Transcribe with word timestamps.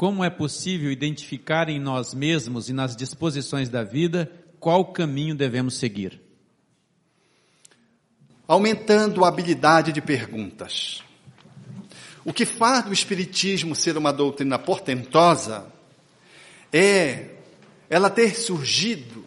como 0.00 0.24
é 0.24 0.30
possível 0.30 0.90
identificar 0.90 1.68
em 1.68 1.78
nós 1.78 2.14
mesmos 2.14 2.70
e 2.70 2.72
nas 2.72 2.96
disposições 2.96 3.68
da 3.68 3.84
vida 3.84 4.32
qual 4.58 4.82
caminho 4.82 5.34
devemos 5.34 5.76
seguir? 5.76 6.18
Aumentando 8.48 9.22
a 9.22 9.28
habilidade 9.28 9.92
de 9.92 10.00
perguntas. 10.00 11.02
O 12.24 12.32
que 12.32 12.46
faz 12.46 12.86
do 12.86 12.94
Espiritismo 12.94 13.76
ser 13.76 13.98
uma 13.98 14.10
doutrina 14.10 14.58
portentosa 14.58 15.66
é 16.72 17.32
ela 17.90 18.08
ter 18.08 18.34
surgido 18.34 19.22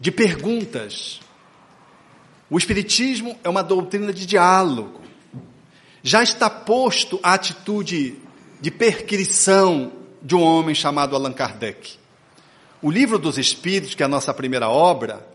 de 0.00 0.10
perguntas. 0.10 1.20
O 2.50 2.58
Espiritismo 2.58 3.38
é 3.44 3.48
uma 3.48 3.62
doutrina 3.62 4.12
de 4.12 4.26
diálogo. 4.26 5.00
Já 6.02 6.24
está 6.24 6.50
posto 6.50 7.20
a 7.22 7.34
atitude 7.34 8.20
de 8.62 8.70
perquisição 8.70 9.90
de 10.22 10.36
um 10.36 10.40
homem 10.40 10.72
chamado 10.72 11.16
Allan 11.16 11.32
Kardec. 11.32 11.94
O 12.80 12.92
Livro 12.92 13.18
dos 13.18 13.36
Espíritos, 13.36 13.96
que 13.96 14.04
é 14.04 14.06
a 14.06 14.08
nossa 14.08 14.32
primeira 14.32 14.68
obra, 14.68 15.26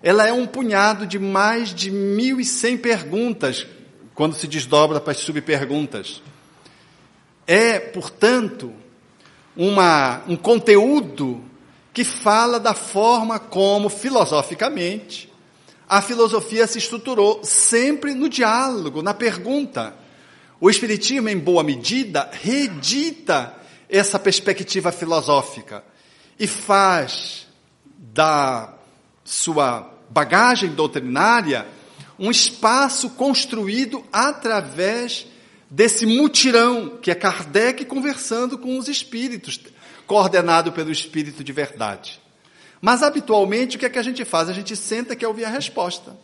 ela 0.00 0.28
é 0.28 0.32
um 0.32 0.46
punhado 0.46 1.04
de 1.04 1.18
mais 1.18 1.74
de 1.74 1.90
1.100 1.90 2.80
perguntas, 2.80 3.66
quando 4.14 4.36
se 4.36 4.46
desdobra 4.46 5.00
para 5.00 5.10
as 5.10 5.18
subperguntas. 5.18 6.22
É, 7.48 7.80
portanto, 7.80 8.72
uma, 9.56 10.22
um 10.28 10.36
conteúdo 10.36 11.42
que 11.92 12.04
fala 12.04 12.60
da 12.60 12.74
forma 12.74 13.40
como, 13.40 13.88
filosoficamente, 13.88 15.28
a 15.88 16.00
filosofia 16.00 16.64
se 16.68 16.78
estruturou 16.78 17.40
sempre 17.42 18.14
no 18.14 18.28
diálogo, 18.28 19.02
na 19.02 19.14
pergunta. 19.14 19.96
O 20.60 20.68
Espiritismo, 20.68 21.28
em 21.28 21.38
boa 21.38 21.62
medida, 21.62 22.28
reedita 22.32 23.54
essa 23.88 24.18
perspectiva 24.18 24.90
filosófica 24.90 25.84
e 26.38 26.46
faz 26.46 27.46
da 27.96 28.74
sua 29.24 29.94
bagagem 30.10 30.70
doutrinária 30.70 31.66
um 32.18 32.30
espaço 32.30 33.10
construído 33.10 34.04
através 34.12 35.26
desse 35.70 36.04
mutirão 36.04 36.98
que 37.00 37.10
é 37.10 37.14
Kardec 37.14 37.84
conversando 37.84 38.58
com 38.58 38.76
os 38.78 38.88
espíritos, 38.88 39.60
coordenado 40.06 40.72
pelo 40.72 40.90
espírito 40.90 41.44
de 41.44 41.52
verdade. 41.52 42.20
Mas 42.80 43.02
habitualmente 43.02 43.76
o 43.76 43.78
que 43.78 43.86
é 43.86 43.90
que 43.90 43.98
a 43.98 44.02
gente 44.02 44.24
faz? 44.24 44.48
A 44.48 44.52
gente 44.52 44.74
senta 44.74 45.12
e 45.12 45.16
quer 45.16 45.28
ouvir 45.28 45.44
a 45.44 45.50
resposta. 45.50 46.16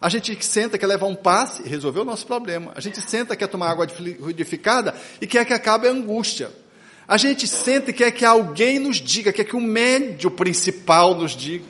A 0.00 0.08
gente 0.08 0.36
senta, 0.44 0.78
quer 0.78 0.86
levar 0.86 1.06
um 1.06 1.14
passe 1.14 1.62
resolver 1.62 2.00
o 2.00 2.04
nosso 2.04 2.26
problema. 2.26 2.72
A 2.74 2.80
gente 2.80 3.00
senta, 3.00 3.34
quer 3.34 3.48
tomar 3.48 3.70
água 3.70 3.88
fluidificada 3.88 4.94
e 5.20 5.26
quer 5.26 5.44
que 5.44 5.52
acabe 5.52 5.88
a 5.88 5.90
angústia. 5.90 6.50
A 7.06 7.16
gente 7.16 7.46
senta 7.46 7.90
e 7.90 7.94
quer 7.94 8.10
que 8.12 8.24
alguém 8.24 8.78
nos 8.78 8.98
diga, 8.98 9.32
quer 9.32 9.44
que 9.44 9.56
o 9.56 9.60
médio 9.60 10.30
principal 10.30 11.14
nos 11.14 11.32
diga. 11.32 11.64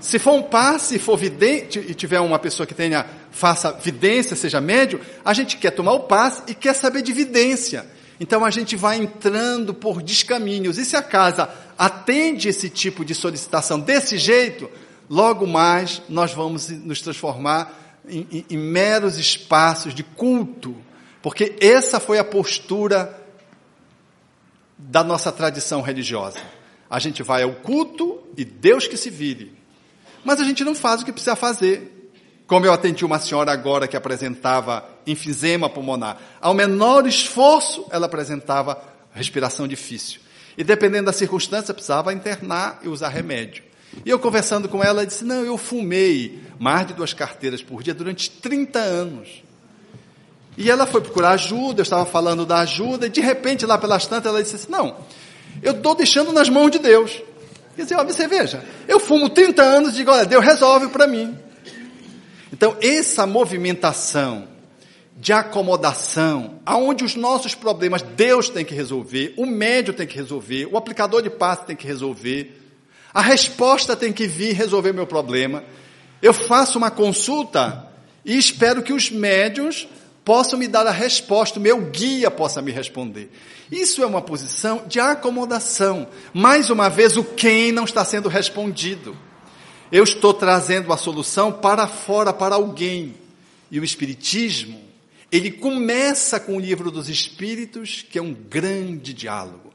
Se 0.00 0.18
for 0.18 0.34
um 0.34 0.42
passe, 0.42 0.98
for 0.98 1.16
vidente, 1.16 1.78
e 1.78 1.94
tiver 1.94 2.20
uma 2.20 2.38
pessoa 2.38 2.66
que 2.66 2.74
tenha, 2.74 3.04
faça 3.30 3.72
vidência, 3.72 4.36
seja 4.36 4.60
médio, 4.60 5.00
a 5.24 5.34
gente 5.34 5.56
quer 5.56 5.72
tomar 5.72 5.92
o 5.94 6.00
passe 6.00 6.42
e 6.46 6.54
quer 6.54 6.74
saber 6.74 7.02
de 7.02 7.12
vidência. 7.12 7.84
Então 8.20 8.44
a 8.44 8.50
gente 8.50 8.76
vai 8.76 8.98
entrando 8.98 9.74
por 9.74 10.02
descaminhos. 10.02 10.78
E 10.78 10.84
se 10.84 10.96
a 10.96 11.02
casa 11.02 11.50
atende 11.76 12.48
esse 12.48 12.70
tipo 12.70 13.04
de 13.04 13.14
solicitação 13.14 13.80
desse 13.80 14.16
jeito, 14.16 14.70
logo 15.08 15.46
mais 15.46 16.02
nós 16.08 16.32
vamos 16.32 16.68
nos 16.68 17.00
transformar 17.00 17.72
em, 18.08 18.26
em, 18.30 18.46
em 18.50 18.56
meros 18.56 19.18
espaços 19.18 19.94
de 19.94 20.02
culto, 20.02 20.76
porque 21.22 21.56
essa 21.60 21.98
foi 21.98 22.18
a 22.18 22.24
postura 22.24 23.22
da 24.78 25.02
nossa 25.02 25.32
tradição 25.32 25.80
religiosa. 25.80 26.38
A 26.88 26.98
gente 26.98 27.22
vai 27.22 27.42
ao 27.42 27.52
culto 27.52 28.22
e 28.36 28.44
Deus 28.44 28.86
que 28.86 28.96
se 28.96 29.10
vire. 29.10 29.56
Mas 30.24 30.40
a 30.40 30.44
gente 30.44 30.64
não 30.64 30.74
faz 30.74 31.02
o 31.02 31.04
que 31.04 31.12
precisa 31.12 31.34
fazer. 31.34 32.10
Como 32.46 32.64
eu 32.64 32.72
atendi 32.72 33.04
uma 33.04 33.18
senhora 33.18 33.50
agora 33.50 33.88
que 33.88 33.96
apresentava 33.96 34.88
enfisema 35.06 35.68
pulmonar. 35.68 36.18
Ao 36.40 36.54
menor 36.54 37.06
esforço, 37.06 37.86
ela 37.90 38.06
apresentava 38.06 38.80
respiração 39.12 39.66
difícil. 39.66 40.20
E 40.56 40.62
dependendo 40.62 41.06
da 41.06 41.12
circunstância, 41.12 41.74
precisava 41.74 42.12
internar 42.12 42.80
e 42.82 42.88
usar 42.88 43.08
remédio. 43.08 43.64
E 44.04 44.10
eu 44.10 44.18
conversando 44.18 44.68
com 44.68 44.82
ela, 44.82 45.06
disse: 45.06 45.24
Não, 45.24 45.44
eu 45.44 45.56
fumei 45.56 46.40
mais 46.58 46.86
de 46.86 46.94
duas 46.94 47.12
carteiras 47.12 47.62
por 47.62 47.82
dia 47.82 47.94
durante 47.94 48.30
30 48.30 48.78
anos. 48.78 49.42
E 50.56 50.70
ela 50.70 50.86
foi 50.86 51.00
procurar 51.00 51.30
ajuda, 51.30 51.80
eu 51.80 51.84
estava 51.84 52.06
falando 52.06 52.46
da 52.46 52.60
ajuda, 52.60 53.06
e 53.06 53.10
de 53.10 53.20
repente, 53.20 53.66
lá 53.66 53.76
pelas 53.76 54.06
tantas, 54.06 54.30
ela 54.32 54.42
disse 54.42 54.56
assim: 54.56 54.70
Não, 54.70 54.96
eu 55.62 55.72
estou 55.72 55.94
deixando 55.94 56.32
nas 56.32 56.48
mãos 56.48 56.70
de 56.70 56.78
Deus. 56.78 57.22
Quer 57.74 57.82
dizer, 57.82 57.96
ó, 57.96 58.04
você 58.04 58.26
veja, 58.26 58.64
eu 58.88 58.98
fumo 58.98 59.28
30 59.28 59.62
anos 59.62 59.92
e 59.92 59.96
digo: 59.96 60.10
Olha, 60.10 60.24
Deus 60.24 60.44
resolve 60.44 60.88
para 60.88 61.06
mim. 61.06 61.36
Então, 62.52 62.76
essa 62.80 63.26
movimentação 63.26 64.48
de 65.18 65.32
acomodação, 65.32 66.60
aonde 66.64 67.04
os 67.04 67.14
nossos 67.14 67.54
problemas 67.54 68.02
Deus 68.02 68.48
tem 68.48 68.64
que 68.64 68.74
resolver, 68.74 69.34
o 69.36 69.46
médio 69.46 69.94
tem 69.94 70.06
que 70.06 70.16
resolver, 70.16 70.68
o 70.70 70.76
aplicador 70.76 71.22
de 71.22 71.30
passe 71.30 71.64
tem 71.64 71.76
que 71.76 71.86
resolver, 71.86 72.65
a 73.16 73.22
resposta 73.22 73.96
tem 73.96 74.12
que 74.12 74.26
vir 74.26 74.52
resolver 74.52 74.92
meu 74.92 75.06
problema. 75.06 75.64
Eu 76.20 76.34
faço 76.34 76.76
uma 76.76 76.90
consulta 76.90 77.90
e 78.22 78.36
espero 78.36 78.82
que 78.82 78.92
os 78.92 79.10
médios 79.10 79.88
possam 80.22 80.58
me 80.58 80.68
dar 80.68 80.86
a 80.86 80.90
resposta, 80.90 81.58
o 81.58 81.62
meu 81.62 81.80
guia 81.80 82.30
possa 82.30 82.60
me 82.60 82.70
responder. 82.70 83.32
Isso 83.72 84.02
é 84.02 84.06
uma 84.06 84.20
posição 84.20 84.84
de 84.86 85.00
acomodação. 85.00 86.06
Mais 86.34 86.68
uma 86.68 86.90
vez, 86.90 87.16
o 87.16 87.24
quem 87.24 87.72
não 87.72 87.84
está 87.84 88.04
sendo 88.04 88.28
respondido. 88.28 89.16
Eu 89.90 90.04
estou 90.04 90.34
trazendo 90.34 90.92
a 90.92 90.98
solução 90.98 91.50
para 91.50 91.86
fora, 91.86 92.34
para 92.34 92.56
alguém. 92.56 93.14
E 93.70 93.80
o 93.80 93.84
Espiritismo, 93.84 94.78
ele 95.32 95.52
começa 95.52 96.38
com 96.38 96.58
o 96.58 96.60
livro 96.60 96.90
dos 96.90 97.08
Espíritos, 97.08 98.04
que 98.10 98.18
é 98.18 98.22
um 98.22 98.34
grande 98.34 99.14
diálogo. 99.14 99.65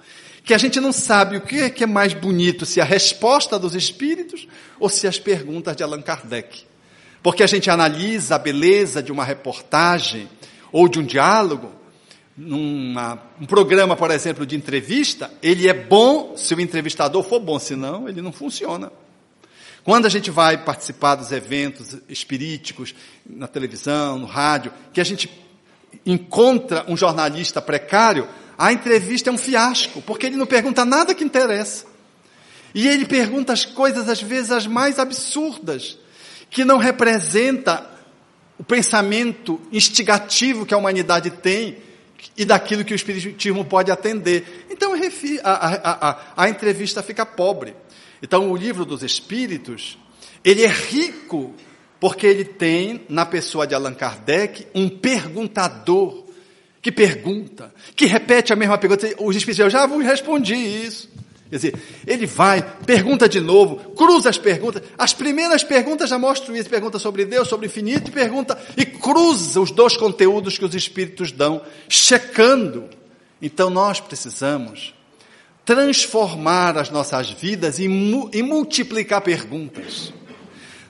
Que 0.44 0.54
a 0.54 0.58
gente 0.58 0.80
não 0.80 0.92
sabe 0.92 1.38
o 1.38 1.42
que 1.42 1.62
é, 1.62 1.70
que 1.70 1.84
é 1.84 1.88
mais 1.88 2.14
bonito, 2.14 2.66
se 2.66 2.82
a 2.82 2.84
resposta 2.84 3.60
dos 3.60 3.76
Espíritos 3.76 4.48
ou 4.80 4.90
se 4.90 5.08
as 5.08 5.20
perguntas 5.20 5.76
de 5.76 5.84
Allan 5.84 6.02
Kardec. 6.02 6.64
Porque 7.22 7.44
a 7.44 7.48
gente 7.48 7.70
analisa 7.70 8.36
a 8.36 8.40
beleza 8.40 9.04
de 9.04 9.12
uma 9.12 9.24
reportagem 9.24 10.28
ou 10.72 10.88
de 10.88 11.00
um 11.00 11.06
diálogo, 11.06 11.72
num 12.36 12.96
um 13.40 13.46
programa, 13.46 13.96
por 13.96 14.10
exemplo, 14.10 14.46
de 14.46 14.56
entrevista, 14.56 15.30
ele 15.44 15.68
é 15.68 15.74
bom 15.74 16.36
se 16.36 16.56
o 16.56 16.62
entrevistador 16.62 17.24
for 17.24 17.40
bom, 17.40 17.60
senão 17.60 18.10
ele 18.10 18.22
não 18.22 18.32
funciona. 18.32 18.92
Quando 19.84 20.06
a 20.06 20.10
gente 20.10 20.30
vai 20.30 20.64
participar 20.64 21.16
dos 21.16 21.32
eventos 21.32 21.98
espiríticos, 22.08 22.94
na 23.26 23.48
televisão, 23.48 24.18
no 24.20 24.28
rádio, 24.28 24.72
que 24.94 25.02
a 25.02 25.04
gente 25.04 25.30
encontra 26.06 26.86
um 26.88 26.96
jornalista 26.96 27.62
precário, 27.62 28.28
a 28.62 28.72
entrevista 28.72 29.32
é 29.32 29.34
um 29.34 29.40
fiasco, 29.40 30.04
porque 30.04 30.28
ele 30.28 30.36
não 30.36 30.46
pergunta 30.46 30.86
nada 30.86 31.16
que 31.16 31.24
interessa. 31.24 31.84
E 32.76 32.88
ele 32.88 33.08
pergunta 33.08 33.52
as 33.52 33.66
coisas, 33.66 34.08
às 34.08 34.22
vezes, 34.22 34.52
as 34.52 34.68
mais 34.68 35.00
absurdas, 35.00 35.98
que 36.48 36.64
não 36.64 36.78
representa 36.78 37.90
o 38.60 38.64
pensamento 38.64 39.60
instigativo 39.72 40.64
que 40.64 40.76
a 40.76 40.78
humanidade 40.78 41.32
tem 41.32 41.78
e 42.38 42.46
daquilo 42.46 42.86
que 42.86 42.94
o 42.94 42.96
Espiritismo 42.96 43.66
pode 43.66 43.90
atender. 43.92 44.68
Então 44.70 44.94
a, 44.94 45.50
a, 45.50 46.10
a, 46.10 46.20
a, 46.38 46.48
entrevista 46.50 47.02
fica 47.02 47.26
pobre. 47.26 47.74
Então 48.22 48.52
o 48.52 48.56
livro 48.56 48.86
dos 48.86 49.02
Espíritos, 49.02 49.98
ele 50.44 50.64
é 50.64 50.68
rico 50.68 51.56
porque 52.00 52.28
ele 52.28 52.46
tem 52.46 53.02
na 53.10 53.26
pessoa 53.26 53.66
de 53.66 53.74
Allan 53.74 53.96
Kardec 53.96 54.68
um 54.76 54.88
perguntador 54.88 56.21
que 56.82 56.92
pergunta, 56.92 57.74
que 57.96 58.06
repete 58.06 58.52
a 58.52 58.56
mesma 58.56 58.78
pergunta. 58.78 59.08
Os 59.20 59.36
Espíritos, 59.36 59.72
já 59.72 59.86
vos 59.86 60.04
respondi 60.04 60.56
isso. 60.56 61.10
Quer 61.50 61.56
dizer, 61.58 61.76
ele 62.08 62.26
vai, 62.26 62.62
pergunta 62.86 63.28
de 63.28 63.42
novo, 63.42 63.76
cruza 63.92 64.30
as 64.30 64.38
perguntas. 64.38 64.82
As 64.98 65.14
primeiras 65.14 65.64
perguntas 65.64 66.10
já 66.10 66.18
mostram 66.18 66.56
isso. 66.56 66.70
Pergunta 66.70 66.98
sobre 66.98 67.26
Deus, 67.26 67.50
sobre 67.50 67.68
o 67.68 67.70
infinito, 67.70 68.10
e 68.10 68.12
pergunta, 68.12 68.58
e 68.78 68.86
cruza 68.86 69.60
os 69.60 69.70
dois 69.70 69.98
conteúdos 69.98 70.58
que 70.58 70.64
os 70.64 70.74
Espíritos 70.74 71.32
dão, 71.32 71.62
checando. 71.90 72.90
Então 73.42 73.70
nós 73.70 74.00
precisamos 74.00 74.94
transformar 75.66 76.78
as 76.78 76.90
nossas 76.90 77.30
vidas 77.30 77.80
e, 77.80 77.84
e 77.84 78.42
multiplicar 78.42 79.22
perguntas. 79.22 80.14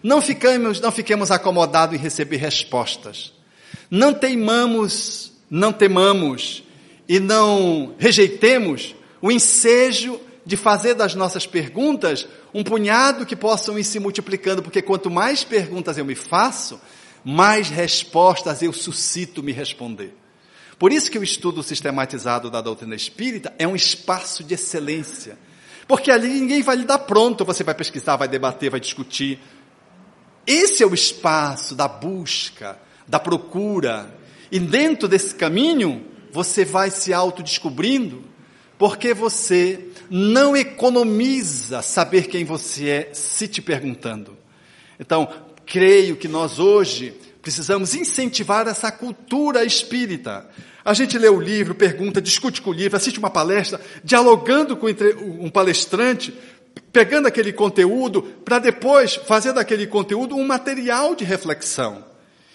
Não 0.04 0.22
ficamos, 0.22 0.80
não 0.80 0.92
fiquemos 0.92 1.32
acomodados 1.32 1.96
em 1.96 2.02
receber 2.02 2.38
respostas. 2.38 3.34
Não 3.90 4.14
teimamos, 4.14 5.31
não 5.52 5.74
temamos 5.74 6.64
e 7.10 7.20
não 7.20 7.94
rejeitemos 8.00 8.96
o 9.22 9.30
ensejo 9.30 10.18
de 10.46 10.56
fazer 10.56 10.94
das 10.94 11.14
nossas 11.14 11.46
perguntas 11.46 12.26
um 12.54 12.64
punhado 12.64 13.26
que 13.26 13.36
possam 13.36 13.78
ir 13.78 13.84
se 13.84 14.00
multiplicando, 14.00 14.64
porque 14.64 14.82
quanto 14.82 15.12
mais 15.12 15.44
perguntas 15.44 15.98
eu 15.98 16.06
me 16.06 16.16
faço, 16.16 16.80
mais 17.24 17.70
respostas 17.70 18.62
eu 18.62 18.72
suscito 18.72 19.44
me 19.44 19.52
responder. 19.52 20.16
Por 20.80 20.92
isso 20.92 21.12
que 21.12 21.20
o 21.20 21.24
estudo 21.24 21.62
sistematizado 21.62 22.50
da 22.50 22.62
doutrina 22.62 22.96
espírita 22.96 23.54
é 23.60 23.68
um 23.68 23.76
espaço 23.76 24.44
de 24.44 24.56
excelência. 24.56 25.38
Porque 25.88 26.10
ali 26.10 26.30
ninguém 26.30 26.64
vai 26.64 26.78
lhe 26.78 26.86
dar 26.86 27.00
pronto, 27.00 27.46
você 27.46 27.64
vai 27.64 27.76
pesquisar, 27.76 28.16
vai 28.16 28.28
debater, 28.28 28.72
vai 28.72 28.80
discutir. 28.80 29.38
Esse 30.48 30.82
é 30.82 30.88
o 30.88 30.94
espaço 30.94 31.76
da 31.76 31.88
busca, 31.88 32.80
da 33.08 33.20
procura. 33.20 34.21
E 34.52 34.60
dentro 34.60 35.08
desse 35.08 35.34
caminho, 35.34 36.06
você 36.32 36.66
vai 36.66 36.92
se 36.92 37.14
autodescobrindo, 37.14 38.24
porque 38.78 39.14
você 39.14 39.88
não 40.10 40.58
economiza 40.58 41.82
saber 41.82 42.28
quem 42.28 42.44
você 42.44 42.90
é 42.90 43.10
se 43.14 43.48
te 43.48 43.62
perguntando. 43.62 44.38
Então, 45.00 45.28
creio 45.66 46.18
que 46.18 46.28
nós 46.28 46.60
hoje 46.60 47.14
precisamos 47.42 47.96
incentivar 47.96 48.68
essa 48.68 48.92
cultura 48.92 49.64
espírita. 49.64 50.48
A 50.84 50.94
gente 50.94 51.18
lê 51.18 51.30
o 51.30 51.40
livro, 51.40 51.74
pergunta, 51.74 52.22
discute 52.22 52.62
com 52.62 52.72
o 52.72 52.74
livro, 52.74 52.98
assiste 52.98 53.20
uma 53.20 53.30
palestra, 53.30 53.80
dialogando 54.04 54.76
com 54.76 54.88
um 55.40 55.50
palestrante, 55.50 56.34
pegando 56.92 57.28
aquele 57.28 57.54
conteúdo 57.54 58.22
para 58.44 58.60
depois 58.60 59.16
fazer 59.16 59.54
daquele 59.54 59.88
conteúdo 59.88 60.36
um 60.36 60.46
material 60.46 61.16
de 61.16 61.24
reflexão. 61.24 62.11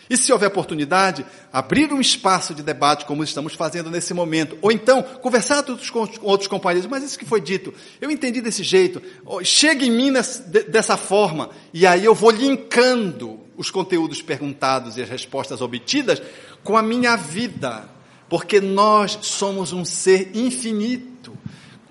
E 0.09 0.17
se 0.17 0.33
houver 0.33 0.47
oportunidade, 0.49 1.27
abrir 1.53 1.93
um 1.93 2.01
espaço 2.01 2.55
de 2.55 2.63
debate 2.63 3.05
como 3.05 3.25
estamos 3.25 3.55
fazendo 3.55 3.91
nesse 3.91 4.15
momento. 4.15 4.57
Ou 4.63 4.71
então, 4.71 5.03
conversar 5.03 5.65
com 5.65 6.09
outros 6.23 6.49
companheiros. 6.49 6.89
Mas 6.89 7.03
isso 7.03 7.19
que 7.19 7.25
foi 7.25 7.41
dito, 7.41 7.75
eu 8.01 8.11
entendi 8.11 8.41
desse 8.41 8.63
jeito. 8.63 9.03
Chega 9.43 9.85
em 9.85 9.91
mim 9.91 10.13
dessa 10.69 10.97
forma. 10.97 11.51
E 11.75 11.87
aí 11.87 12.05
eu 12.05 12.15
vou 12.15 12.31
linkando 12.31 13.41
os 13.57 13.71
conteúdos 13.71 14.23
perguntados 14.23 14.97
e 14.97 15.03
as 15.03 15.09
respostas 15.09 15.61
obtidas 15.61 16.23
com 16.63 16.77
a 16.77 16.83
minha 16.83 17.17
vida. 17.17 17.89
Porque 18.29 18.61
nós 18.61 19.19
somos 19.23 19.73
um 19.73 19.85
ser 19.85 20.31
infinito. 20.35 21.16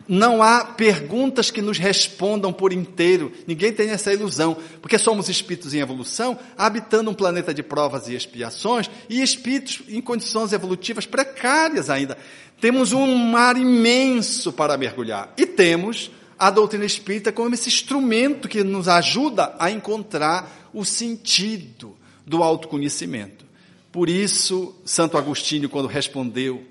Não 0.07 0.43
há 0.43 0.63
perguntas 0.63 1.49
que 1.49 1.61
nos 1.61 1.77
respondam 1.77 2.53
por 2.53 2.71
inteiro. 2.71 3.31
Ninguém 3.47 3.73
tem 3.73 3.89
essa 3.89 4.13
ilusão, 4.13 4.55
porque 4.81 4.99
somos 4.99 5.29
espíritos 5.29 5.73
em 5.73 5.79
evolução, 5.79 6.37
habitando 6.57 7.09
um 7.09 7.13
planeta 7.13 7.53
de 7.53 7.63
provas 7.63 8.07
e 8.07 8.15
expiações 8.15 8.89
e 9.09 9.21
espíritos 9.21 9.81
em 9.89 10.01
condições 10.01 10.53
evolutivas 10.53 11.05
precárias 11.05 11.89
ainda. 11.89 12.17
Temos 12.61 12.93
um 12.93 13.15
mar 13.15 13.57
imenso 13.57 14.53
para 14.53 14.77
mergulhar 14.77 15.33
e 15.37 15.45
temos 15.45 16.11
a 16.37 16.49
doutrina 16.51 16.85
espírita 16.85 17.31
como 17.31 17.53
esse 17.55 17.69
instrumento 17.69 18.47
que 18.47 18.63
nos 18.63 18.87
ajuda 18.87 19.55
a 19.57 19.71
encontrar 19.71 20.69
o 20.73 20.85
sentido 20.85 21.95
do 22.25 22.43
autoconhecimento. 22.43 23.45
Por 23.91 24.09
isso, 24.09 24.75
Santo 24.83 25.17
Agostinho, 25.17 25.69
quando 25.69 25.87
respondeu 25.87 26.61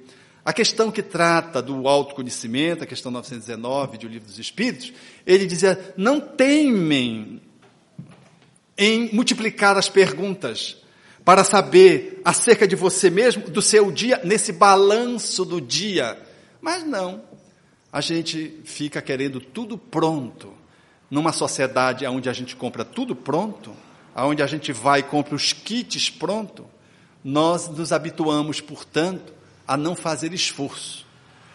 a 0.44 0.52
questão 0.52 0.90
que 0.90 1.02
trata 1.02 1.62
do 1.62 1.88
autoconhecimento, 1.88 2.84
a 2.84 2.86
questão 2.86 3.10
919 3.10 3.96
de 3.96 4.06
O 4.06 4.08
Livro 4.10 4.28
dos 4.28 4.38
Espíritos, 4.38 4.92
ele 5.26 5.46
dizia: 5.46 5.94
não 5.96 6.20
temem 6.20 7.40
em 8.76 9.14
multiplicar 9.14 9.78
as 9.78 9.88
perguntas 9.88 10.76
para 11.24 11.42
saber 11.42 12.20
acerca 12.24 12.68
de 12.68 12.76
você 12.76 13.08
mesmo, 13.08 13.48
do 13.48 13.62
seu 13.62 13.90
dia, 13.90 14.20
nesse 14.22 14.52
balanço 14.52 15.44
do 15.44 15.60
dia. 15.60 16.18
Mas 16.60 16.84
não, 16.84 17.22
a 17.90 18.02
gente 18.02 18.60
fica 18.64 19.00
querendo 19.00 19.40
tudo 19.40 19.78
pronto. 19.78 20.52
Numa 21.10 21.32
sociedade 21.32 22.04
onde 22.06 22.28
a 22.28 22.32
gente 22.32 22.56
compra 22.56 22.84
tudo 22.84 23.14
pronto, 23.14 23.72
onde 24.16 24.42
a 24.42 24.46
gente 24.46 24.72
vai 24.72 25.00
e 25.00 25.04
compra 25.04 25.34
os 25.34 25.52
kits 25.52 26.10
pronto, 26.10 26.66
nós 27.22 27.68
nos 27.68 27.92
habituamos, 27.92 28.60
portanto, 28.60 29.32
a 29.66 29.76
não 29.76 29.94
fazer 29.94 30.32
esforço. 30.32 31.06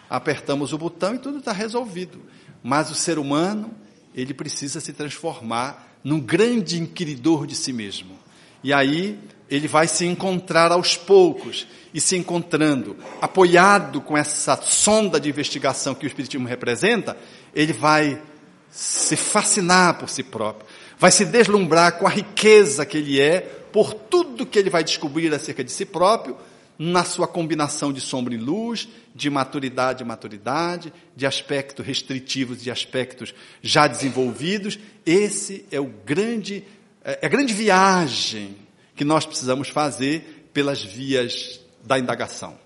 Apertamos 0.08 0.72
o 0.72 0.78
botão 0.78 1.14
e 1.14 1.18
tudo 1.18 1.38
está 1.38 1.52
resolvido. 1.52 2.20
Mas 2.62 2.90
o 2.90 2.94
ser 2.94 3.18
humano, 3.18 3.72
ele 4.14 4.34
precisa 4.34 4.80
se 4.80 4.92
transformar 4.92 5.96
num 6.02 6.20
grande 6.20 6.80
inquiridor 6.80 7.46
de 7.46 7.54
si 7.54 7.72
mesmo. 7.72 8.18
E 8.62 8.72
aí 8.72 9.18
ele 9.48 9.66
vai 9.66 9.88
se 9.88 10.04
encontrar 10.06 10.70
aos 10.70 10.96
poucos 10.96 11.66
e 11.92 12.00
se 12.00 12.16
encontrando, 12.16 12.96
apoiado 13.20 14.00
com 14.00 14.16
essa 14.16 14.56
sonda 14.56 15.18
de 15.18 15.28
investigação 15.28 15.94
que 15.94 16.06
o 16.06 16.08
Espiritismo 16.08 16.46
representa, 16.46 17.16
ele 17.52 17.72
vai 17.72 18.22
se 18.70 19.16
fascinar 19.16 19.98
por 19.98 20.08
si 20.08 20.22
próprio, 20.22 20.68
vai 20.96 21.10
se 21.10 21.24
deslumbrar 21.24 21.98
com 21.98 22.06
a 22.06 22.10
riqueza 22.10 22.86
que 22.86 22.98
ele 22.98 23.20
é, 23.20 23.40
por 23.72 23.92
tudo 23.92 24.46
que 24.46 24.58
ele 24.58 24.70
vai 24.70 24.84
descobrir 24.84 25.34
acerca 25.34 25.64
de 25.64 25.72
si 25.72 25.84
próprio, 25.84 26.36
na 26.82 27.04
sua 27.04 27.28
combinação 27.28 27.92
de 27.92 28.00
sombra 28.00 28.32
e 28.32 28.38
luz, 28.38 28.88
de 29.14 29.28
maturidade 29.28 30.02
e 30.02 30.06
maturidade, 30.06 30.90
de 31.14 31.26
aspectos 31.26 31.84
restritivos 31.84 32.64
e 32.64 32.70
aspectos 32.70 33.34
já 33.60 33.86
desenvolvidos. 33.86 34.78
Esse 35.04 35.66
é 35.70 35.78
o 35.78 35.84
grande, 35.84 36.64
é 37.04 37.26
a 37.26 37.28
grande 37.28 37.52
viagem 37.52 38.56
que 38.96 39.04
nós 39.04 39.26
precisamos 39.26 39.68
fazer 39.68 40.48
pelas 40.54 40.82
vias 40.82 41.60
da 41.84 41.98
indagação. 41.98 42.58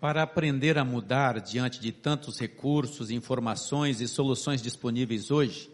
Para 0.00 0.22
aprender 0.22 0.78
a 0.78 0.84
mudar 0.84 1.42
diante 1.42 1.78
de 1.78 1.92
tantos 1.92 2.40
recursos, 2.40 3.10
informações 3.10 4.00
e 4.00 4.08
soluções 4.08 4.62
disponíveis 4.62 5.30
hoje, 5.30 5.70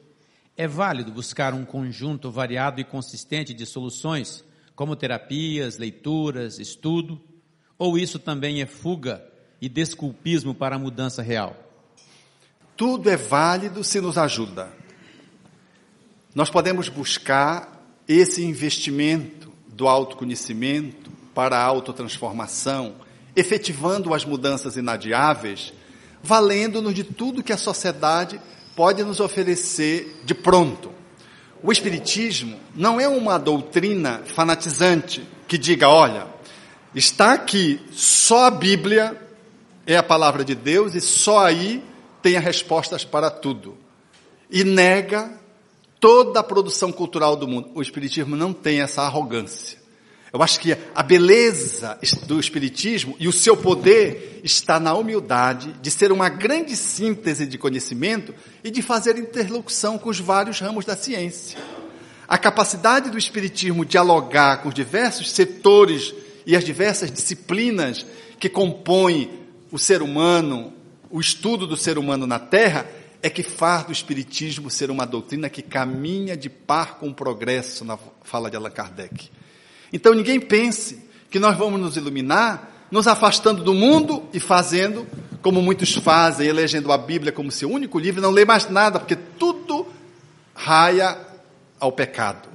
é 0.56 0.66
válido 0.66 1.12
buscar 1.12 1.54
um 1.54 1.64
conjunto 1.64 2.28
variado 2.28 2.80
e 2.80 2.84
consistente 2.84 3.54
de 3.54 3.64
soluções, 3.64 4.44
como 4.74 4.96
terapias, 4.96 5.78
leituras, 5.78 6.58
estudo, 6.58 7.20
ou 7.78 7.98
isso 7.98 8.18
também 8.18 8.60
é 8.62 8.66
fuga 8.66 9.24
e 9.60 9.68
desculpismo 9.68 10.54
para 10.54 10.76
a 10.76 10.78
mudança 10.78 11.22
real? 11.22 11.56
Tudo 12.76 13.08
é 13.08 13.16
válido 13.16 13.82
se 13.82 14.00
nos 14.00 14.18
ajuda. 14.18 14.70
Nós 16.34 16.50
podemos 16.50 16.88
buscar 16.88 17.82
esse 18.06 18.44
investimento 18.44 19.50
do 19.68 19.88
autoconhecimento 19.88 21.10
para 21.34 21.56
a 21.58 21.62
autotransformação, 21.62 22.94
efetivando 23.34 24.14
as 24.14 24.24
mudanças 24.24 24.76
inadiáveis, 24.76 25.72
valendo-nos 26.22 26.94
de 26.94 27.04
tudo 27.04 27.42
que 27.42 27.52
a 27.52 27.58
sociedade 27.58 28.40
pode 28.74 29.02
nos 29.02 29.20
oferecer 29.20 30.22
de 30.24 30.34
pronto. 30.34 30.92
O 31.62 31.72
Espiritismo 31.72 32.58
não 32.74 33.00
é 33.00 33.08
uma 33.08 33.38
doutrina 33.38 34.22
fanatizante 34.26 35.26
que 35.48 35.56
diga, 35.56 35.88
olha, 35.88 36.26
Está 36.96 37.34
aqui, 37.34 37.78
só 37.92 38.46
a 38.46 38.50
Bíblia 38.50 39.20
é 39.86 39.98
a 39.98 40.02
palavra 40.02 40.42
de 40.42 40.54
Deus 40.54 40.94
e 40.94 41.00
só 41.02 41.44
aí 41.44 41.84
tem 42.22 42.38
as 42.38 42.42
respostas 42.42 43.04
para 43.04 43.30
tudo. 43.30 43.76
E 44.50 44.64
nega 44.64 45.30
toda 46.00 46.40
a 46.40 46.42
produção 46.42 46.90
cultural 46.90 47.36
do 47.36 47.46
mundo. 47.46 47.68
O 47.74 47.82
Espiritismo 47.82 48.34
não 48.34 48.50
tem 48.50 48.80
essa 48.80 49.02
arrogância. 49.02 49.78
Eu 50.32 50.42
acho 50.42 50.58
que 50.58 50.74
a 50.94 51.02
beleza 51.02 51.98
do 52.26 52.40
Espiritismo 52.40 53.14
e 53.20 53.28
o 53.28 53.32
seu 53.32 53.58
poder 53.58 54.40
está 54.42 54.80
na 54.80 54.94
humildade 54.94 55.74
de 55.82 55.90
ser 55.90 56.10
uma 56.10 56.30
grande 56.30 56.74
síntese 56.74 57.44
de 57.44 57.58
conhecimento 57.58 58.34
e 58.64 58.70
de 58.70 58.80
fazer 58.80 59.18
interlocução 59.18 59.98
com 59.98 60.08
os 60.08 60.18
vários 60.18 60.60
ramos 60.60 60.86
da 60.86 60.96
ciência. 60.96 61.58
A 62.26 62.38
capacidade 62.38 63.10
do 63.10 63.18
Espiritismo 63.18 63.84
dialogar 63.84 64.62
com 64.62 64.70
os 64.70 64.74
diversos 64.74 65.30
setores 65.30 66.14
e 66.46 66.54
as 66.54 66.64
diversas 66.64 67.10
disciplinas 67.10 68.06
que 68.38 68.48
compõem 68.48 69.30
o 69.72 69.78
ser 69.78 70.00
humano, 70.00 70.72
o 71.10 71.20
estudo 71.20 71.66
do 71.66 71.76
ser 71.76 71.98
humano 71.98 72.26
na 72.26 72.38
Terra, 72.38 72.86
é 73.20 73.28
que 73.28 73.42
faz 73.42 73.84
do 73.84 73.92
Espiritismo 73.92 74.70
ser 74.70 74.88
uma 74.88 75.04
doutrina 75.04 75.50
que 75.50 75.60
caminha 75.60 76.36
de 76.36 76.48
par 76.48 76.98
com 76.98 77.08
o 77.08 77.14
progresso, 77.14 77.84
na 77.84 77.98
fala 78.22 78.48
de 78.48 78.56
Allan 78.56 78.70
Kardec. 78.70 79.28
Então 79.92 80.14
ninguém 80.14 80.38
pense 80.38 81.04
que 81.28 81.40
nós 81.40 81.56
vamos 81.58 81.80
nos 81.80 81.96
iluminar 81.96 82.74
nos 82.90 83.08
afastando 83.08 83.64
do 83.64 83.74
mundo 83.74 84.28
e 84.32 84.38
fazendo 84.38 85.06
como 85.42 85.60
muitos 85.60 85.92
fazem, 85.94 86.46
elegendo 86.46 86.92
a 86.92 86.98
Bíblia 86.98 87.32
como 87.32 87.50
seu 87.50 87.70
único 87.70 87.98
livro, 87.98 88.22
não 88.22 88.30
lê 88.30 88.44
mais 88.44 88.68
nada, 88.70 89.00
porque 89.00 89.16
tudo 89.16 89.86
raia 90.54 91.18
ao 91.78 91.90
pecado. 91.90 92.48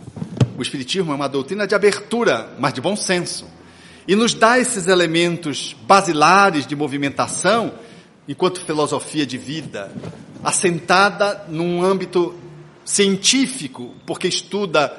O 0.58 0.62
Espiritismo 0.62 1.12
é 1.12 1.16
uma 1.16 1.28
doutrina 1.28 1.68
de 1.68 1.76
abertura, 1.76 2.50
mas 2.58 2.74
de 2.74 2.82
bom 2.82 2.96
senso 2.96 3.46
e 4.08 4.16
nos 4.16 4.34
dá 4.34 4.60
esses 4.60 4.88
elementos 4.88 5.76
basilares 5.84 6.66
de 6.66 6.76
movimentação, 6.76 7.74
enquanto 8.28 8.62
filosofia 8.62 9.26
de 9.26 9.38
vida, 9.38 9.92
assentada 10.44 11.46
num 11.48 11.84
âmbito 11.84 12.36
científico, 12.84 13.94
porque 14.06 14.28
estuda 14.28 14.92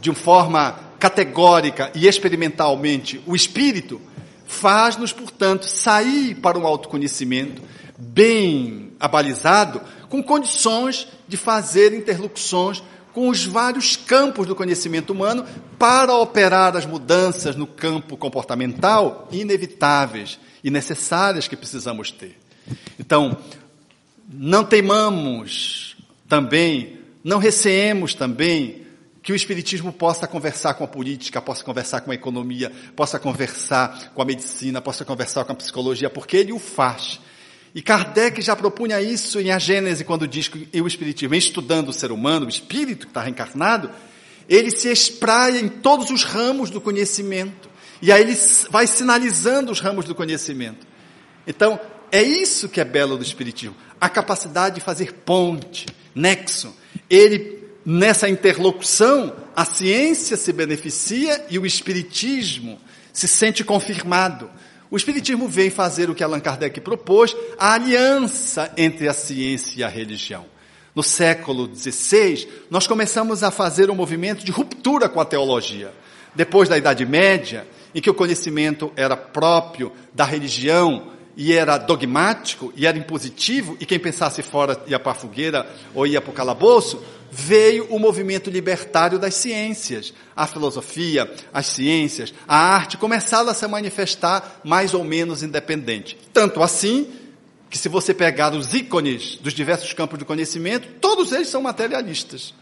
de 0.00 0.10
uma 0.10 0.16
forma 0.16 0.78
categórica 0.98 1.90
e 1.94 2.06
experimentalmente 2.06 3.20
o 3.26 3.34
espírito, 3.34 4.00
faz-nos, 4.46 5.12
portanto, 5.12 5.64
sair 5.64 6.36
para 6.36 6.58
um 6.58 6.66
autoconhecimento 6.66 7.62
bem 7.98 8.92
abalizado, 9.00 9.80
com 10.08 10.22
condições 10.22 11.08
de 11.26 11.36
fazer 11.36 11.92
interlocuções 11.94 12.82
com 13.12 13.28
os 13.28 13.44
vários 13.44 13.96
campos 13.96 14.46
do 14.46 14.56
conhecimento 14.56 15.12
humano 15.12 15.46
para 15.78 16.14
operar 16.16 16.76
as 16.76 16.86
mudanças 16.86 17.56
no 17.56 17.66
campo 17.66 18.16
comportamental 18.16 19.28
inevitáveis 19.30 20.38
e 20.64 20.70
necessárias 20.70 21.46
que 21.46 21.56
precisamos 21.56 22.10
ter. 22.10 22.38
Então, 22.98 23.36
não 24.28 24.64
teimamos 24.64 25.96
também, 26.28 26.98
não 27.22 27.38
receemos 27.38 28.14
também 28.14 28.82
que 29.22 29.32
o 29.32 29.36
Espiritismo 29.36 29.92
possa 29.92 30.26
conversar 30.26 30.74
com 30.74 30.82
a 30.82 30.88
política, 30.88 31.40
possa 31.40 31.62
conversar 31.62 32.00
com 32.00 32.10
a 32.10 32.14
economia, 32.14 32.72
possa 32.96 33.18
conversar 33.20 34.10
com 34.14 34.20
a 34.20 34.24
medicina, 34.24 34.80
possa 34.80 35.04
conversar 35.04 35.44
com 35.44 35.52
a 35.52 35.56
psicologia, 35.56 36.10
porque 36.10 36.36
ele 36.36 36.52
o 36.52 36.58
faz. 36.58 37.20
E 37.74 37.80
Kardec 37.80 38.42
já 38.42 38.54
propunha 38.54 39.00
isso 39.00 39.40
em 39.40 39.50
A 39.50 39.58
Gênese, 39.58 40.04
quando 40.04 40.28
diz 40.28 40.48
que 40.48 40.68
o 40.80 40.86
Espiritismo, 40.86 41.34
estudando 41.34 41.88
o 41.88 41.92
ser 41.92 42.12
humano, 42.12 42.46
o 42.46 42.48
espírito 42.48 43.06
que 43.06 43.10
está 43.10 43.22
reencarnado, 43.22 43.90
ele 44.48 44.70
se 44.70 44.90
espraia 44.90 45.58
em 45.58 45.68
todos 45.68 46.10
os 46.10 46.22
ramos 46.24 46.68
do 46.68 46.80
conhecimento. 46.80 47.70
E 48.02 48.12
aí 48.12 48.22
ele 48.22 48.38
vai 48.68 48.86
sinalizando 48.86 49.72
os 49.72 49.80
ramos 49.80 50.04
do 50.04 50.14
conhecimento. 50.14 50.86
Então, 51.46 51.80
é 52.10 52.22
isso 52.22 52.68
que 52.68 52.80
é 52.80 52.84
belo 52.84 53.16
do 53.16 53.22
Espiritismo. 53.22 53.76
A 54.00 54.08
capacidade 54.08 54.74
de 54.74 54.80
fazer 54.80 55.12
ponte, 55.24 55.86
nexo. 56.14 56.76
Ele 57.08 57.62
nessa 57.84 58.28
interlocução, 58.28 59.34
a 59.54 59.64
ciência 59.64 60.36
se 60.36 60.52
beneficia 60.52 61.46
e 61.50 61.58
o 61.58 61.66
espiritismo 61.66 62.80
se 63.12 63.28
sente 63.28 63.64
confirmado. 63.64 64.50
O 64.92 64.96
espiritismo 64.98 65.48
vem 65.48 65.70
fazer 65.70 66.10
o 66.10 66.14
que 66.14 66.22
Allan 66.22 66.38
Kardec 66.38 66.78
propôs, 66.82 67.34
a 67.58 67.72
aliança 67.72 68.70
entre 68.76 69.08
a 69.08 69.14
ciência 69.14 69.80
e 69.80 69.82
a 69.82 69.88
religião. 69.88 70.44
No 70.94 71.02
século 71.02 71.74
XVI, 71.74 72.46
nós 72.70 72.86
começamos 72.86 73.42
a 73.42 73.50
fazer 73.50 73.88
um 73.88 73.94
movimento 73.94 74.44
de 74.44 74.52
ruptura 74.52 75.08
com 75.08 75.18
a 75.18 75.24
teologia. 75.24 75.90
Depois 76.34 76.68
da 76.68 76.76
Idade 76.76 77.06
Média, 77.06 77.66
em 77.94 78.02
que 78.02 78.10
o 78.10 78.14
conhecimento 78.14 78.92
era 78.94 79.16
próprio 79.16 79.90
da 80.12 80.26
religião 80.26 81.06
e 81.36 81.52
era 81.52 81.78
dogmático 81.78 82.72
e 82.76 82.86
era 82.86 82.98
impositivo, 82.98 83.76
e 83.80 83.86
quem 83.86 83.98
pensasse 83.98 84.42
fora 84.42 84.82
ia 84.86 84.98
para 84.98 85.12
a 85.12 85.14
fogueira 85.14 85.66
ou 85.94 86.06
ia 86.06 86.20
para 86.20 86.30
o 86.30 86.34
calabouço, 86.34 87.02
veio 87.30 87.86
o 87.86 87.98
movimento 87.98 88.50
libertário 88.50 89.18
das 89.18 89.34
ciências. 89.34 90.12
A 90.36 90.46
filosofia, 90.46 91.32
as 91.52 91.66
ciências, 91.66 92.32
a 92.46 92.56
arte 92.56 92.98
começaram 92.98 93.48
a 93.48 93.54
se 93.54 93.66
manifestar 93.66 94.60
mais 94.62 94.92
ou 94.92 95.02
menos 95.02 95.42
independente. 95.42 96.18
Tanto 96.32 96.62
assim 96.62 97.10
que 97.70 97.78
se 97.78 97.88
você 97.88 98.12
pegar 98.12 98.52
os 98.52 98.74
ícones 98.74 99.36
dos 99.36 99.54
diversos 99.54 99.94
campos 99.94 100.18
do 100.18 100.26
conhecimento, 100.26 100.86
todos 101.00 101.32
eles 101.32 101.48
são 101.48 101.62
materialistas. 101.62 102.52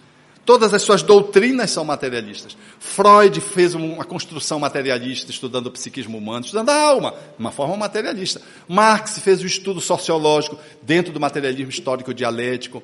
Todas 0.44 0.72
as 0.72 0.82
suas 0.82 1.02
doutrinas 1.02 1.70
são 1.70 1.84
materialistas. 1.84 2.56
Freud 2.78 3.40
fez 3.40 3.74
uma 3.74 4.04
construção 4.04 4.58
materialista, 4.58 5.30
estudando 5.30 5.66
o 5.66 5.70
psiquismo 5.70 6.16
humano, 6.16 6.44
estudando 6.44 6.70
a 6.70 6.80
alma, 6.80 7.10
de 7.12 7.38
uma 7.38 7.52
forma 7.52 7.76
materialista. 7.76 8.40
Marx 8.66 9.18
fez 9.18 9.40
o 9.40 9.44
um 9.44 9.46
estudo 9.46 9.80
sociológico 9.80 10.58
dentro 10.82 11.12
do 11.12 11.20
materialismo 11.20 11.70
histórico 11.70 12.14
dialético. 12.14 12.82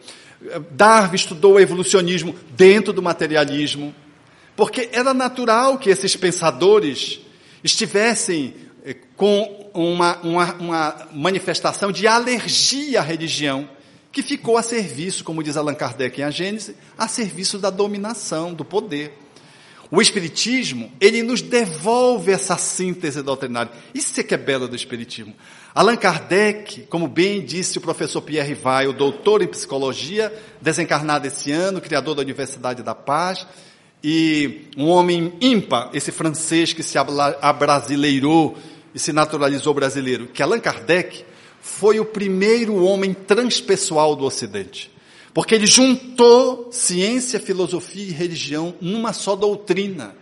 Darwin 0.70 1.16
estudou 1.16 1.54
o 1.54 1.60
evolucionismo 1.60 2.36
dentro 2.50 2.92
do 2.92 3.02
materialismo. 3.02 3.94
Porque 4.54 4.88
era 4.92 5.12
natural 5.12 5.78
que 5.78 5.90
esses 5.90 6.14
pensadores 6.16 7.20
estivessem 7.62 8.54
eh, 8.84 8.96
com 9.16 9.70
uma, 9.74 10.16
uma, 10.18 10.54
uma 10.54 11.08
manifestação 11.12 11.92
de 11.92 12.06
alergia 12.06 13.00
à 13.00 13.02
religião 13.02 13.68
que 14.16 14.22
ficou 14.22 14.56
a 14.56 14.62
serviço, 14.62 15.22
como 15.22 15.42
diz 15.42 15.58
Allan 15.58 15.74
Kardec 15.74 16.18
em 16.18 16.24
A 16.24 16.30
Gênese, 16.30 16.74
a 16.96 17.06
serviço 17.06 17.58
da 17.58 17.68
dominação, 17.68 18.54
do 18.54 18.64
poder. 18.64 19.12
O 19.90 20.00
Espiritismo, 20.00 20.90
ele 20.98 21.22
nos 21.22 21.42
devolve 21.42 22.32
essa 22.32 22.56
síntese 22.56 23.20
doutrinária. 23.20 23.70
Isso 23.92 24.18
é 24.18 24.22
que 24.22 24.32
é 24.32 24.38
belo 24.38 24.66
do 24.66 24.74
Espiritismo. 24.74 25.34
Allan 25.74 25.96
Kardec, 25.96 26.86
como 26.88 27.06
bem 27.06 27.44
disse 27.44 27.76
o 27.76 27.80
professor 27.82 28.22
Pierre 28.22 28.54
Vai, 28.54 28.86
o 28.86 28.94
doutor 28.94 29.42
em 29.42 29.48
psicologia, 29.48 30.32
desencarnado 30.62 31.26
esse 31.26 31.52
ano, 31.52 31.82
criador 31.82 32.14
da 32.14 32.22
Universidade 32.22 32.82
da 32.82 32.94
Paz, 32.94 33.46
e 34.02 34.62
um 34.78 34.88
homem 34.88 35.34
ímpar, 35.42 35.90
esse 35.92 36.10
francês 36.10 36.72
que 36.72 36.82
se 36.82 36.96
abrasileirou 36.96 38.56
e 38.94 38.98
se 38.98 39.12
naturalizou 39.12 39.74
brasileiro, 39.74 40.26
que 40.28 40.42
Allan 40.42 40.58
Kardec 40.60 41.22
foi 41.66 41.98
o 41.98 42.04
primeiro 42.04 42.76
homem 42.76 43.12
transpessoal 43.12 44.14
do 44.14 44.24
Ocidente. 44.24 44.88
Porque 45.34 45.52
ele 45.52 45.66
juntou 45.66 46.68
ciência, 46.70 47.40
filosofia 47.40 48.04
e 48.04 48.12
religião 48.12 48.72
numa 48.80 49.12
só 49.12 49.34
doutrina. 49.34 50.14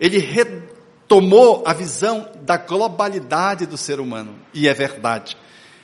Ele 0.00 0.18
retomou 0.18 1.62
a 1.66 1.74
visão 1.74 2.28
da 2.42 2.56
globalidade 2.56 3.66
do 3.66 3.76
ser 3.76 4.00
humano. 4.00 4.36
E 4.54 4.66
é 4.66 4.72
verdade. 4.72 5.36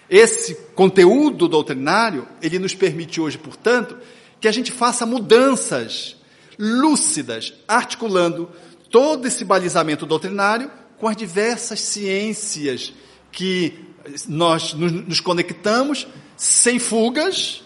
Esse 0.09 0.55
conteúdo 0.75 1.47
doutrinário, 1.47 2.27
ele 2.41 2.59
nos 2.59 2.75
permite 2.75 3.21
hoje, 3.21 3.37
portanto, 3.37 3.99
que 4.41 4.49
a 4.49 4.53
gente 4.53 4.73
faça 4.73 5.05
mudanças 5.05 6.17
lúcidas, 6.59 7.53
articulando 7.69 8.51
todo 8.91 9.29
esse 9.29 9.45
balizamento 9.45 10.07
doutrinário 10.07 10.71
com 10.99 11.07
as 11.07 11.17
diversas 11.17 11.81
ciências 11.81 12.93
que 13.31 13.92
nós 14.29 14.75
nos 14.75 15.21
conectamos 15.21 16.07
sem 16.37 16.79
fugas, 16.79 17.63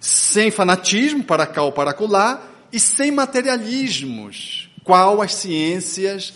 sem 0.00 0.50
fanatismo 0.50 1.22
para 1.22 1.46
cá 1.46 1.62
ou 1.62 1.72
para 1.72 1.92
colar 1.92 2.68
e 2.72 2.80
sem 2.80 3.10
materialismos, 3.10 4.70
qual 4.82 5.22
as 5.22 5.34
ciências 5.34 6.32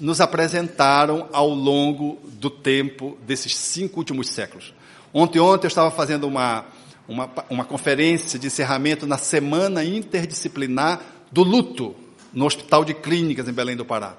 nos 0.00 0.20
apresentaram 0.20 1.28
ao 1.32 1.48
longo 1.50 2.18
do 2.24 2.50
tempo 2.50 3.16
desses 3.24 3.56
cinco 3.56 4.00
últimos 4.00 4.28
séculos. 4.28 4.74
Ontem, 5.12 5.38
ontem 5.38 5.66
eu 5.66 5.68
estava 5.68 5.90
fazendo 5.90 6.26
uma, 6.26 6.66
uma, 7.06 7.30
uma 7.48 7.64
conferência 7.64 8.38
de 8.38 8.48
encerramento 8.48 9.06
na 9.06 9.16
Semana 9.16 9.84
Interdisciplinar 9.84 11.00
do 11.30 11.42
Luto, 11.42 11.94
no 12.32 12.46
Hospital 12.46 12.84
de 12.84 12.94
Clínicas 12.94 13.48
em 13.48 13.52
Belém 13.52 13.76
do 13.76 13.84
Pará. 13.84 14.16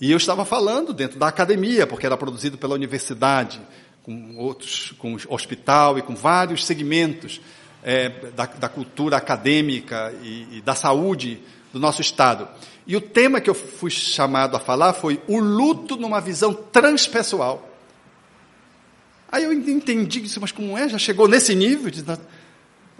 E 0.00 0.10
eu 0.10 0.16
estava 0.16 0.44
falando 0.46 0.94
dentro 0.94 1.18
da 1.18 1.28
academia, 1.28 1.86
porque 1.86 2.06
era 2.06 2.16
produzido 2.16 2.56
pela 2.56 2.74
universidade, 2.74 3.60
com 4.02 4.36
outros, 4.38 4.94
com 4.98 5.14
hospital 5.28 5.98
e 5.98 6.02
com 6.02 6.14
vários 6.14 6.64
segmentos 6.64 7.40
é, 7.82 8.08
da, 8.34 8.46
da, 8.46 8.68
cultura 8.68 9.18
acadêmica 9.18 10.14
e, 10.22 10.58
e 10.58 10.60
da 10.62 10.74
saúde 10.74 11.40
do 11.70 11.78
nosso 11.78 12.00
Estado. 12.00 12.48
E 12.86 12.96
o 12.96 13.00
tema 13.00 13.40
que 13.40 13.50
eu 13.50 13.54
fui 13.54 13.90
chamado 13.90 14.56
a 14.56 14.60
falar 14.60 14.94
foi 14.94 15.20
o 15.28 15.38
luto 15.38 15.96
numa 15.96 16.20
visão 16.20 16.54
transpessoal. 16.54 17.68
Aí 19.30 19.44
eu 19.44 19.52
entendi, 19.52 20.20
disse, 20.20 20.40
mas 20.40 20.50
como 20.50 20.76
é? 20.76 20.88
Já 20.88 20.98
chegou 20.98 21.28
nesse 21.28 21.54
nível? 21.54 21.90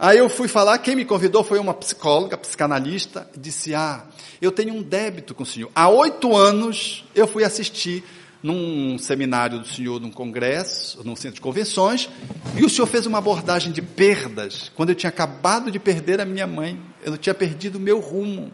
Aí 0.02 0.16
eu 0.16 0.30
fui 0.30 0.48
falar, 0.48 0.78
quem 0.78 0.96
me 0.96 1.04
convidou 1.04 1.44
foi 1.44 1.58
uma 1.58 1.74
psicóloga, 1.74 2.38
psicanalista, 2.38 3.28
disse, 3.36 3.74
ah, 3.74 4.02
eu 4.40 4.50
tenho 4.50 4.72
um 4.72 4.82
débito 4.82 5.34
com 5.34 5.42
o 5.42 5.46
senhor. 5.46 5.70
Há 5.74 5.90
oito 5.90 6.34
anos 6.34 7.04
eu 7.14 7.26
fui 7.28 7.44
assistir 7.44 8.02
num 8.42 8.96
seminário 8.96 9.58
do 9.58 9.68
senhor, 9.68 10.00
num 10.00 10.10
congresso, 10.10 11.04
num 11.04 11.14
centro 11.14 11.34
de 11.34 11.42
convenções, 11.42 12.08
e 12.56 12.64
o 12.64 12.70
senhor 12.70 12.86
fez 12.86 13.04
uma 13.04 13.18
abordagem 13.18 13.72
de 13.72 13.82
perdas, 13.82 14.72
quando 14.74 14.88
eu 14.88 14.94
tinha 14.94 15.10
acabado 15.10 15.70
de 15.70 15.78
perder 15.78 16.18
a 16.18 16.24
minha 16.24 16.46
mãe, 16.46 16.80
eu 17.04 17.18
tinha 17.18 17.34
perdido 17.34 17.76
o 17.76 17.80
meu 17.80 18.00
rumo. 18.00 18.50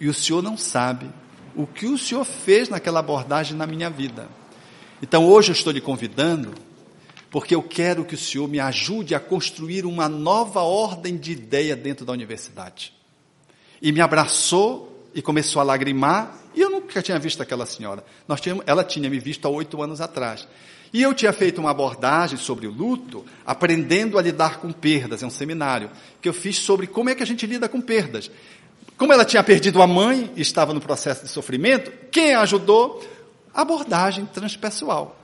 E 0.00 0.08
o 0.08 0.14
senhor 0.14 0.42
não 0.42 0.56
sabe 0.56 1.06
o 1.54 1.66
que 1.66 1.84
o 1.84 1.98
senhor 1.98 2.24
fez 2.24 2.70
naquela 2.70 3.00
abordagem 3.00 3.54
na 3.54 3.66
minha 3.66 3.90
vida. 3.90 4.26
Então 5.02 5.26
hoje 5.26 5.50
eu 5.50 5.54
estou 5.54 5.70
lhe 5.70 5.82
convidando 5.82 6.54
porque 7.32 7.54
eu 7.54 7.62
quero 7.62 8.04
que 8.04 8.14
o 8.14 8.18
Senhor 8.18 8.46
me 8.46 8.60
ajude 8.60 9.14
a 9.14 9.18
construir 9.18 9.86
uma 9.86 10.06
nova 10.06 10.60
ordem 10.60 11.16
de 11.16 11.32
ideia 11.32 11.74
dentro 11.74 12.04
da 12.04 12.12
universidade. 12.12 12.92
E 13.80 13.90
me 13.90 14.02
abraçou 14.02 15.08
e 15.14 15.22
começou 15.22 15.58
a 15.60 15.64
lagrimar, 15.64 16.36
e 16.54 16.60
eu 16.60 16.68
nunca 16.68 17.00
tinha 17.00 17.18
visto 17.18 17.42
aquela 17.42 17.64
senhora. 17.64 18.04
Nós 18.28 18.38
tínhamos, 18.38 18.62
ela 18.66 18.84
tinha 18.84 19.08
me 19.08 19.18
visto 19.18 19.46
há 19.46 19.48
oito 19.48 19.82
anos 19.82 20.02
atrás. 20.02 20.46
E 20.92 21.00
eu 21.00 21.14
tinha 21.14 21.32
feito 21.32 21.58
uma 21.58 21.70
abordagem 21.70 22.36
sobre 22.36 22.66
o 22.66 22.70
luto, 22.70 23.24
aprendendo 23.46 24.18
a 24.18 24.22
lidar 24.22 24.60
com 24.60 24.70
perdas, 24.70 25.22
é 25.22 25.26
um 25.26 25.30
seminário 25.30 25.90
que 26.20 26.28
eu 26.28 26.34
fiz 26.34 26.58
sobre 26.58 26.86
como 26.86 27.08
é 27.08 27.14
que 27.14 27.22
a 27.22 27.26
gente 27.26 27.46
lida 27.46 27.66
com 27.66 27.80
perdas. 27.80 28.30
Como 28.98 29.10
ela 29.10 29.24
tinha 29.24 29.42
perdido 29.42 29.80
a 29.80 29.86
mãe 29.86 30.30
e 30.36 30.42
estava 30.42 30.74
no 30.74 30.82
processo 30.82 31.24
de 31.24 31.30
sofrimento, 31.30 31.90
quem 32.10 32.34
a 32.34 32.42
ajudou? 32.42 33.02
Abordagem 33.54 34.26
transpessoal. 34.26 35.21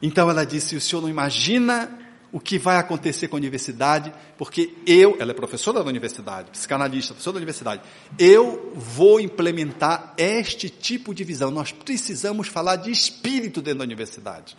Então 0.00 0.28
ela 0.28 0.44
disse: 0.44 0.76
O 0.76 0.80
senhor 0.80 1.02
não 1.02 1.08
imagina 1.08 1.90
o 2.32 2.40
que 2.40 2.58
vai 2.58 2.76
acontecer 2.76 3.28
com 3.28 3.36
a 3.36 3.38
universidade, 3.38 4.12
porque 4.36 4.74
eu, 4.86 5.16
ela 5.18 5.30
é 5.30 5.34
professora 5.34 5.82
da 5.82 5.88
universidade, 5.88 6.50
psicanalista, 6.50 7.14
professora 7.14 7.34
da 7.34 7.38
universidade, 7.38 7.82
eu 8.18 8.72
vou 8.74 9.20
implementar 9.20 10.12
este 10.18 10.68
tipo 10.68 11.14
de 11.14 11.24
visão. 11.24 11.50
Nós 11.50 11.72
precisamos 11.72 12.48
falar 12.48 12.76
de 12.76 12.90
espírito 12.90 13.62
dentro 13.62 13.78
da 13.78 13.84
universidade. 13.84 14.56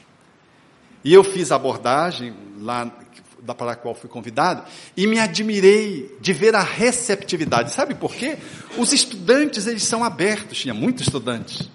E 1.03 1.13
eu 1.13 1.24
fiz 1.24 1.51
a 1.51 1.56
abordagem 1.56 2.34
lá 2.60 2.91
da, 3.41 3.53
para 3.53 3.74
a 3.74 3.75
qual 3.75 3.94
fui 3.94 4.10
convidado 4.10 4.63
e 4.96 5.06
me 5.06 5.20
admirei 5.20 6.17
de 6.20 6.34
ver 6.34 6.56
a 6.56 6.63
receptividade. 6.63 7.72
Sabe 7.72 7.94
por 7.94 8.13
quê? 8.15 8.38
Os 8.77 8.91
estudantes, 8.91 9.67
eles 9.67 9.84
são 9.84 10.03
abertos, 10.03 10.58
tinha 10.58 10.74
muitos 10.74 11.03
estudantes, 11.03 11.70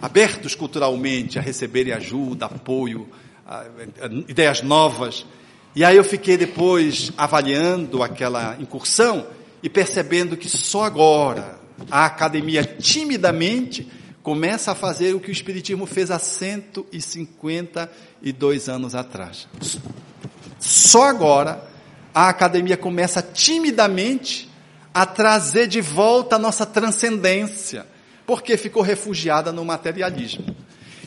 abertos 0.00 0.54
culturalmente 0.54 1.38
a 1.38 1.42
receberem 1.42 1.92
ajuda, 1.92 2.46
apoio, 2.46 3.06
a, 3.46 3.60
a, 3.60 4.06
ideias 4.28 4.62
novas. 4.62 5.26
E 5.74 5.84
aí 5.84 5.96
eu 5.96 6.04
fiquei 6.04 6.36
depois 6.36 7.10
avaliando 7.16 8.02
aquela 8.02 8.56
incursão 8.60 9.26
e 9.62 9.68
percebendo 9.68 10.36
que 10.36 10.48
só 10.48 10.84
agora 10.84 11.58
a 11.90 12.06
academia 12.06 12.62
timidamente 12.64 13.88
começa 14.22 14.70
a 14.72 14.74
fazer 14.74 15.14
o 15.14 15.20
que 15.20 15.30
o 15.30 15.32
Espiritismo 15.32 15.86
fez 15.86 16.10
há 16.10 16.18
152 16.18 18.68
anos 18.68 18.94
atrás. 18.94 19.48
Só 20.58 21.04
agora 21.04 21.62
a 22.14 22.28
academia 22.28 22.76
começa 22.76 23.20
timidamente 23.20 24.48
a 24.94 25.04
trazer 25.04 25.66
de 25.66 25.80
volta 25.80 26.36
a 26.36 26.38
nossa 26.38 26.64
transcendência, 26.64 27.84
porque 28.26 28.56
ficou 28.56 28.82
refugiada 28.82 29.52
no 29.52 29.64
materialismo. 29.64 30.44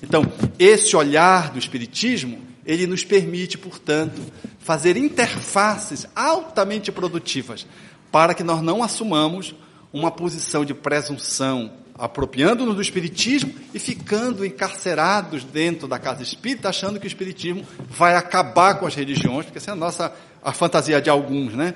Então, 0.01 0.31
esse 0.59 0.95
olhar 0.95 1.51
do 1.51 1.59
Espiritismo, 1.59 2.39
ele 2.65 2.85
nos 2.85 3.03
permite, 3.03 3.57
portanto, 3.57 4.21
fazer 4.59 4.97
interfaces 4.97 6.05
altamente 6.15 6.91
produtivas, 6.91 7.65
para 8.11 8.33
que 8.33 8.43
nós 8.43 8.61
não 8.61 8.83
assumamos 8.83 9.55
uma 9.91 10.11
posição 10.11 10.63
de 10.63 10.73
presunção, 10.73 11.71
apropriando-nos 11.95 12.75
do 12.75 12.81
Espiritismo 12.81 13.53
e 13.73 13.79
ficando 13.79 14.45
encarcerados 14.45 15.43
dentro 15.43 15.87
da 15.87 15.97
casa 15.97 16.21
espírita, 16.21 16.69
achando 16.69 16.99
que 16.99 17.07
o 17.07 17.07
Espiritismo 17.07 17.65
vai 17.89 18.15
acabar 18.15 18.75
com 18.75 18.85
as 18.85 18.93
religiões, 18.93 19.45
porque 19.45 19.57
essa 19.57 19.71
é 19.71 19.73
a 19.73 19.75
nossa 19.75 20.13
a 20.43 20.53
fantasia 20.53 21.01
de 21.01 21.09
alguns, 21.09 21.53
né? 21.53 21.73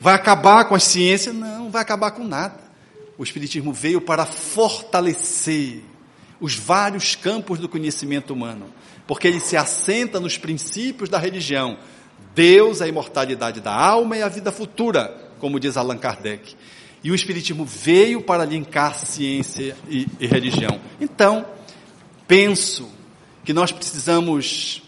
Vai 0.00 0.14
acabar 0.14 0.64
com 0.66 0.74
a 0.74 0.78
ciência? 0.78 1.32
Não, 1.32 1.64
não 1.64 1.70
vai 1.70 1.82
acabar 1.82 2.10
com 2.12 2.24
nada. 2.24 2.63
O 3.16 3.22
Espiritismo 3.22 3.72
veio 3.72 4.00
para 4.00 4.26
fortalecer 4.26 5.82
os 6.40 6.56
vários 6.56 7.14
campos 7.14 7.58
do 7.58 7.68
conhecimento 7.68 8.32
humano, 8.32 8.72
porque 9.06 9.28
ele 9.28 9.40
se 9.40 9.56
assenta 9.56 10.18
nos 10.18 10.36
princípios 10.36 11.08
da 11.08 11.18
religião. 11.18 11.78
Deus, 12.34 12.82
a 12.82 12.88
imortalidade 12.88 13.60
da 13.60 13.72
alma 13.72 14.16
e 14.16 14.22
a 14.22 14.28
vida 14.28 14.50
futura, 14.50 15.32
como 15.38 15.60
diz 15.60 15.76
Allan 15.76 15.98
Kardec. 15.98 16.56
E 17.02 17.10
o 17.10 17.14
Espiritismo 17.14 17.64
veio 17.64 18.22
para 18.22 18.44
linkar 18.44 18.98
ciência 18.98 19.76
e, 19.88 20.08
e 20.18 20.26
religião. 20.26 20.80
Então, 21.00 21.46
penso 22.26 22.90
que 23.44 23.52
nós 23.52 23.70
precisamos 23.70 24.82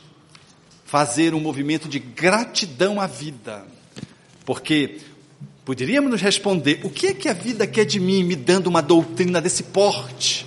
fazer 0.87 1.35
um 1.35 1.41
movimento 1.41 1.89
de 1.89 1.99
gratidão 1.99 3.01
à 3.01 3.07
vida. 3.07 3.67
Porque 4.47 4.99
poderíamos 5.67 6.11
nos 6.11 6.23
responder: 6.23 6.81
o 6.85 6.89
que 6.89 7.09
é 7.09 7.13
que 7.13 7.29
a 7.29 7.35
vida 7.35 7.67
quer 7.67 7.85
de 7.85 8.01
mim, 8.01 8.23
me 8.23 8.37
dando 8.37 8.69
uma 8.69 8.81
doutrina 8.81 9.43
desse 9.43 9.65
porte? 9.65 10.47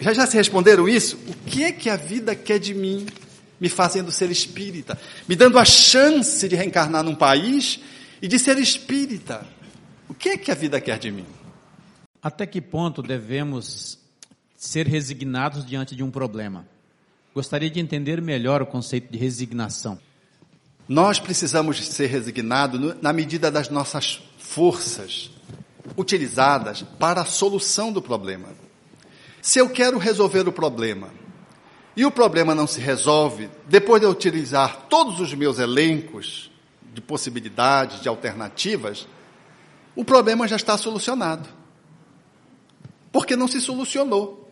Já, 0.00 0.14
já 0.14 0.26
se 0.26 0.36
responderam 0.36 0.88
isso? 0.88 1.18
O 1.28 1.34
que 1.50 1.64
é 1.64 1.72
que 1.72 1.90
a 1.90 1.96
vida 1.96 2.34
quer 2.34 2.58
de 2.58 2.72
mim, 2.72 3.04
me 3.60 3.68
fazendo 3.68 4.12
ser 4.12 4.30
espírita? 4.30 4.96
Me 5.26 5.34
dando 5.34 5.58
a 5.58 5.64
chance 5.64 6.48
de 6.48 6.54
reencarnar 6.54 7.02
num 7.02 7.16
país 7.16 7.80
e 8.22 8.28
de 8.28 8.38
ser 8.38 8.56
espírita. 8.58 9.44
O 10.08 10.14
que 10.14 10.30
é 10.30 10.38
que 10.38 10.50
a 10.50 10.54
vida 10.54 10.80
quer 10.80 10.98
de 10.98 11.10
mim? 11.10 11.26
Até 12.22 12.46
que 12.46 12.60
ponto 12.60 13.02
devemos 13.02 13.98
ser 14.56 14.86
resignados 14.86 15.66
diante 15.66 15.96
de 15.96 16.02
um 16.02 16.10
problema? 16.10 16.66
Gostaria 17.34 17.68
de 17.70 17.80
entender 17.80 18.22
melhor 18.22 18.62
o 18.62 18.66
conceito 18.66 19.12
de 19.12 19.18
resignação. 19.18 19.98
Nós 20.88 21.20
precisamos 21.20 21.86
ser 21.86 22.06
resignados 22.06 22.96
na 23.02 23.12
medida 23.12 23.50
das 23.50 23.68
nossas 23.68 24.22
forças 24.38 25.30
utilizadas 25.96 26.82
para 26.98 27.20
a 27.20 27.26
solução 27.26 27.92
do 27.92 28.00
problema. 28.00 28.48
Se 29.42 29.58
eu 29.58 29.68
quero 29.68 29.98
resolver 29.98 30.48
o 30.48 30.52
problema 30.52 31.10
e 31.94 32.06
o 32.06 32.10
problema 32.10 32.54
não 32.54 32.66
se 32.66 32.80
resolve, 32.80 33.50
depois 33.68 34.00
de 34.00 34.06
eu 34.06 34.10
utilizar 34.10 34.86
todos 34.88 35.20
os 35.20 35.34
meus 35.34 35.58
elencos 35.58 36.50
de 36.94 37.02
possibilidades, 37.02 38.00
de 38.00 38.08
alternativas, 38.08 39.06
o 39.94 40.04
problema 40.04 40.48
já 40.48 40.56
está 40.56 40.78
solucionado. 40.78 41.48
Porque 43.12 43.36
não 43.36 43.48
se 43.48 43.60
solucionou. 43.60 44.47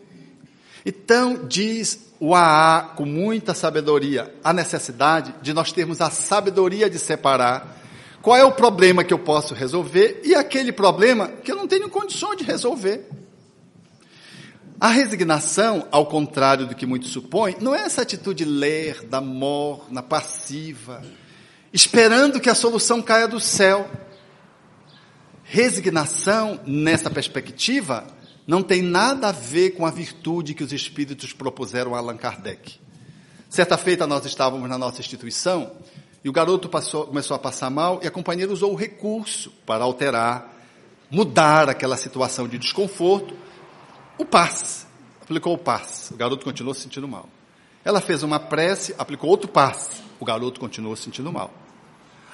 Então, 0.89 1.45
diz 1.49 1.99
o 2.21 2.33
AA 2.33 2.93
com 2.95 3.05
muita 3.05 3.55
sabedoria, 3.55 4.33
a 4.45 4.53
necessidade 4.53 5.35
de 5.43 5.53
nós 5.53 5.73
termos 5.73 6.01
a 6.01 6.11
sabedoria 6.11 6.89
de 6.89 6.97
separar 6.97 7.77
qual 8.23 8.37
é 8.37 8.45
o 8.45 8.53
problema 8.53 9.03
que 9.03 9.13
eu 9.13 9.19
posso 9.19 9.53
resolver 9.53 10.21
e 10.23 10.33
aquele 10.33 10.71
problema 10.71 11.27
que 11.27 11.51
eu 11.51 11.57
não 11.57 11.67
tenho 11.67 11.91
condições 11.91 12.37
de 12.37 12.45
resolver. 12.45 13.05
A 14.79 14.89
resignação, 14.89 15.89
ao 15.91 16.07
contrário 16.07 16.67
do 16.67 16.75
que 16.77 16.87
muitos 16.87 17.11
supõem, 17.11 17.57
não 17.61 17.75
é 17.75 17.81
essa 17.81 18.03
atitude 18.03 18.45
lerda, 18.45 19.21
morna, 19.21 20.05
passiva, 20.05 21.03
esperando 21.73 22.39
que 22.39 22.49
a 22.49 22.55
solução 22.55 23.03
caia 23.03 23.27
do 23.27 23.41
céu. 23.41 23.91
Resignação, 25.43 26.61
nessa 26.65 27.11
perspectiva, 27.11 28.07
não 28.47 28.63
tem 28.63 28.81
nada 28.81 29.29
a 29.29 29.33
ver 29.33 29.71
com 29.71 29.85
a 29.85 29.91
virtude 29.91 30.55
que 30.55 30.63
os 30.63 30.73
espíritos 30.73 31.33
propuseram 31.33 31.95
a 31.95 31.99
Allan 31.99 32.17
Kardec. 32.17 32.79
Certa 33.49 33.77
feita 33.77 34.07
nós 34.07 34.25
estávamos 34.25 34.69
na 34.69 34.79
nossa 34.79 35.01
instituição 35.01 35.73
e 36.25 36.29
o 36.29 36.33
garoto 36.33 36.69
passou, 36.69 37.07
começou 37.07 37.35
a 37.35 37.39
passar 37.39 37.71
mal 37.71 38.01
e 38.03 38.07
a 38.07 38.11
companheira 38.11 38.53
usou 38.53 38.73
o 38.73 38.77
recurso 38.77 39.51
para 39.65 39.85
alterar, 39.85 40.53
mudar 41.11 41.69
aquela 41.69 41.97
situação 41.97 42.47
de 42.47 42.59
desconforto. 42.59 43.35
O 44.19 44.25
passe, 44.25 44.87
aplicou 45.21 45.55
o 45.55 45.59
passe, 45.59 46.15
o 46.15 46.17
garoto 46.17 46.45
continuou 46.45 46.75
se 46.75 46.83
sentindo 46.83 47.09
mal. 47.09 47.29
Ela 47.85 48.01
fez 48.01 48.23
uma 48.23 48.41
prece, 48.41 48.95
aplicou 48.99 49.31
outro 49.31 49.49
passe, 49.49 50.03
o 50.19 50.25
garoto 50.25 50.59
continuou 50.59 50.97
se 50.97 51.05
sentindo 51.05 51.33
mal. 51.33 51.53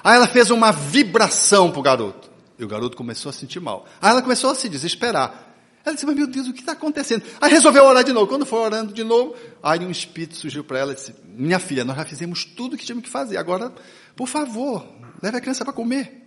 Aí 0.05 0.16
ela 0.16 0.27
fez 0.27 0.51
uma 0.51 0.72
vibração 0.72 1.70
para 1.70 1.81
o 1.81 1.83
garoto. 1.83 2.31
E 2.59 2.64
o 2.64 2.68
garoto 2.68 2.96
começou 2.96 3.31
a 3.31 3.33
sentir 3.33 3.61
mal. 3.61 3.87
Aí 4.01 4.11
ela 4.11 4.22
começou 4.22 4.51
a 4.51 4.55
se 4.55 4.68
desesperar. 4.68 5.52
Ela 5.85 5.95
disse, 5.95 6.07
mas 6.07 6.14
meu 6.14 6.29
Deus, 6.29 6.47
o 6.47 6.53
que 6.53 6.61
está 6.61 6.73
acontecendo? 6.73 7.25
Aí 7.40 7.51
resolveu 7.51 7.85
orar 7.85 8.05
de 8.05 8.12
novo. 8.12 8.29
Quando 8.29 8.47
foi 8.47 8.61
orando 8.61 8.92
de 8.92 9.03
novo, 9.03 9.35
aí 9.62 9.81
um 9.81 9.90
espírito 9.90 10.37
surgiu 10.37 10.62
para 10.62 10.79
ela 10.79 10.92
e 10.92 10.95
disse, 10.95 11.12
minha 11.25 11.59
filha, 11.59 11.85
nós 11.85 11.97
já 11.97 12.05
fizemos 12.05 12.45
tudo 12.45 12.75
o 12.75 12.79
que 12.79 12.85
tínhamos 12.85 13.05
que 13.05 13.11
fazer. 13.11 13.37
Agora, 13.37 13.73
por 14.14 14.29
favor, 14.29 14.87
leve 15.21 15.37
a 15.37 15.40
criança 15.40 15.64
para 15.64 15.73
comer. 15.73 16.23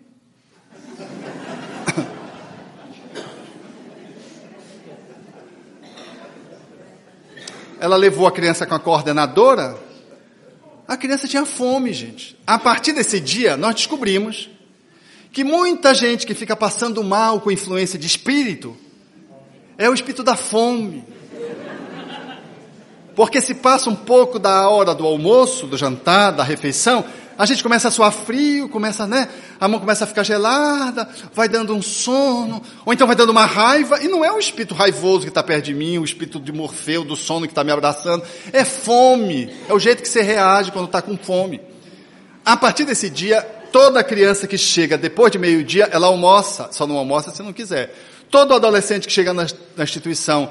Ela 7.79 7.95
levou 7.95 8.27
a 8.27 8.31
criança 8.31 8.65
com 8.65 8.75
a 8.75 8.79
coordenadora. 8.79 9.77
A 10.87 10.97
criança 10.97 11.27
tinha 11.27 11.45
fome, 11.45 11.93
gente. 11.93 12.37
A 12.45 12.59
partir 12.59 12.93
desse 12.93 13.19
dia, 13.19 13.55
nós 13.55 13.75
descobrimos 13.75 14.49
que 15.31 15.43
muita 15.43 15.93
gente 15.93 16.25
que 16.25 16.33
fica 16.33 16.55
passando 16.55 17.03
mal 17.03 17.39
com 17.41 17.51
influência 17.51 17.99
de 17.99 18.07
espírito 18.07 18.75
é 19.77 19.89
o 19.89 19.93
espírito 19.93 20.23
da 20.23 20.35
fome. 20.35 21.03
Porque 23.15 23.39
se 23.39 23.55
passa 23.55 23.89
um 23.89 23.95
pouco 23.95 24.37
da 24.37 24.69
hora 24.69 24.93
do 24.93 25.05
almoço, 25.05 25.67
do 25.67 25.77
jantar, 25.77 26.31
da 26.31 26.43
refeição, 26.43 27.05
a 27.37 27.45
gente 27.45 27.63
começa 27.63 27.87
a 27.87 27.91
suar 27.91 28.11
frio, 28.11 28.67
começa, 28.69 29.05
né? 29.07 29.29
A 29.59 29.67
mão 29.67 29.79
começa 29.79 30.03
a 30.03 30.07
ficar 30.07 30.23
gelada, 30.23 31.07
vai 31.33 31.47
dando 31.47 31.73
um 31.73 31.81
sono, 31.81 32.61
ou 32.85 32.93
então 32.93 33.07
vai 33.07 33.15
dando 33.15 33.29
uma 33.29 33.45
raiva, 33.45 34.01
e 34.01 34.07
não 34.07 34.23
é 34.23 34.31
o 34.31 34.39
espírito 34.39 34.73
raivoso 34.73 35.21
que 35.21 35.29
está 35.29 35.43
perto 35.43 35.65
de 35.65 35.73
mim, 35.73 35.97
o 35.97 36.03
espírito 36.03 36.39
de 36.39 36.51
Morfeu, 36.51 37.03
do 37.03 37.15
sono 37.15 37.45
que 37.45 37.51
está 37.51 37.63
me 37.63 37.71
abraçando, 37.71 38.23
é 38.51 38.63
fome, 38.63 39.49
é 39.67 39.73
o 39.73 39.79
jeito 39.79 40.01
que 40.01 40.09
você 40.09 40.21
reage 40.21 40.71
quando 40.71 40.85
está 40.85 41.01
com 41.01 41.17
fome. 41.17 41.61
A 42.45 42.55
partir 42.55 42.85
desse 42.85 43.09
dia, 43.09 43.45
Toda 43.75 44.01
criança 44.05 44.47
que 44.47 44.57
chega 44.57 44.97
depois 44.97 45.33
de 45.33 45.37
meio-dia, 45.37 45.89
ela 45.91 46.07
almoça, 46.07 46.69
só 46.71 46.87
não 46.87 46.95
almoça 46.95 47.29
se 47.29 47.43
não 47.43 47.51
quiser. 47.51 47.93
Todo 48.29 48.53
adolescente 48.53 49.07
que 49.07 49.13
chega 49.13 49.33
na, 49.33 49.47
na 49.75 49.83
instituição 49.83 50.49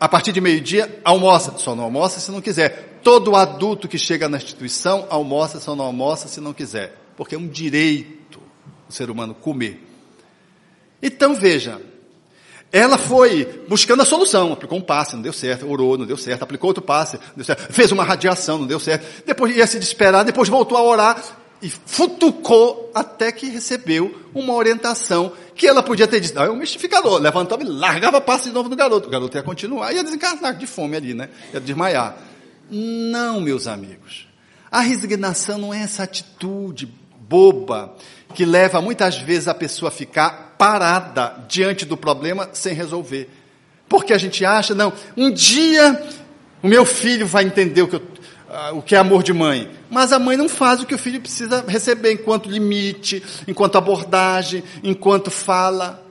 a 0.00 0.08
partir 0.08 0.32
de 0.32 0.40
meio-dia, 0.40 1.00
almoça, 1.04 1.54
só 1.58 1.74
não 1.74 1.84
almoça 1.84 2.20
se 2.20 2.30
não 2.30 2.40
quiser. 2.40 2.98
Todo 3.02 3.36
adulto 3.36 3.86
que 3.86 3.98
chega 3.98 4.28
na 4.28 4.38
instituição, 4.38 5.06
almoça, 5.10 5.60
só 5.60 5.76
não 5.76 5.84
almoça 5.84 6.26
se 6.26 6.40
não 6.40 6.54
quiser. 6.54 6.96
Porque 7.16 7.34
é 7.34 7.38
um 7.38 7.46
direito 7.46 8.40
do 8.88 8.94
ser 8.94 9.10
humano 9.10 9.34
comer. 9.34 9.86
Então 11.02 11.34
veja, 11.34 11.80
ela 12.72 12.96
foi 12.96 13.64
buscando 13.68 14.00
a 14.00 14.04
solução, 14.04 14.52
aplicou 14.52 14.78
um 14.78 14.82
passe, 14.82 15.16
não 15.16 15.22
deu 15.22 15.32
certo, 15.32 15.68
orou, 15.68 15.98
não 15.98 16.06
deu 16.06 16.16
certo, 16.16 16.42
aplicou 16.42 16.68
outro 16.68 16.82
passe, 16.82 17.16
não 17.16 17.36
deu 17.36 17.44
certo, 17.44 17.72
fez 17.72 17.90
uma 17.90 18.04
radiação, 18.04 18.58
não 18.58 18.66
deu 18.66 18.78
certo, 18.78 19.24
depois 19.26 19.56
ia 19.56 19.66
se 19.66 19.78
desesperar, 19.78 20.24
depois 20.24 20.48
voltou 20.48 20.78
a 20.78 20.82
orar, 20.82 21.22
e 21.62 21.68
futucou 21.68 22.90
até 22.94 23.30
que 23.30 23.46
recebeu 23.48 24.14
uma 24.34 24.54
orientação 24.54 25.32
que 25.54 25.66
ela 25.66 25.82
podia 25.82 26.08
ter 26.08 26.20
dito, 26.20 26.34
não, 26.34 26.42
é 26.42 26.50
um 26.50 26.56
mistificador, 26.56 27.20
levantou 27.20 27.60
e 27.60 27.64
largava 27.64 28.20
passo 28.20 28.44
de 28.44 28.54
novo 28.54 28.68
no 28.68 28.76
garoto. 28.76 29.08
O 29.08 29.10
garoto 29.10 29.36
ia 29.36 29.42
continuar, 29.42 29.92
ia 29.92 30.02
desencarnar 30.02 30.56
de 30.56 30.66
fome 30.66 30.96
ali, 30.96 31.12
né? 31.12 31.28
Ia 31.52 31.60
desmaiar. 31.60 32.16
Não, 32.70 33.40
meus 33.40 33.66
amigos. 33.66 34.26
A 34.70 34.80
resignação 34.80 35.58
não 35.58 35.74
é 35.74 35.82
essa 35.82 36.04
atitude 36.04 36.88
boba 37.28 37.94
que 38.34 38.44
leva 38.44 38.80
muitas 38.80 39.18
vezes 39.18 39.48
a 39.48 39.54
pessoa 39.54 39.88
a 39.88 39.92
ficar 39.92 40.54
parada 40.56 41.44
diante 41.48 41.84
do 41.84 41.96
problema 41.96 42.48
sem 42.52 42.74
resolver. 42.74 43.28
Porque 43.88 44.12
a 44.12 44.18
gente 44.18 44.44
acha, 44.44 44.74
não, 44.74 44.92
um 45.16 45.30
dia 45.30 46.00
o 46.62 46.68
meu 46.68 46.84
filho 46.84 47.26
vai 47.26 47.44
entender 47.44 47.82
o 47.82 47.88
que, 47.88 47.96
eu, 47.96 48.00
uh, 48.00 48.78
o 48.78 48.82
que 48.82 48.94
é 48.94 48.98
amor 48.98 49.22
de 49.22 49.32
mãe. 49.32 49.79
Mas 49.90 50.12
a 50.12 50.18
mãe 50.18 50.36
não 50.36 50.48
faz 50.48 50.80
o 50.80 50.86
que 50.86 50.94
o 50.94 50.98
filho 50.98 51.20
precisa 51.20 51.64
receber 51.66 52.12
enquanto 52.12 52.48
limite, 52.48 53.22
enquanto 53.46 53.76
abordagem, 53.76 54.62
enquanto 54.82 55.30
fala. 55.30 56.06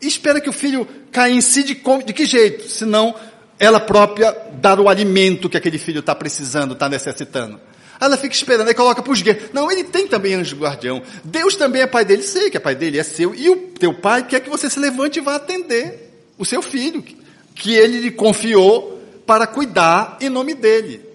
E 0.00 0.06
espera 0.06 0.40
que 0.40 0.48
o 0.48 0.52
filho 0.52 0.86
caia 1.10 1.32
em 1.32 1.40
si 1.40 1.62
de, 1.62 1.80
de 2.06 2.12
que 2.12 2.24
jeito? 2.24 2.68
Senão 2.68 3.14
ela 3.58 3.80
própria 3.80 4.36
dar 4.60 4.78
o 4.78 4.88
alimento 4.88 5.48
que 5.48 5.56
aquele 5.56 5.78
filho 5.78 6.00
está 6.00 6.14
precisando, 6.14 6.74
está 6.74 6.88
necessitando. 6.88 7.60
Ela 8.00 8.16
fica 8.16 8.34
esperando, 8.34 8.68
aí 8.68 8.74
coloca 8.74 9.02
para 9.02 9.12
os 9.12 9.22
gays. 9.22 9.50
Não, 9.52 9.70
ele 9.70 9.84
tem 9.84 10.06
também 10.06 10.34
anjo 10.34 10.56
guardião. 10.56 11.02
Deus 11.22 11.56
também 11.56 11.82
é 11.82 11.86
pai 11.86 12.04
dele. 12.04 12.22
Sei 12.22 12.50
que 12.50 12.56
é 12.56 12.60
pai 12.60 12.74
dele, 12.74 12.98
é 12.98 13.02
seu. 13.02 13.34
E 13.34 13.48
o 13.48 13.56
teu 13.78 13.94
pai 13.94 14.26
quer 14.26 14.40
que 14.40 14.50
você 14.50 14.68
se 14.68 14.78
levante 14.78 15.18
e 15.18 15.22
vá 15.22 15.36
atender 15.36 16.12
o 16.36 16.44
seu 16.44 16.60
filho, 16.60 17.04
que 17.54 17.74
ele 17.74 18.00
lhe 18.00 18.10
confiou 18.10 19.00
para 19.24 19.46
cuidar 19.46 20.18
em 20.20 20.28
nome 20.28 20.54
dele. 20.54 21.13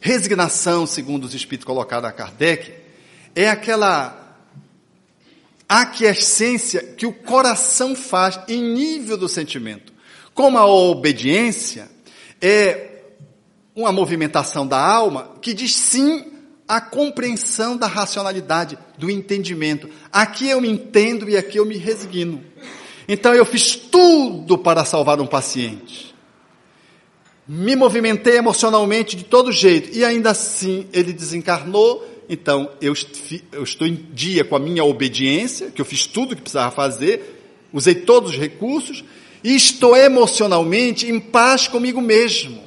Resignação, 0.00 0.86
segundo 0.86 1.24
os 1.24 1.34
espíritos 1.34 1.64
colocados 1.64 2.08
a 2.08 2.12
Kardec, 2.12 2.72
é 3.34 3.48
aquela 3.48 4.28
aquiescência 5.68 6.82
que 6.82 7.06
o 7.06 7.12
coração 7.12 7.94
faz 7.94 8.40
em 8.48 8.62
nível 8.62 9.16
do 9.16 9.28
sentimento. 9.28 9.92
Como 10.32 10.56
a 10.56 10.66
obediência 10.66 11.90
é 12.40 12.88
uma 13.74 13.92
movimentação 13.92 14.66
da 14.66 14.78
alma 14.80 15.36
que 15.42 15.52
diz 15.52 15.74
sim 15.74 16.32
à 16.66 16.80
compreensão 16.80 17.76
da 17.76 17.86
racionalidade, 17.86 18.78
do 18.96 19.10
entendimento. 19.10 19.88
Aqui 20.12 20.48
eu 20.48 20.60
me 20.60 20.68
entendo 20.68 21.28
e 21.28 21.36
aqui 21.36 21.58
eu 21.58 21.66
me 21.66 21.76
resigno. 21.76 22.42
Então 23.08 23.34
eu 23.34 23.44
fiz 23.44 23.74
tudo 23.74 24.58
para 24.58 24.84
salvar 24.84 25.20
um 25.20 25.26
paciente. 25.26 26.07
Me 27.48 27.74
movimentei 27.74 28.36
emocionalmente 28.36 29.16
de 29.16 29.24
todo 29.24 29.50
jeito 29.50 29.96
e 29.96 30.04
ainda 30.04 30.32
assim 30.32 30.86
ele 30.92 31.14
desencarnou. 31.14 32.06
Então 32.28 32.70
eu, 32.78 32.92
eu 33.52 33.62
estou 33.62 33.86
em 33.86 33.94
dia 34.12 34.44
com 34.44 34.54
a 34.54 34.58
minha 34.58 34.84
obediência, 34.84 35.70
que 35.70 35.80
eu 35.80 35.86
fiz 35.86 36.06
tudo 36.06 36.32
o 36.32 36.36
que 36.36 36.42
precisava 36.42 36.70
fazer, 36.70 37.40
usei 37.72 37.94
todos 37.94 38.32
os 38.32 38.38
recursos 38.38 39.02
e 39.42 39.56
estou 39.56 39.96
emocionalmente 39.96 41.10
em 41.10 41.18
paz 41.18 41.66
comigo 41.66 42.02
mesmo. 42.02 42.62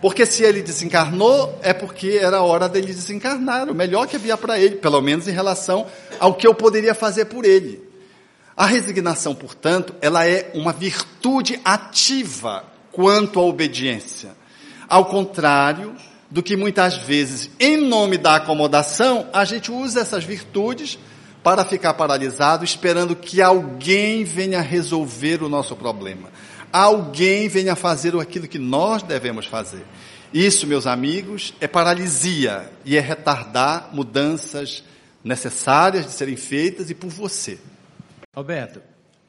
Porque 0.00 0.24
se 0.24 0.42
ele 0.42 0.62
desencarnou, 0.62 1.58
é 1.62 1.74
porque 1.74 2.18
era 2.20 2.40
hora 2.40 2.70
dele 2.70 2.86
desencarnar, 2.86 3.68
o 3.70 3.74
melhor 3.74 4.06
que 4.06 4.16
havia 4.16 4.38
para 4.38 4.58
ele, 4.58 4.76
pelo 4.76 5.02
menos 5.02 5.28
em 5.28 5.32
relação 5.32 5.86
ao 6.18 6.34
que 6.34 6.46
eu 6.46 6.54
poderia 6.54 6.94
fazer 6.94 7.26
por 7.26 7.44
ele. 7.44 7.78
A 8.56 8.64
resignação, 8.64 9.34
portanto, 9.34 9.94
ela 10.00 10.26
é 10.26 10.50
uma 10.54 10.72
virtude 10.72 11.60
ativa 11.62 12.71
quanto 12.92 13.40
à 13.40 13.42
obediência. 13.42 14.30
Ao 14.88 15.06
contrário 15.06 15.94
do 16.30 16.42
que 16.42 16.56
muitas 16.56 16.96
vezes, 16.96 17.50
em 17.58 17.76
nome 17.76 18.16
da 18.16 18.36
acomodação, 18.36 19.28
a 19.32 19.44
gente 19.44 19.72
usa 19.72 20.00
essas 20.00 20.24
virtudes 20.24 20.98
para 21.42 21.64
ficar 21.64 21.94
paralisado, 21.94 22.64
esperando 22.64 23.16
que 23.16 23.42
alguém 23.42 24.24
venha 24.24 24.60
resolver 24.60 25.42
o 25.42 25.48
nosso 25.48 25.74
problema. 25.74 26.30
Alguém 26.72 27.48
venha 27.48 27.74
fazer 27.74 28.18
aquilo 28.18 28.46
que 28.48 28.58
nós 28.58 29.02
devemos 29.02 29.46
fazer. 29.46 29.84
Isso, 30.32 30.66
meus 30.66 30.86
amigos, 30.86 31.52
é 31.60 31.68
paralisia 31.68 32.70
e 32.84 32.96
é 32.96 33.00
retardar 33.00 33.90
mudanças 33.92 34.82
necessárias 35.22 36.06
de 36.06 36.12
serem 36.12 36.36
feitas 36.36 36.88
e 36.88 36.94
por 36.94 37.10
você. 37.10 37.58
Alberto, 38.34 38.80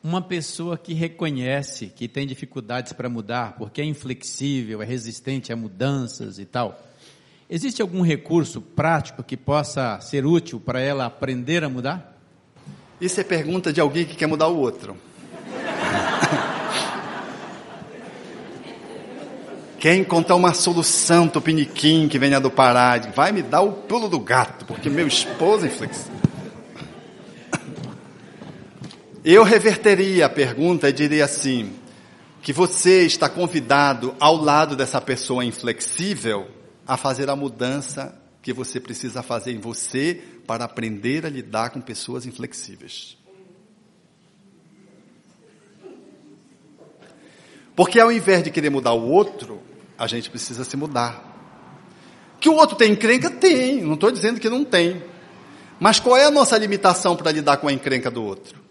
uma 0.04 0.22
pessoa 0.22 0.78
que 0.78 0.94
reconhece 0.94 1.88
que 1.88 2.08
tem 2.08 2.28
dificuldades 2.28 2.92
para 2.92 3.08
mudar, 3.08 3.56
porque 3.58 3.82
é 3.82 3.86
inflexível, 3.86 4.82
é 4.82 4.86
resistente 4.86 5.54
a 5.54 5.56
mudanças 5.56 6.40
e 6.40 6.46
tal, 6.46 6.78
Existe 7.54 7.82
algum 7.84 8.02
recurso 8.02 8.60
prático 8.62 9.22
que 9.22 9.38
possa 9.38 10.02
ser 10.02 10.26
útil 10.26 10.60
para 10.60 10.82
ela 10.82 11.06
aprender 11.06 11.64
a 11.64 11.70
mudar? 11.70 12.18
Isso 13.00 13.22
é 13.22 13.24
pergunta 13.24 13.72
de 13.72 13.80
alguém 13.80 14.06
que 14.06 14.16
quer 14.16 14.26
mudar 14.26 14.48
o 14.48 14.58
outro. 14.58 14.98
quer 19.78 19.96
encontrar 19.96 20.36
uma 20.36 20.56
solução 20.56 21.28
tupiniquim 21.28 22.08
que 22.08 22.18
venha 22.18 22.40
do 22.40 22.50
Pará, 22.50 22.98
vai 23.14 23.32
me 23.32 23.44
dar 23.44 23.62
o 23.62 23.74
pulo 23.74 24.10
do 24.10 24.20
gato, 24.20 24.66
porque 24.66 24.90
meu 24.90 25.06
esposo 25.06 25.66
é 25.66 25.68
inflexível. 25.68 26.13
Eu 29.26 29.44
reverteria 29.44 30.26
a 30.26 30.30
pergunta 30.30 30.90
e 30.90 30.94
diria 30.94 31.24
assim, 31.24 31.74
que 32.42 32.52
você 32.52 33.06
está 33.06 33.30
convidado 33.30 34.14
ao 34.20 34.36
lado 34.36 34.76
dessa 34.76 35.00
pessoa 35.00 35.46
inflexível 35.46 36.46
a 36.86 36.98
fazer 36.98 37.30
a 37.30 37.36
mudança 37.36 38.22
que 38.42 38.52
você 38.52 38.82
precisa 38.82 39.24
fazer 39.24 39.54
em 39.54 39.60
você 39.60 40.22
para 40.46 40.66
aprender 40.66 41.26
a 41.26 41.30
lidar 41.30 41.70
com 41.70 41.80
pessoas 41.80 42.26
inflexíveis. 42.26 43.18
Porque 47.74 48.02
ao 48.02 48.12
invés 48.12 48.44
de 48.44 48.52
querer 48.52 48.70
mudar 48.70 48.92
o 48.92 49.10
outro, 49.10 49.62
a 49.98 50.06
gente 50.06 50.30
precisa 50.30 50.66
se 50.66 50.76
mudar. 50.76 51.32
Que 52.42 52.50
o 52.50 52.56
outro 52.56 52.76
tem 52.76 52.92
encrenca? 52.92 53.30
Tem, 53.30 53.82
não 53.82 53.94
estou 53.94 54.12
dizendo 54.12 54.42
que 54.42 54.50
não 54.50 54.66
tem. 54.66 55.02
Mas 55.80 55.98
qual 55.98 56.18
é 56.18 56.26
a 56.26 56.32
nossa 56.32 56.58
limitação 56.58 57.16
para 57.16 57.32
lidar 57.32 57.56
com 57.56 57.70
a 57.70 57.74
encrenca 57.74 58.12
do 58.12 58.22
outro? 58.22 58.63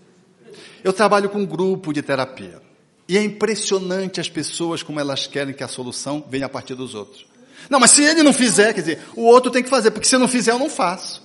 Eu 0.82 0.92
trabalho 0.92 1.28
com 1.28 1.38
um 1.38 1.46
grupo 1.46 1.92
de 1.92 2.02
terapia. 2.02 2.60
E 3.08 3.18
é 3.18 3.22
impressionante 3.22 4.20
as 4.20 4.28
pessoas 4.28 4.82
como 4.82 5.00
elas 5.00 5.26
querem 5.26 5.54
que 5.54 5.62
a 5.62 5.68
solução 5.68 6.24
venha 6.28 6.46
a 6.46 6.48
partir 6.48 6.74
dos 6.74 6.94
outros. 6.94 7.26
Não, 7.68 7.78
mas 7.78 7.90
se 7.90 8.02
ele 8.02 8.22
não 8.22 8.32
fizer, 8.32 8.72
quer 8.72 8.80
dizer, 8.80 9.00
o 9.14 9.22
outro 9.22 9.50
tem 9.50 9.62
que 9.62 9.68
fazer, 9.68 9.90
porque 9.90 10.08
se 10.08 10.14
eu 10.14 10.18
não 10.18 10.28
fizer, 10.28 10.52
eu 10.52 10.58
não 10.58 10.68
faço. 10.68 11.22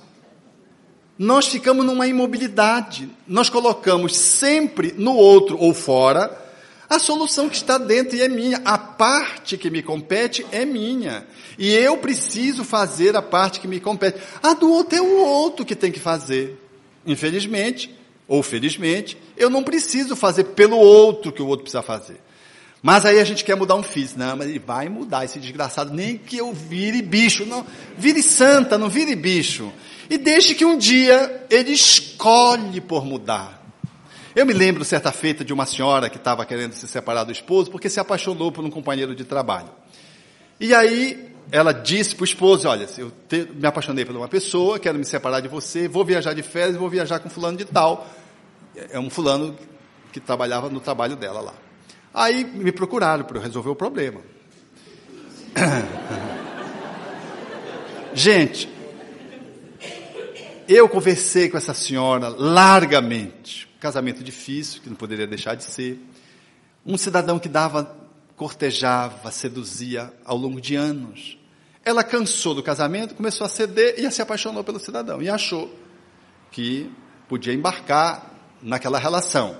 Nós 1.17 1.47
ficamos 1.47 1.85
numa 1.85 2.07
imobilidade. 2.07 3.09
Nós 3.27 3.49
colocamos 3.49 4.15
sempre 4.15 4.93
no 4.97 5.15
outro 5.15 5.57
ou 5.59 5.73
fora 5.73 6.45
a 6.89 6.99
solução 6.99 7.49
que 7.49 7.55
está 7.55 7.77
dentro 7.77 8.15
e 8.15 8.21
é 8.21 8.29
minha. 8.29 8.61
A 8.63 8.77
parte 8.77 9.57
que 9.57 9.69
me 9.69 9.83
compete 9.83 10.45
é 10.51 10.63
minha. 10.63 11.25
E 11.57 11.73
eu 11.73 11.97
preciso 11.97 12.63
fazer 12.63 13.15
a 13.15 13.21
parte 13.21 13.59
que 13.59 13.67
me 13.67 13.79
compete. 13.79 14.19
A 14.41 14.53
do 14.53 14.71
outro 14.71 14.97
é 14.97 15.01
o 15.01 15.17
outro 15.17 15.65
que 15.65 15.75
tem 15.75 15.91
que 15.91 15.99
fazer. 15.99 16.57
Infelizmente, 17.05 17.93
ou 18.27 18.43
felizmente, 18.43 19.17
eu 19.37 19.49
não 19.49 19.63
preciso 19.63 20.15
fazer 20.15 20.43
pelo 20.45 20.77
outro 20.77 21.31
que 21.31 21.41
o 21.41 21.47
outro 21.47 21.63
precisa 21.63 21.81
fazer. 21.81 22.19
Mas 22.81 23.05
aí 23.05 23.19
a 23.19 23.23
gente 23.23 23.43
quer 23.43 23.55
mudar 23.55 23.75
um 23.75 23.83
físico. 23.83 24.19
Não, 24.19 24.37
mas 24.37 24.47
ele 24.47 24.59
vai 24.59 24.87
mudar 24.87 25.25
esse 25.25 25.39
desgraçado. 25.39 25.93
Nem 25.93 26.17
que 26.17 26.37
eu 26.37 26.53
vire 26.53 27.01
bicho. 27.01 27.45
Não, 27.45 27.65
vire 27.97 28.21
santa, 28.21 28.77
não 28.77 28.89
vire 28.89 29.15
bicho. 29.15 29.71
E 30.09 30.17
deixe 30.17 30.55
que 30.55 30.63
um 30.63 30.77
dia 30.77 31.45
ele 31.49 31.71
escolhe 31.71 32.79
por 32.79 33.03
mudar. 33.05 33.57
Eu 34.35 34.45
me 34.45 34.53
lembro 34.53 34.85
certa 34.85 35.11
feita 35.11 35.43
de 35.43 35.51
uma 35.51 35.65
senhora 35.65 36.09
que 36.09 36.17
estava 36.17 36.45
querendo 36.45 36.73
se 36.73 36.87
separar 36.87 37.23
do 37.23 37.31
esposo 37.31 37.71
porque 37.71 37.89
se 37.89 37.99
apaixonou 37.99 38.51
por 38.51 38.63
um 38.63 38.69
companheiro 38.69 39.15
de 39.15 39.25
trabalho. 39.25 39.69
E 40.59 40.73
aí 40.75 41.31
ela 41.51 41.71
disse 41.71 42.15
para 42.15 42.23
o 42.23 42.25
esposo, 42.25 42.67
olha, 42.67 42.87
eu 42.97 43.11
te, 43.27 43.47
me 43.53 43.65
apaixonei 43.65 44.03
por 44.03 44.15
uma 44.15 44.27
pessoa, 44.27 44.79
quero 44.79 44.97
me 44.97 45.05
separar 45.05 45.39
de 45.39 45.47
você, 45.47 45.87
vou 45.87 46.03
viajar 46.03 46.33
de 46.33 46.43
férias, 46.43 46.75
vou 46.75 46.89
viajar 46.89 47.19
com 47.19 47.29
fulano 47.29 47.57
de 47.57 47.65
tal. 47.65 48.07
É 48.91 48.99
um 48.99 49.09
fulano 49.09 49.55
que 50.11 50.19
trabalhava 50.19 50.69
no 50.69 50.79
trabalho 50.79 51.15
dela 51.15 51.41
lá. 51.41 51.53
Aí 52.13 52.43
me 52.43 52.71
procuraram 52.71 53.23
para 53.23 53.37
eu 53.37 53.41
resolver 53.41 53.69
o 53.69 53.75
problema. 53.75 54.21
Gente, 58.13 58.69
eu 60.67 60.89
conversei 60.89 61.49
com 61.49 61.57
essa 61.57 61.73
senhora 61.73 62.27
largamente. 62.27 63.67
Casamento 63.79 64.23
difícil, 64.23 64.81
que 64.81 64.89
não 64.89 64.95
poderia 64.95 65.27
deixar 65.27 65.55
de 65.55 65.63
ser. 65.63 65.99
Um 66.85 66.97
cidadão 66.97 67.37
que 67.37 67.47
dava, 67.47 67.95
cortejava, 68.35 69.31
seduzia 69.31 70.11
ao 70.25 70.35
longo 70.35 70.59
de 70.59 70.75
anos. 70.75 71.36
Ela 71.87 72.03
cansou 72.03 72.53
do 72.53 72.61
casamento, 72.61 73.15
começou 73.15 73.45
a 73.45 73.49
ceder 73.49 73.95
e 73.97 74.11
se 74.11 74.21
apaixonou 74.21 74.61
pelo 74.61 74.77
cidadão. 74.77 75.21
E 75.21 75.29
achou 75.29 75.73
que 76.51 76.91
podia 77.29 77.53
embarcar 77.53 78.29
naquela 78.61 78.99
relação. 78.99 79.55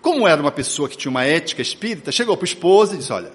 Como 0.00 0.28
era 0.28 0.40
uma 0.40 0.52
pessoa 0.52 0.88
que 0.88 0.96
tinha 0.96 1.10
uma 1.10 1.24
ética 1.24 1.60
espírita, 1.60 2.12
chegou 2.12 2.36
para 2.36 2.44
o 2.44 2.46
esposo 2.46 2.94
e 2.94 2.98
disse: 2.98 3.12
Olha, 3.12 3.32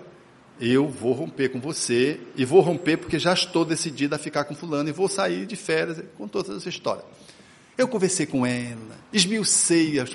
eu 0.58 0.88
vou 0.88 1.12
romper 1.12 1.50
com 1.50 1.60
você 1.60 2.18
e 2.38 2.46
vou 2.46 2.62
romper 2.62 2.96
porque 2.96 3.20
já 3.20 3.34
estou 3.34 3.66
decidida 3.66 4.16
a 4.16 4.20
ficar 4.20 4.46
com 4.46 4.56
fulano 4.56 4.88
e 4.88 4.94
vou 4.94 5.10
sair 5.10 5.46
de 5.46 5.58
férias 5.58 6.02
com 6.18 6.30
toda 6.30 6.56
essa 6.56 6.70
história. 6.70 7.04
Eu 7.78 7.90
conversei 7.90 8.26
com 8.26 8.46
ela, 8.46 8.96
esmiucei 9.12 10.00
as, 10.00 10.12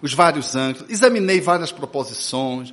os 0.00 0.14
vários 0.14 0.54
ângulos, 0.54 0.88
examinei 0.88 1.40
várias 1.40 1.72
proposições, 1.72 2.72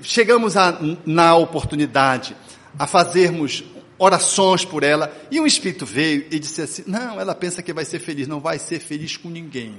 chegamos 0.00 0.56
a, 0.56 0.78
na 1.04 1.36
oportunidade 1.36 2.34
a 2.78 2.86
fazermos 2.86 3.64
orações 4.00 4.64
por 4.64 4.82
ela, 4.82 5.14
e 5.30 5.38
um 5.38 5.46
espírito 5.46 5.84
veio 5.84 6.26
e 6.30 6.38
disse 6.38 6.62
assim: 6.62 6.84
Não, 6.86 7.20
ela 7.20 7.34
pensa 7.34 7.62
que 7.62 7.72
vai 7.72 7.84
ser 7.84 7.98
feliz, 7.98 8.26
não 8.26 8.40
vai 8.40 8.58
ser 8.58 8.80
feliz 8.80 9.16
com 9.16 9.28
ninguém. 9.28 9.76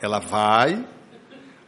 Ela 0.00 0.20
vai, 0.20 0.86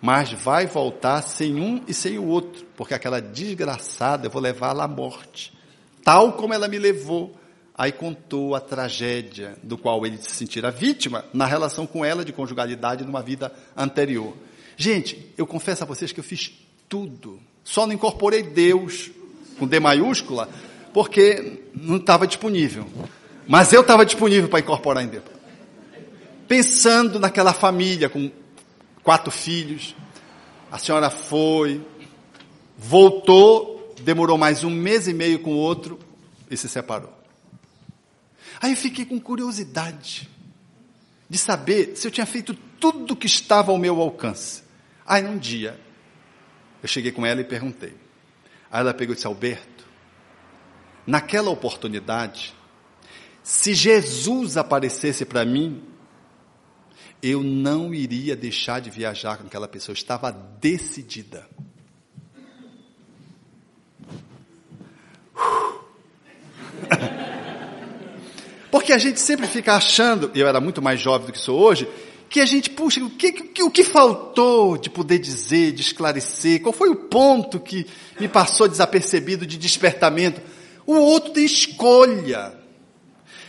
mas 0.00 0.32
vai 0.32 0.66
voltar 0.66 1.20
sem 1.22 1.60
um 1.60 1.82
e 1.88 1.92
sem 1.92 2.16
o 2.16 2.24
outro, 2.24 2.64
porque 2.76 2.94
aquela 2.94 3.20
desgraçada 3.20 4.26
eu 4.26 4.30
vou 4.30 4.40
levá-la 4.40 4.84
à 4.84 4.88
morte, 4.88 5.52
tal 6.04 6.34
como 6.34 6.54
ela 6.54 6.68
me 6.68 6.78
levou. 6.78 7.36
Aí 7.76 7.92
contou 7.92 8.54
a 8.54 8.60
tragédia 8.60 9.56
do 9.62 9.78
qual 9.78 10.04
ele 10.04 10.18
se 10.18 10.30
sentira 10.30 10.70
vítima 10.70 11.24
na 11.32 11.46
relação 11.46 11.86
com 11.86 12.04
ela 12.04 12.22
de 12.22 12.32
conjugalidade 12.32 13.04
numa 13.04 13.22
vida 13.22 13.50
anterior. 13.74 14.34
Gente, 14.76 15.32
eu 15.36 15.46
confesso 15.46 15.82
a 15.82 15.86
vocês 15.86 16.12
que 16.12 16.20
eu 16.20 16.24
fiz 16.24 16.52
tudo, 16.90 17.40
só 17.64 17.86
não 17.86 17.94
incorporei 17.94 18.42
Deus 18.42 19.10
com 19.60 19.66
D 19.66 19.78
maiúscula, 19.78 20.48
porque 20.92 21.62
não 21.74 21.98
estava 21.98 22.26
disponível. 22.26 22.86
Mas 23.46 23.72
eu 23.72 23.82
estava 23.82 24.06
disponível 24.06 24.48
para 24.48 24.60
incorporar 24.60 25.04
em 25.04 25.08
Deus. 25.08 25.24
Pensando 26.48 27.20
naquela 27.20 27.52
família 27.52 28.08
com 28.08 28.30
quatro 29.02 29.30
filhos, 29.30 29.94
a 30.72 30.78
senhora 30.78 31.10
foi, 31.10 31.84
voltou, 32.76 33.94
demorou 34.02 34.38
mais 34.38 34.64
um 34.64 34.70
mês 34.70 35.06
e 35.06 35.12
meio 35.12 35.40
com 35.40 35.52
o 35.52 35.56
outro 35.56 35.98
e 36.50 36.56
se 36.56 36.68
separou. 36.68 37.12
Aí 38.62 38.72
eu 38.72 38.76
fiquei 38.76 39.04
com 39.04 39.20
curiosidade 39.20 40.28
de 41.28 41.38
saber 41.38 41.96
se 41.96 42.06
eu 42.06 42.10
tinha 42.10 42.26
feito 42.26 42.54
tudo 42.80 43.14
que 43.14 43.26
estava 43.26 43.70
ao 43.70 43.78
meu 43.78 44.00
alcance. 44.00 44.62
Aí 45.06 45.22
num 45.22 45.38
dia, 45.38 45.78
eu 46.82 46.88
cheguei 46.88 47.12
com 47.12 47.26
ela 47.26 47.40
e 47.42 47.44
perguntei. 47.44 47.94
Aí 48.70 48.80
ela 48.80 48.94
pegou 48.94 49.12
e 49.12 49.16
disse, 49.16 49.26
Alberto, 49.26 49.84
naquela 51.06 51.50
oportunidade, 51.50 52.54
se 53.42 53.74
Jesus 53.74 54.56
aparecesse 54.56 55.24
para 55.24 55.44
mim, 55.44 55.82
eu 57.22 57.42
não 57.42 57.92
iria 57.92 58.36
deixar 58.36 58.80
de 58.80 58.88
viajar 58.90 59.36
com 59.38 59.46
aquela 59.46 59.66
pessoa, 59.68 59.92
eu 59.92 59.98
estava 59.98 60.30
decidida. 60.30 61.48
Porque 68.70 68.92
a 68.92 68.98
gente 68.98 69.18
sempre 69.18 69.48
fica 69.48 69.74
achando, 69.74 70.30
eu 70.32 70.46
era 70.46 70.60
muito 70.60 70.80
mais 70.80 71.00
jovem 71.00 71.26
do 71.26 71.32
que 71.32 71.38
sou 71.38 71.58
hoje, 71.58 71.88
que 72.30 72.40
a 72.40 72.46
gente, 72.46 72.70
puxa, 72.70 73.04
o 73.04 73.10
que, 73.10 73.32
que, 73.32 73.62
o 73.64 73.70
que 73.70 73.82
faltou 73.82 74.78
de 74.78 74.88
poder 74.88 75.18
dizer, 75.18 75.72
de 75.72 75.82
esclarecer? 75.82 76.62
Qual 76.62 76.72
foi 76.72 76.88
o 76.88 76.94
ponto 76.94 77.58
que 77.58 77.84
me 78.20 78.28
passou 78.28 78.68
desapercebido 78.68 79.44
de 79.44 79.58
despertamento? 79.58 80.40
O 80.86 80.94
outro 80.94 81.32
tem 81.32 81.44
escolha. 81.44 82.54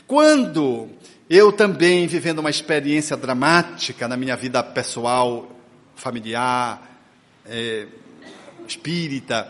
Quando 0.08 0.90
eu 1.30 1.52
também, 1.52 2.08
vivendo 2.08 2.40
uma 2.40 2.50
experiência 2.50 3.16
dramática 3.16 4.08
na 4.08 4.18
minha 4.18 4.36
vida 4.36 4.64
pessoal, 4.64 5.48
familiar, 5.96 7.00
é, 7.46 7.86
espírita, 8.68 9.48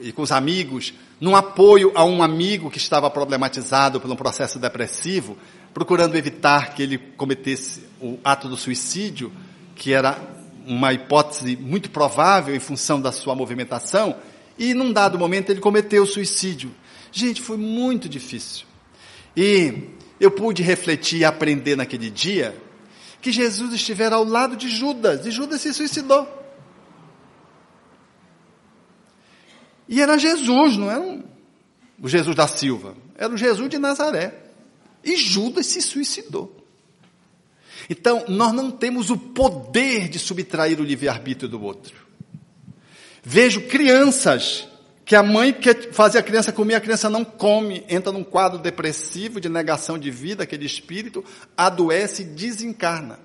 e 0.00 0.12
com 0.12 0.22
os 0.22 0.32
amigos, 0.32 0.94
num 1.20 1.36
apoio 1.36 1.92
a 1.94 2.06
um 2.06 2.22
amigo 2.22 2.70
que 2.70 2.78
estava 2.78 3.10
problematizado 3.10 4.00
por 4.00 4.10
um 4.10 4.16
processo 4.16 4.58
depressivo, 4.58 5.36
procurando 5.76 6.16
evitar 6.16 6.74
que 6.74 6.82
ele 6.82 6.96
cometesse 6.96 7.82
o 8.00 8.18
ato 8.24 8.48
do 8.48 8.56
suicídio, 8.56 9.30
que 9.74 9.92
era 9.92 10.18
uma 10.66 10.90
hipótese 10.94 11.54
muito 11.54 11.90
provável 11.90 12.56
em 12.56 12.58
função 12.58 12.98
da 12.98 13.12
sua 13.12 13.34
movimentação, 13.34 14.16
e 14.58 14.72
num 14.72 14.90
dado 14.90 15.18
momento 15.18 15.50
ele 15.50 15.60
cometeu 15.60 16.04
o 16.04 16.06
suicídio. 16.06 16.74
Gente, 17.12 17.42
foi 17.42 17.58
muito 17.58 18.08
difícil. 18.08 18.64
E 19.36 19.90
eu 20.18 20.30
pude 20.30 20.62
refletir 20.62 21.18
e 21.18 21.24
aprender 21.26 21.76
naquele 21.76 22.08
dia 22.08 22.56
que 23.20 23.30
Jesus 23.30 23.74
estivera 23.74 24.16
ao 24.16 24.24
lado 24.24 24.56
de 24.56 24.70
Judas, 24.70 25.26
e 25.26 25.30
Judas 25.30 25.60
se 25.60 25.74
suicidou. 25.74 26.26
E 29.86 30.00
era 30.00 30.16
Jesus, 30.16 30.78
não 30.78 30.90
era 30.90 31.02
um, 31.02 31.22
o 32.00 32.08
Jesus 32.08 32.34
da 32.34 32.48
Silva, 32.48 32.96
era 33.14 33.30
o 33.30 33.36
Jesus 33.36 33.68
de 33.68 33.76
Nazaré. 33.76 34.45
E 35.06 35.16
Judas 35.16 35.66
se 35.66 35.80
suicidou. 35.80 36.66
Então, 37.88 38.24
nós 38.26 38.52
não 38.52 38.70
temos 38.70 39.08
o 39.08 39.16
poder 39.16 40.08
de 40.08 40.18
subtrair 40.18 40.80
o 40.80 40.84
livre-arbítrio 40.84 41.48
do 41.48 41.62
outro. 41.62 42.04
Vejo 43.22 43.62
crianças 43.62 44.66
que 45.04 45.14
a 45.14 45.22
mãe 45.22 45.52
quer 45.52 45.92
fazer 45.92 46.18
a 46.18 46.22
criança 46.22 46.50
comer, 46.52 46.74
a 46.74 46.80
criança 46.80 47.08
não 47.08 47.24
come, 47.24 47.84
entra 47.88 48.10
num 48.10 48.24
quadro 48.24 48.58
depressivo 48.58 49.40
de 49.40 49.48
negação 49.48 49.96
de 49.96 50.10
vida, 50.10 50.42
aquele 50.42 50.66
espírito 50.66 51.24
adoece 51.56 52.22
e 52.22 52.24
desencarna. 52.24 53.20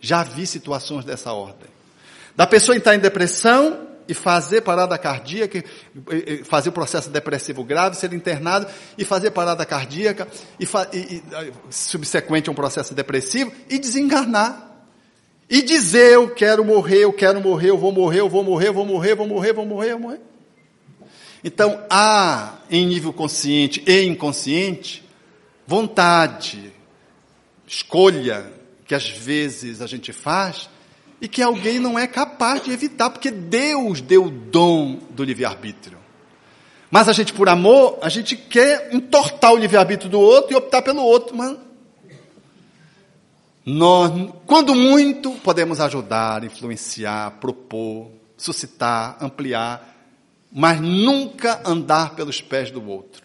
Já 0.00 0.24
vi 0.24 0.44
situações 0.46 1.04
dessa 1.04 1.32
ordem. 1.32 1.68
Da 2.34 2.46
pessoa 2.46 2.76
entrar 2.76 2.96
em 2.96 2.98
depressão, 2.98 3.93
e 4.08 4.14
fazer 4.14 4.60
parada 4.60 4.96
cardíaca, 4.98 5.64
fazer 6.44 6.68
o 6.68 6.72
processo 6.72 7.10
depressivo 7.10 7.64
grave, 7.64 7.96
ser 7.96 8.12
internado 8.12 8.66
e 8.98 9.04
fazer 9.04 9.30
parada 9.30 9.64
cardíaca 9.64 10.28
e, 10.58 10.64
e, 10.64 11.16
e 11.16 11.52
subsequente 11.70 12.48
a 12.48 12.52
um 12.52 12.54
processo 12.54 12.94
depressivo 12.94 13.52
e 13.68 13.78
desenganar. 13.78 14.72
E 15.48 15.62
dizer 15.62 16.12
eu 16.12 16.30
quero 16.30 16.64
morrer, 16.64 17.04
eu 17.04 17.12
quero 17.12 17.40
morrer, 17.40 17.70
eu 17.70 17.78
vou 17.78 17.92
morrer, 17.92 18.20
eu 18.20 18.28
vou 18.28 18.42
morrer, 18.42 18.68
eu 18.68 18.74
vou 18.74 18.86
morrer, 18.86 19.12
eu 19.12 19.16
vou 19.16 19.26
morrer, 19.26 19.50
eu 19.50 19.54
vou 19.54 19.66
morrer, 19.66 19.90
eu 19.92 19.98
vou 19.98 20.08
morrer. 20.08 20.20
Então 21.42 21.84
há 21.90 22.58
em 22.70 22.86
nível 22.86 23.12
consciente 23.12 23.82
e 23.86 24.04
inconsciente 24.04 25.04
vontade, 25.66 26.72
escolha 27.66 28.50
que 28.86 28.94
às 28.94 29.08
vezes 29.08 29.80
a 29.80 29.86
gente 29.86 30.12
faz 30.12 30.68
e 31.20 31.28
que 31.28 31.42
alguém 31.42 31.78
não 31.78 31.98
é 31.98 32.06
capaz 32.06 32.62
de 32.62 32.70
evitar, 32.70 33.10
porque 33.10 33.30
Deus 33.30 34.00
deu 34.00 34.26
o 34.26 34.30
dom 34.30 34.98
do 35.10 35.24
livre-arbítrio. 35.24 35.98
Mas 36.90 37.08
a 37.08 37.12
gente, 37.12 37.32
por 37.32 37.48
amor, 37.48 37.98
a 38.02 38.08
gente 38.08 38.36
quer 38.36 38.94
entortar 38.94 39.52
o 39.52 39.56
livre-arbítrio 39.56 40.10
do 40.10 40.20
outro 40.20 40.52
e 40.52 40.56
optar 40.56 40.82
pelo 40.82 41.02
outro, 41.02 41.36
mas 41.36 41.56
nós, 43.66 44.30
quando 44.46 44.74
muito, 44.74 45.32
podemos 45.42 45.80
ajudar, 45.80 46.44
influenciar, 46.44 47.32
propor, 47.40 48.10
suscitar, 48.36 49.16
ampliar, 49.20 49.96
mas 50.52 50.80
nunca 50.80 51.60
andar 51.64 52.14
pelos 52.14 52.40
pés 52.40 52.70
do 52.70 52.86
outro. 52.86 53.23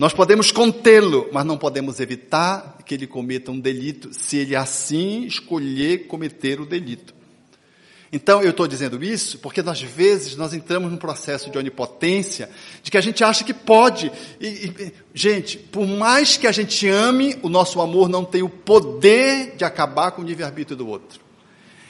Nós 0.00 0.14
podemos 0.14 0.50
contê-lo, 0.50 1.28
mas 1.30 1.44
não 1.44 1.58
podemos 1.58 2.00
evitar 2.00 2.78
que 2.86 2.94
ele 2.94 3.06
cometa 3.06 3.50
um 3.50 3.60
delito, 3.60 4.14
se 4.14 4.38
ele 4.38 4.56
assim 4.56 5.26
escolher 5.26 6.06
cometer 6.06 6.58
o 6.58 6.64
delito. 6.64 7.14
Então, 8.10 8.40
eu 8.40 8.48
estou 8.48 8.66
dizendo 8.66 9.04
isso 9.04 9.38
porque, 9.40 9.60
às 9.60 9.82
vezes, 9.82 10.36
nós 10.36 10.54
entramos 10.54 10.90
num 10.90 10.96
processo 10.96 11.50
de 11.50 11.58
onipotência, 11.58 12.48
de 12.82 12.90
que 12.90 12.96
a 12.96 13.00
gente 13.02 13.22
acha 13.22 13.44
que 13.44 13.52
pode. 13.52 14.10
E, 14.40 14.46
e, 14.46 14.92
gente, 15.12 15.58
por 15.58 15.86
mais 15.86 16.38
que 16.38 16.46
a 16.46 16.52
gente 16.52 16.88
ame, 16.88 17.36
o 17.42 17.50
nosso 17.50 17.78
amor 17.78 18.08
não 18.08 18.24
tem 18.24 18.42
o 18.42 18.48
poder 18.48 19.54
de 19.54 19.66
acabar 19.66 20.12
com 20.12 20.22
o 20.22 20.24
livre-arbítrio 20.24 20.78
do 20.78 20.88
outro. 20.88 21.20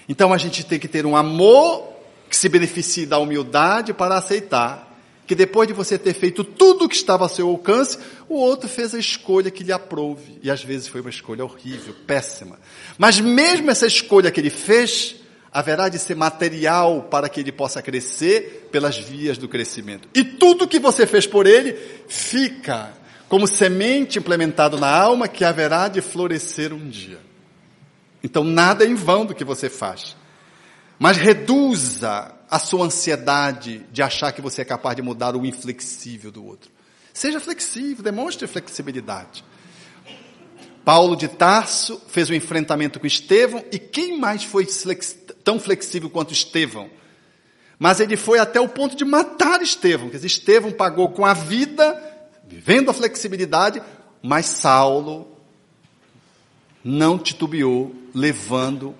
Então, 0.08 0.32
a 0.32 0.36
gente 0.36 0.66
tem 0.66 0.80
que 0.80 0.88
ter 0.88 1.06
um 1.06 1.14
amor 1.14 1.92
que 2.28 2.36
se 2.36 2.48
beneficie 2.48 3.06
da 3.06 3.18
humildade 3.18 3.94
para 3.94 4.16
aceitar 4.16 4.89
que 5.30 5.34
depois 5.36 5.68
de 5.68 5.72
você 5.72 5.96
ter 5.96 6.12
feito 6.12 6.42
tudo 6.42 6.86
o 6.86 6.88
que 6.88 6.96
estava 6.96 7.22
ao 7.22 7.28
seu 7.28 7.46
alcance, 7.46 7.96
o 8.28 8.34
outro 8.34 8.68
fez 8.68 8.96
a 8.96 8.98
escolha 8.98 9.48
que 9.48 9.62
lhe 9.62 9.70
aprove. 9.70 10.40
E 10.42 10.50
às 10.50 10.60
vezes 10.60 10.88
foi 10.88 11.00
uma 11.00 11.08
escolha 11.08 11.44
horrível, 11.44 11.94
péssima. 12.04 12.58
Mas 12.98 13.20
mesmo 13.20 13.70
essa 13.70 13.86
escolha 13.86 14.32
que 14.32 14.40
ele 14.40 14.50
fez, 14.50 15.14
haverá 15.52 15.88
de 15.88 16.00
ser 16.00 16.16
material 16.16 17.02
para 17.02 17.28
que 17.28 17.38
ele 17.38 17.52
possa 17.52 17.80
crescer 17.80 18.68
pelas 18.72 18.98
vias 18.98 19.38
do 19.38 19.48
crescimento. 19.48 20.08
E 20.12 20.24
tudo 20.24 20.66
que 20.66 20.80
você 20.80 21.06
fez 21.06 21.28
por 21.28 21.46
ele 21.46 21.78
fica 22.08 22.92
como 23.28 23.46
semente 23.46 24.18
implementado 24.18 24.80
na 24.80 24.90
alma 24.92 25.28
que 25.28 25.44
haverá 25.44 25.86
de 25.86 26.00
florescer 26.00 26.72
um 26.72 26.88
dia. 26.88 27.20
Então 28.20 28.42
nada 28.42 28.84
é 28.84 28.88
em 28.88 28.96
vão 28.96 29.24
do 29.24 29.32
que 29.32 29.44
você 29.44 29.70
faz. 29.70 30.16
Mas 30.98 31.18
reduza 31.18 32.34
a 32.50 32.58
sua 32.58 32.84
ansiedade 32.84 33.86
de 33.92 34.02
achar 34.02 34.32
que 34.32 34.42
você 34.42 34.62
é 34.62 34.64
capaz 34.64 34.96
de 34.96 35.02
mudar 35.02 35.36
o 35.36 35.46
inflexível 35.46 36.32
do 36.32 36.44
outro. 36.44 36.68
Seja 37.12 37.38
flexível, 37.38 38.02
demonstre 38.02 38.48
flexibilidade. 38.48 39.44
Paulo 40.84 41.14
de 41.14 41.28
Tarso 41.28 42.02
fez 42.08 42.28
um 42.28 42.34
enfrentamento 42.34 42.98
com 42.98 43.06
Estevão, 43.06 43.64
e 43.70 43.78
quem 43.78 44.18
mais 44.18 44.42
foi 44.42 44.66
flex, 44.66 45.16
tão 45.44 45.60
flexível 45.60 46.10
quanto 46.10 46.32
Estevão? 46.32 46.90
Mas 47.78 48.00
ele 48.00 48.16
foi 48.16 48.40
até 48.40 48.60
o 48.60 48.68
ponto 48.68 48.96
de 48.96 49.04
matar 49.04 49.62
Estevão. 49.62 50.08
Quer 50.08 50.16
dizer, 50.16 50.26
Estevão 50.26 50.72
pagou 50.72 51.10
com 51.10 51.24
a 51.24 51.32
vida, 51.32 52.02
vivendo 52.48 52.90
a 52.90 52.94
flexibilidade, 52.94 53.80
mas 54.20 54.46
Saulo 54.46 55.36
não 56.82 57.16
titubeou, 57.16 57.94
levando 58.12 58.94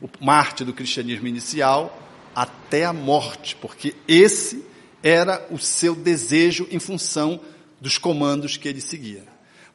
o 0.00 0.08
Marte 0.24 0.64
do 0.64 0.72
cristianismo 0.72 1.26
inicial 1.26 2.07
até 2.38 2.84
a 2.84 2.92
morte, 2.92 3.56
porque 3.56 3.96
esse 4.06 4.64
era 5.02 5.44
o 5.50 5.58
seu 5.58 5.92
desejo 5.92 6.68
em 6.70 6.78
função 6.78 7.40
dos 7.80 7.98
comandos 7.98 8.56
que 8.56 8.68
ele 8.68 8.80
seguia. 8.80 9.24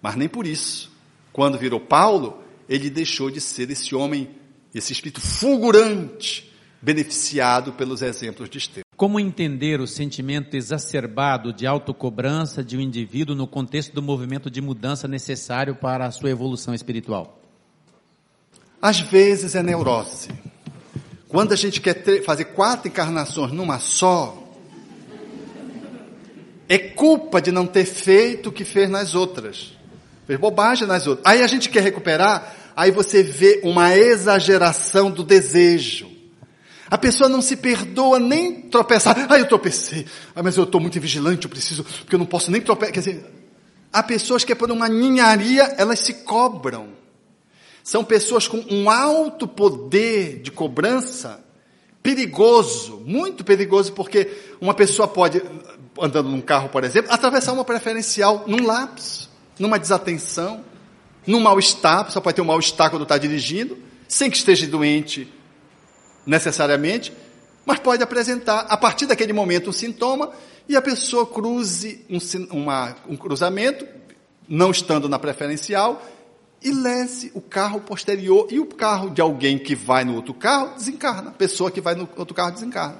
Mas 0.01 0.15
nem 0.15 0.29
por 0.29 0.47
isso, 0.47 0.89
quando 1.33 1.57
virou 1.57 1.81
Paulo, 1.81 2.41
ele 2.69 2.89
deixou 2.89 3.29
de 3.29 3.41
ser 3.41 3.69
esse 3.69 3.93
homem, 3.93 4.29
esse 4.73 4.93
espírito 4.93 5.19
fulgurante, 5.19 6.49
beneficiado 6.81 7.73
pelos 7.73 8.01
exemplos 8.01 8.49
de 8.49 8.59
Estevão. 8.59 8.83
Como 8.95 9.19
entender 9.19 9.81
o 9.81 9.87
sentimento 9.87 10.55
exacerbado 10.55 11.51
de 11.51 11.67
autocobrança 11.67 12.63
de 12.63 12.77
um 12.77 12.79
indivíduo 12.79 13.35
no 13.35 13.45
contexto 13.45 13.93
do 13.93 14.01
movimento 14.01 14.49
de 14.49 14.61
mudança 14.61 15.05
necessário 15.05 15.75
para 15.75 16.05
a 16.05 16.11
sua 16.11 16.29
evolução 16.29 16.73
espiritual? 16.73 17.41
Às 18.81 19.01
vezes 19.01 19.53
é 19.53 19.61
neurose. 19.61 20.29
Quando 21.33 21.51
a 21.51 21.55
gente 21.55 21.81
quer 21.81 22.23
fazer 22.23 22.45
quatro 22.45 22.87
encarnações 22.87 23.51
numa 23.51 23.79
só, 23.79 24.37
é 26.69 26.77
culpa 26.77 27.41
de 27.41 27.51
não 27.51 27.65
ter 27.65 27.85
feito 27.85 28.49
o 28.49 28.51
que 28.51 28.63
fez 28.63 28.87
nas 28.87 29.15
outras. 29.15 29.73
Fez 30.27 30.39
bobagem 30.39 30.87
nas 30.87 31.07
outras. 31.07 31.25
Aí 31.25 31.41
a 31.41 31.47
gente 31.47 31.69
quer 31.69 31.81
recuperar, 31.81 32.55
aí 32.75 32.91
você 32.91 33.23
vê 33.23 33.61
uma 33.63 33.97
exageração 33.97 35.09
do 35.09 35.23
desejo. 35.23 36.07
A 36.87 36.99
pessoa 36.99 37.27
não 37.27 37.41
se 37.41 37.55
perdoa 37.55 38.19
nem 38.19 38.69
tropeçar. 38.69 39.25
Ah, 39.27 39.39
eu 39.39 39.47
tropecei. 39.47 40.05
Ah, 40.35 40.43
mas 40.43 40.55
eu 40.55 40.65
estou 40.65 40.79
muito 40.79 41.01
vigilante, 41.01 41.45
eu 41.45 41.49
preciso, 41.49 41.83
porque 41.83 42.13
eu 42.13 42.19
não 42.19 42.27
posso 42.27 42.51
nem 42.51 42.61
tropeçar. 42.61 42.93
Quer 42.93 42.99
dizer, 42.99 43.25
há 43.91 44.03
pessoas 44.03 44.43
que 44.43 44.51
é 44.51 44.55
por 44.55 44.69
uma 44.69 44.87
ninharia, 44.87 45.63
elas 45.79 45.97
se 45.97 46.13
cobram. 46.13 46.89
São 47.83 48.03
pessoas 48.03 48.47
com 48.47 48.63
um 48.71 48.89
alto 48.89 49.45
poder 49.45 50.39
de 50.41 50.49
cobrança, 50.49 51.43
perigoso, 52.01 53.01
muito 53.05 53.43
perigoso, 53.43 53.91
porque 53.91 54.29
uma 54.61 54.73
pessoa 54.73 55.07
pode, 55.07 55.41
andando 55.99 56.29
num 56.29 56.39
carro, 56.39 56.69
por 56.69 56.85
exemplo, 56.85 57.11
atravessar 57.11 57.51
uma 57.51 57.65
preferencial 57.65 58.45
num 58.47 58.65
lapso, 58.65 59.29
numa 59.59 59.77
desatenção, 59.77 60.63
num 61.27 61.41
mal-estar, 61.41 62.09
só 62.09 62.21
pode 62.21 62.35
ter 62.35 62.41
um 62.41 62.45
mal-estar 62.45 62.89
quando 62.89 63.03
está 63.03 63.17
dirigindo, 63.17 63.77
sem 64.07 64.29
que 64.29 64.37
esteja 64.37 64.65
doente 64.65 65.31
necessariamente, 66.25 67.11
mas 67.65 67.79
pode 67.79 68.01
apresentar, 68.01 68.61
a 68.69 68.77
partir 68.77 69.05
daquele 69.05 69.33
momento, 69.33 69.69
um 69.69 69.73
sintoma 69.73 70.31
e 70.67 70.75
a 70.75 70.81
pessoa 70.81 71.25
cruze 71.25 72.05
um, 72.09 72.17
uma, 72.57 72.95
um 73.07 73.15
cruzamento, 73.17 73.85
não 74.47 74.71
estando 74.71 75.07
na 75.07 75.19
preferencial, 75.19 76.01
e 76.63 76.71
lese 76.71 77.31
o 77.33 77.41
carro 77.41 77.81
posterior 77.81 78.47
e 78.49 78.59
o 78.59 78.65
carro 78.65 79.09
de 79.09 79.21
alguém 79.21 79.57
que 79.57 79.75
vai 79.75 80.03
no 80.03 80.15
outro 80.15 80.33
carro 80.33 80.75
desencarna. 80.75 81.29
A 81.29 81.33
pessoa 81.33 81.69
que 81.69 81.81
vai 81.81 81.95
no 81.95 82.07
outro 82.15 82.33
carro 82.33 82.51
desencarna. 82.51 82.97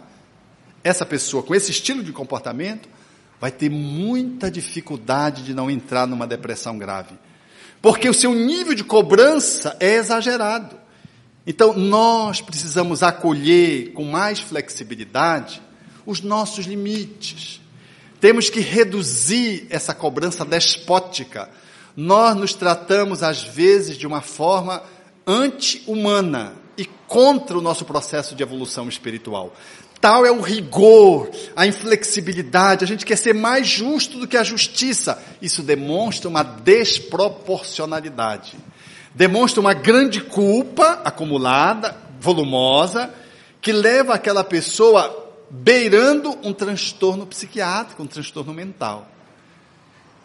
Essa 0.84 1.06
pessoa 1.06 1.41
com 1.41 1.56
esse 1.56 1.71
estilo 1.71 2.04
de 2.04 2.12
comportamento 2.12 2.89
vai 3.39 3.52
ter 3.52 3.69
muita 3.69 4.52
dificuldade 4.52 5.43
de 5.43 5.54
não 5.54 5.69
entrar 5.69 6.06
numa 6.06 6.28
depressão 6.28 6.78
grave. 6.78 7.15
Porque 7.82 8.10
o 8.10 8.13
seu 8.13 8.34
nível 8.34 8.73
de 8.73 8.84
cobrança 8.84 9.76
é 9.80 9.95
exagerado. 9.95 10.78
Então, 11.45 11.73
nós 11.73 12.39
precisamos 12.39 13.04
acolher 13.04 13.91
com 13.91 14.06
mais 14.06 14.39
flexibilidade 14.39 15.62
os 16.06 16.21
nossos 16.21 16.65
limites. 16.65 17.62
Temos 18.21 18.49
que 18.49 18.62
reduzir 18.62 19.67
essa 19.69 19.93
cobrança 19.93 20.45
despótica. 20.45 21.49
Nós 21.95 22.36
nos 22.36 22.53
tratamos, 22.53 23.23
às 23.23 23.43
vezes, 23.43 23.97
de 23.97 24.08
uma 24.08 24.21
forma 24.21 24.84
anti-humana 25.25 26.53
e 26.77 26.86
contra 26.86 27.58
o 27.58 27.62
nosso 27.62 27.86
processo 27.86 28.36
de 28.36 28.43
evolução 28.43 28.89
espiritual. 28.89 29.53
Tal 30.01 30.25
é 30.25 30.32
o 30.32 30.41
rigor, 30.41 31.29
a 31.56 31.65
inflexibilidade, 31.65 32.84
a 32.84 32.88
gente 32.88 33.06
quer 33.06 33.17
ser 33.17 33.34
mais 33.34 33.65
justo 33.67 34.19
do 34.19 34.27
que 34.27 34.36
a 34.36 34.43
justiça. 34.43 35.23
Isso 35.41 35.62
demonstra 35.62 36.27
uma 36.27 36.43
desproporcionalidade 36.43 38.58
demonstra 39.13 39.62
uma 39.62 39.73
grande 39.73 40.21
culpa 40.21 41.01
acumulada, 41.03 41.95
volumosa, 42.19 43.13
que 43.62 43.71
leva 43.71 44.15
aquela 44.15 44.43
pessoa 44.43 45.19
beirando 45.49 46.38
um 46.43 46.51
transtorno 46.51 47.27
psiquiátrico, 47.27 48.01
um 48.01 48.08
transtorno 48.08 48.53
mental. 48.53 49.08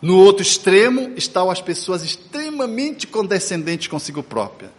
No 0.01 0.17
outro 0.17 0.43
extremo 0.43 1.13
estão 1.17 1.51
as 1.51 1.61
pessoas 1.61 2.03
extremamente 2.03 3.07
condescendentes 3.07 3.89
consigo 3.89 4.23
própria, 4.23 4.71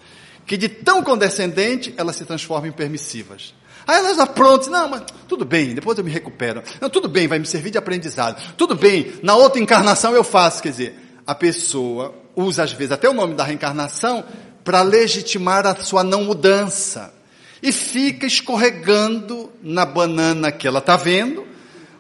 que 0.46 0.56
de 0.56 0.70
tão 0.70 1.04
condescendente 1.04 1.94
elas 1.98 2.16
se 2.16 2.26
transformam 2.26 2.70
em 2.70 2.72
permissivas. 2.72 3.54
Aí 3.86 3.98
elas 3.98 4.20
aprontam, 4.20 4.72
não, 4.72 4.88
mas 4.88 5.04
tudo 5.28 5.44
bem, 5.44 5.74
depois 5.74 5.98
eu 5.98 6.04
me 6.04 6.12
recupero. 6.12 6.62
Não, 6.80 6.90
tudo 6.90 7.10
bem, 7.10 7.28
vai 7.28 7.40
me 7.40 7.46
servir 7.46 7.72
de 7.72 7.78
aprendizado. 7.78 8.54
Tudo 8.56 8.76
bem, 8.76 9.14
na 9.24 9.36
outra 9.36 9.60
encarnação 9.60 10.14
eu 10.14 10.24
faço. 10.24 10.62
Quer 10.62 10.70
dizer, 10.70 10.96
a 11.26 11.34
pessoa 11.34 12.14
usa 12.36 12.64
às 12.64 12.72
vezes 12.72 12.92
até 12.92 13.10
o 13.10 13.14
nome 13.14 13.34
da 13.34 13.44
reencarnação 13.44 14.24
para 14.64 14.82
legitimar 14.82 15.66
a 15.66 15.76
sua 15.76 16.04
não 16.04 16.24
mudança. 16.24 17.14
E 17.62 17.72
fica 17.72 18.26
escorregando 18.26 19.50
na 19.62 19.86
banana 19.86 20.52
que 20.52 20.68
ela 20.68 20.80
está 20.80 20.96
vendo, 20.96 21.46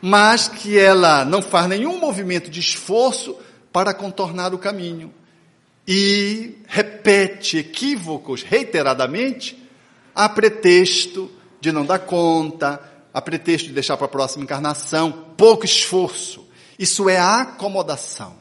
mas 0.01 0.47
que 0.47 0.77
ela 0.77 1.25
não 1.25 1.41
faz 1.41 1.67
nenhum 1.67 1.99
movimento 1.99 2.49
de 2.49 2.59
esforço 2.59 3.37
para 3.71 3.93
contornar 3.93 4.53
o 4.53 4.57
caminho. 4.57 5.13
E 5.87 6.57
repete 6.67 7.57
equívocos 7.57 8.43
reiteradamente 8.43 9.57
a 10.13 10.29
pretexto 10.29 11.31
de 11.59 11.71
não 11.71 11.85
dar 11.85 11.99
conta, 11.99 12.79
a 13.13 13.21
pretexto 13.21 13.67
de 13.67 13.73
deixar 13.73 13.97
para 13.97 14.05
a 14.05 14.09
próxima 14.09 14.43
encarnação, 14.43 15.11
pouco 15.35 15.65
esforço. 15.65 16.47
Isso 16.77 17.09
é 17.09 17.17
acomodação. 17.17 18.37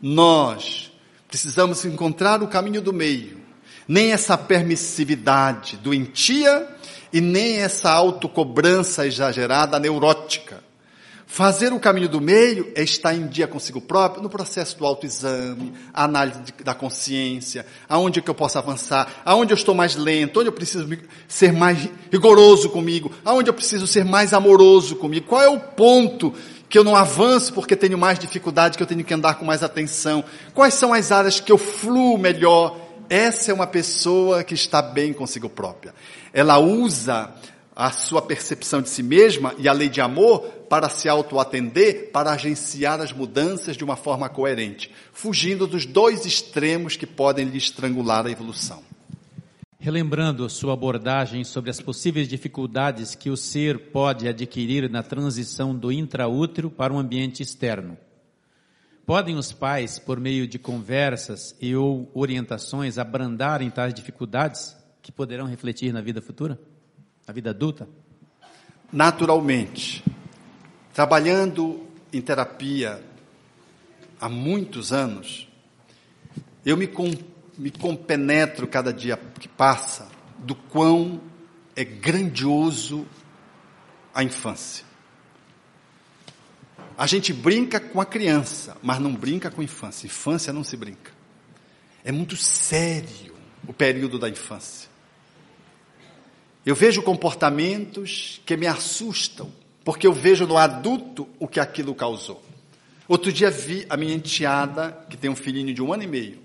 Nós 0.00 0.90
Precisamos 1.30 1.84
encontrar 1.84 2.42
o 2.42 2.48
caminho 2.48 2.82
do 2.82 2.92
meio. 2.92 3.40
Nem 3.86 4.10
essa 4.10 4.36
permissividade 4.36 5.76
doentia 5.76 6.68
e 7.12 7.20
nem 7.20 7.58
essa 7.58 7.88
autocobrança 7.88 9.06
exagerada 9.06 9.78
neurótica. 9.78 10.60
Fazer 11.32 11.72
o 11.72 11.78
caminho 11.78 12.08
do 12.08 12.20
meio 12.20 12.72
é 12.74 12.82
estar 12.82 13.14
em 13.14 13.28
dia 13.28 13.46
consigo 13.46 13.80
próprio 13.80 14.20
no 14.20 14.28
processo 14.28 14.76
do 14.76 14.84
autoexame, 14.84 15.72
análise 15.94 16.40
de, 16.40 16.52
da 16.64 16.74
consciência, 16.74 17.64
aonde 17.88 18.18
é 18.18 18.22
que 18.22 18.28
eu 18.28 18.34
posso 18.34 18.58
avançar, 18.58 19.22
aonde 19.24 19.52
eu 19.52 19.54
estou 19.54 19.72
mais 19.72 19.94
lento, 19.94 20.40
onde 20.40 20.48
eu 20.48 20.52
preciso 20.52 20.88
ser 21.28 21.52
mais 21.52 21.88
rigoroso 22.10 22.68
comigo, 22.68 23.12
aonde 23.24 23.48
eu 23.48 23.54
preciso 23.54 23.86
ser 23.86 24.04
mais 24.04 24.34
amoroso 24.34 24.96
comigo, 24.96 25.28
qual 25.28 25.40
é 25.40 25.48
o 25.48 25.60
ponto 25.60 26.34
que 26.68 26.76
eu 26.76 26.82
não 26.82 26.96
avanço 26.96 27.54
porque 27.54 27.76
tenho 27.76 27.96
mais 27.96 28.18
dificuldade, 28.18 28.76
que 28.76 28.82
eu 28.82 28.88
tenho 28.88 29.04
que 29.04 29.14
andar 29.14 29.34
com 29.34 29.44
mais 29.44 29.62
atenção? 29.62 30.24
Quais 30.52 30.74
são 30.74 30.92
as 30.92 31.12
áreas 31.12 31.38
que 31.38 31.52
eu 31.52 31.58
fluo 31.58 32.18
melhor? 32.18 32.76
Essa 33.08 33.52
é 33.52 33.54
uma 33.54 33.68
pessoa 33.68 34.42
que 34.42 34.54
está 34.54 34.82
bem 34.82 35.12
consigo 35.12 35.48
própria. 35.48 35.94
Ela 36.32 36.58
usa 36.58 37.32
a 37.76 37.92
sua 37.92 38.20
percepção 38.20 38.82
de 38.82 38.88
si 38.88 39.02
mesma 39.02 39.54
e 39.58 39.68
a 39.68 39.72
lei 39.72 39.88
de 39.88 40.00
amor 40.00 40.59
para 40.70 40.88
se 40.88 41.08
autoatender, 41.08 42.12
para 42.12 42.30
agenciar 42.30 43.00
as 43.00 43.12
mudanças 43.12 43.76
de 43.76 43.82
uma 43.82 43.96
forma 43.96 44.28
coerente, 44.28 44.88
fugindo 45.12 45.66
dos 45.66 45.84
dois 45.84 46.24
extremos 46.24 46.96
que 46.96 47.08
podem 47.08 47.48
lhe 47.48 47.58
estrangular 47.58 48.24
a 48.24 48.30
evolução. 48.30 48.80
Relembrando 49.80 50.48
sua 50.48 50.74
abordagem 50.74 51.42
sobre 51.42 51.70
as 51.70 51.80
possíveis 51.80 52.28
dificuldades 52.28 53.16
que 53.16 53.30
o 53.30 53.36
ser 53.36 53.90
pode 53.90 54.28
adquirir 54.28 54.88
na 54.88 55.02
transição 55.02 55.74
do 55.74 55.90
intraútero 55.90 56.70
para 56.70 56.92
um 56.92 57.00
ambiente 57.00 57.42
externo. 57.42 57.98
Podem 59.04 59.34
os 59.34 59.50
pais, 59.50 59.98
por 59.98 60.20
meio 60.20 60.46
de 60.46 60.56
conversas 60.56 61.56
e 61.60 61.74
ou 61.74 62.08
orientações, 62.14 62.96
abrandarem 62.96 63.70
tais 63.70 63.92
dificuldades 63.92 64.76
que 65.02 65.10
poderão 65.10 65.46
refletir 65.46 65.92
na 65.92 66.00
vida 66.00 66.22
futura? 66.22 66.56
Na 67.26 67.34
vida 67.34 67.50
adulta? 67.50 67.88
Naturalmente. 68.92 70.04
Trabalhando 70.92 71.86
em 72.12 72.20
terapia 72.20 73.02
há 74.20 74.28
muitos 74.28 74.92
anos, 74.92 75.48
eu 76.64 76.76
me 76.76 76.86
me 77.58 77.70
compenetro 77.70 78.66
cada 78.66 78.90
dia 78.90 79.18
que 79.38 79.46
passa 79.46 80.08
do 80.38 80.54
quão 80.54 81.20
é 81.76 81.84
grandioso 81.84 83.06
a 84.14 84.24
infância. 84.24 84.84
A 86.96 87.06
gente 87.06 87.32
brinca 87.32 87.78
com 87.78 88.00
a 88.00 88.06
criança, 88.06 88.76
mas 88.82 88.98
não 88.98 89.14
brinca 89.14 89.50
com 89.50 89.60
a 89.60 89.64
infância. 89.64 90.06
Infância 90.06 90.52
não 90.52 90.64
se 90.64 90.76
brinca. 90.76 91.12
É 92.04 92.10
muito 92.10 92.36
sério 92.36 93.34
o 93.66 93.72
período 93.72 94.18
da 94.18 94.28
infância. 94.28 94.88
Eu 96.64 96.74
vejo 96.74 97.02
comportamentos 97.02 98.40
que 98.44 98.56
me 98.56 98.66
assustam, 98.66 99.50
porque 99.84 100.06
eu 100.06 100.12
vejo 100.12 100.46
no 100.46 100.56
adulto 100.56 101.28
o 101.38 101.48
que 101.48 101.60
aquilo 101.60 101.94
causou. 101.94 102.42
Outro 103.08 103.32
dia 103.32 103.50
vi 103.50 103.84
a 103.88 103.96
minha 103.96 104.14
enteada, 104.14 105.06
que 105.08 105.16
tem 105.16 105.30
um 105.30 105.36
filhinho 105.36 105.74
de 105.74 105.82
um 105.82 105.92
ano 105.92 106.04
e 106.04 106.06
meio, 106.06 106.38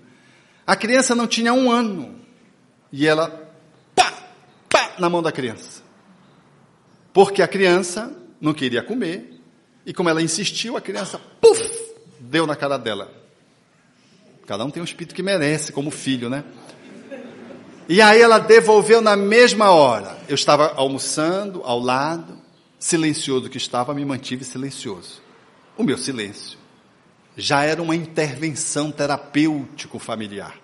a 0.66 0.74
criança 0.74 1.14
não 1.14 1.26
tinha 1.26 1.52
um 1.52 1.70
ano. 1.70 2.16
E 2.90 3.06
ela, 3.06 3.52
pá, 3.94 4.12
pá, 4.68 4.94
na 4.98 5.08
mão 5.08 5.22
da 5.22 5.30
criança. 5.30 5.82
Porque 7.12 7.40
a 7.40 7.48
criança 7.48 8.12
não 8.40 8.52
queria 8.52 8.82
comer, 8.82 9.34
E 9.86 9.94
como 9.94 10.08
ela 10.08 10.20
insistiu, 10.20 10.76
a 10.76 10.80
criança, 10.80 11.20
puf, 11.40 11.62
deu 12.18 12.44
na 12.44 12.56
cara 12.56 12.76
dela. 12.76 13.08
Cada 14.44 14.64
um 14.64 14.70
tem 14.70 14.80
um 14.80 14.84
espírito 14.84 15.14
que 15.14 15.22
merece, 15.22 15.70
como 15.70 15.92
filho, 15.92 16.28
né? 16.28 16.42
E 17.88 18.02
aí 18.02 18.20
ela 18.20 18.40
devolveu 18.40 19.00
na 19.00 19.16
mesma 19.16 19.70
hora. 19.70 20.18
Eu 20.28 20.34
estava 20.34 20.74
almoçando 20.74 21.62
ao 21.64 21.78
lado, 21.78 22.36
silencioso 22.78 23.48
que 23.48 23.56
estava, 23.56 23.94
me 23.94 24.04
mantive 24.04 24.44
silencioso. 24.44 25.22
O 25.76 25.82
meu 25.82 25.98
silêncio 25.98 26.58
já 27.36 27.62
era 27.62 27.82
uma 27.82 27.94
intervenção 27.94 28.90
terapêutico 28.90 29.98
familiar. 29.98 30.58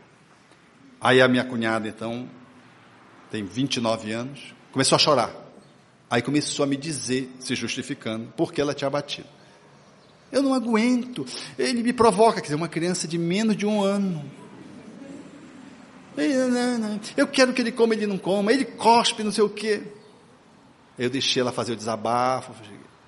Aí 1.01 1.21
a 1.21 1.29
minha 1.29 1.45
cunhada, 1.45 1.89
então, 1.89 2.29
tem 3.31 3.45
29 3.45 4.13
anos, 4.13 4.55
começou 4.71 4.97
a 4.97 4.99
chorar. 4.99 5.35
Aí 6.09 6.23
começou 6.23 6.65
a 6.65 6.67
me 6.67 6.77
dizer, 6.77 7.31
se 7.41 7.55
justificando, 7.55 8.33
por 8.37 8.53
que 8.53 8.61
ela 8.61 8.75
tinha 8.75 8.89
batido. 8.89 9.29
Eu 10.31 10.43
não 10.43 10.55
aguento. 10.55 11.27
Ele 11.59 11.83
me 11.83 11.93
provoca, 11.93 12.37
quer 12.37 12.43
dizer, 12.43 12.55
uma 12.55 12.69
criança 12.69 13.07
de 13.07 13.19
menos 13.19 13.57
de 13.57 13.67
um 13.67 13.83
ano. 13.83 14.25
Eu 17.17 17.27
quero 17.27 17.53
que 17.53 17.61
ele 17.61 17.73
coma, 17.73 17.95
ele 17.95 18.07
não 18.07 18.19
coma, 18.19 18.53
ele 18.53 18.65
cospe, 18.65 19.23
não 19.23 19.33
sei 19.33 19.45
o 19.45 19.49
quê. 19.49 19.83
Eu 20.99 21.11
deixei 21.11 21.41
ela 21.41 21.53
fazer 21.53 21.73
o 21.73 21.77
desabafo. 21.77 22.53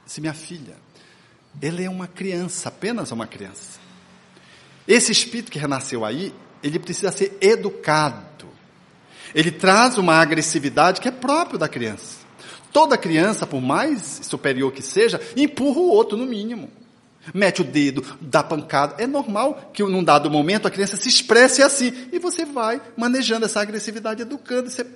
Disse, 0.05 0.20
minha 0.20 0.35
filha, 0.35 0.76
ele 1.61 1.85
é 1.85 1.91
uma 1.91 2.07
criança, 2.07 2.68
apenas 2.68 3.11
uma 3.11 3.26
criança. 3.26 3.78
Esse 4.87 5.12
espírito 5.12 5.51
que 5.51 5.59
renasceu 5.59 6.05
aí, 6.05 6.35
ele 6.62 6.78
precisa 6.78 7.11
ser 7.11 7.37
educado. 7.41 8.49
Ele 9.35 9.51
traz 9.51 9.99
uma 9.99 10.14
agressividade 10.14 11.01
que 11.01 11.09
é 11.09 11.11
próprio 11.11 11.59
da 11.59 11.68
criança. 11.68 12.24
Toda 12.72 12.99
criança, 12.99 13.47
por 13.47 13.61
mais 13.61 14.20
superior 14.22 14.72
que 14.72 14.82
seja, 14.82 15.20
empurra 15.37 15.80
o 15.80 15.89
outro 15.89 16.16
no 16.16 16.26
mínimo. 16.26 16.70
Mete 17.32 17.62
o 17.62 17.64
dedo, 17.64 18.04
dá 18.20 18.42
pancada. 18.42 19.02
É 19.02 19.06
normal 19.06 19.70
que 19.72 19.82
num 19.82 20.04
dado 20.04 20.30
momento 20.30 20.66
a 20.66 20.70
criança 20.70 20.96
se 20.96 21.08
expresse 21.08 21.62
assim. 21.62 21.92
E 22.12 22.18
você 22.18 22.44
vai 22.44 22.82
manejando 22.96 23.46
essa 23.46 23.60
agressividade, 23.60 24.22
educando. 24.22 24.68
Isso 24.68 24.82
é, 24.82 24.86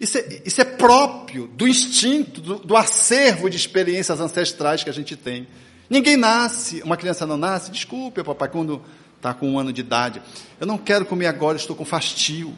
isso 0.00 0.18
é, 0.18 0.42
isso 0.44 0.60
é 0.60 0.64
próprio 0.64 1.46
do 1.46 1.68
instinto, 1.68 2.40
do, 2.40 2.58
do 2.58 2.76
acervo 2.76 3.48
de 3.48 3.56
experiências 3.56 4.20
ancestrais 4.20 4.82
que 4.82 4.90
a 4.90 4.92
gente 4.92 5.14
tem. 5.14 5.46
Ninguém 5.88 6.16
nasce, 6.16 6.82
uma 6.82 6.96
criança 6.96 7.26
não 7.26 7.36
nasce, 7.36 7.70
desculpe, 7.70 8.22
papai, 8.22 8.48
quando 8.48 8.82
está 9.16 9.32
com 9.32 9.50
um 9.50 9.58
ano 9.58 9.72
de 9.72 9.80
idade. 9.80 10.20
Eu 10.60 10.66
não 10.66 10.76
quero 10.76 11.04
comer 11.04 11.26
agora, 11.26 11.56
estou 11.56 11.76
com 11.76 11.84
fastio. 11.84 12.56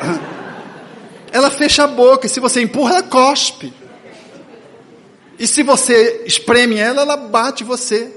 Ela 1.32 1.50
fecha 1.50 1.84
a 1.84 1.86
boca, 1.86 2.26
e 2.26 2.30
se 2.30 2.40
você 2.40 2.62
empurra, 2.62 2.92
ela 2.92 3.02
cospe. 3.02 3.72
E 5.38 5.46
se 5.46 5.62
você 5.62 6.24
espreme 6.26 6.78
ela, 6.78 7.02
ela 7.02 7.16
bate 7.16 7.62
você. 7.64 8.12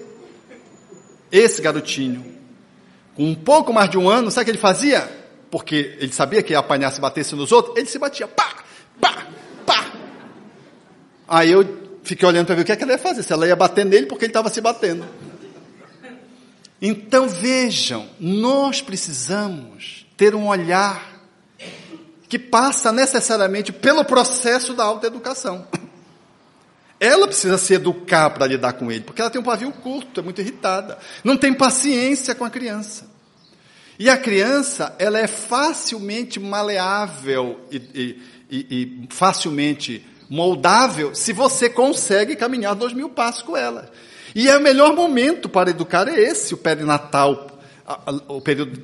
Esse 1.31 1.61
garotinho, 1.61 2.25
com 3.15 3.23
um 3.23 3.35
pouco 3.35 3.71
mais 3.71 3.89
de 3.89 3.97
um 3.97 4.09
ano, 4.09 4.31
sabe 4.31 4.43
o 4.43 4.45
que 4.45 4.51
ele 4.51 4.57
fazia? 4.57 5.07
Porque 5.51 5.95
ele 5.99 6.11
sabia 6.11 6.41
que 6.41 6.53
ia 6.53 6.59
apanhar 6.59 6.91
se 6.91 6.99
batesse 6.99 7.35
nos 7.35 7.51
outros, 7.51 7.77
ele 7.77 7.85
se 7.85 7.99
batia, 7.99 8.27
pá, 8.27 8.55
pá, 8.99 9.27
pá. 9.65 9.91
Aí 11.27 11.51
eu 11.51 11.99
fiquei 12.03 12.27
olhando 12.27 12.47
para 12.47 12.55
ver 12.55 12.61
o 12.63 12.65
que, 12.65 12.71
é 12.71 12.75
que 12.75 12.83
ela 12.83 12.93
ia 12.93 12.97
fazer, 12.97 13.21
se 13.21 13.31
ela 13.31 13.45
ia 13.45 13.55
bater 13.55 13.85
nele 13.85 14.07
porque 14.07 14.25
ele 14.25 14.31
estava 14.31 14.49
se 14.49 14.59
batendo. 14.59 15.05
Então 16.81 17.27
vejam, 17.27 18.09
nós 18.19 18.81
precisamos 18.81 20.07
ter 20.17 20.33
um 20.33 20.47
olhar 20.47 21.19
que 22.27 22.39
passa 22.39 22.91
necessariamente 22.91 23.71
pelo 23.71 24.05
processo 24.05 24.73
da 24.73 24.83
autoeducação. 24.83 25.67
Ela 26.99 27.27
precisa 27.27 27.57
se 27.57 27.73
educar 27.73 28.29
para 28.31 28.45
lidar 28.45 28.73
com 28.73 28.91
ele, 28.91 29.03
porque 29.03 29.21
ela 29.21 29.29
tem 29.29 29.39
um 29.39 29.43
pavio 29.43 29.71
curto, 29.71 30.19
é 30.19 30.23
muito 30.23 30.41
irritada, 30.41 30.97
não 31.23 31.37
tem 31.37 31.53
paciência 31.53 32.35
com 32.35 32.43
a 32.43 32.49
criança. 32.49 33.09
E 33.97 34.09
a 34.09 34.17
criança, 34.17 34.95
ela 34.97 35.19
é 35.19 35.27
facilmente 35.27 36.39
maleável 36.39 37.59
e, 37.71 37.77
e, 37.93 38.21
e, 38.49 38.67
e 38.69 39.07
facilmente 39.09 40.05
moldável 40.29 41.15
se 41.15 41.33
você 41.33 41.69
consegue 41.69 42.35
caminhar 42.35 42.75
dois 42.75 42.93
mil 42.93 43.09
passos 43.09 43.41
com 43.41 43.57
ela. 43.57 43.91
E 44.35 44.47
é 44.47 44.57
o 44.57 44.61
melhor 44.61 44.95
momento 44.95 45.49
para 45.49 45.69
educar 45.69 46.07
é 46.07 46.19
esse, 46.19 46.53
o 46.53 46.57
perinatal, 46.57 47.59
o 48.27 48.39
período 48.39 48.79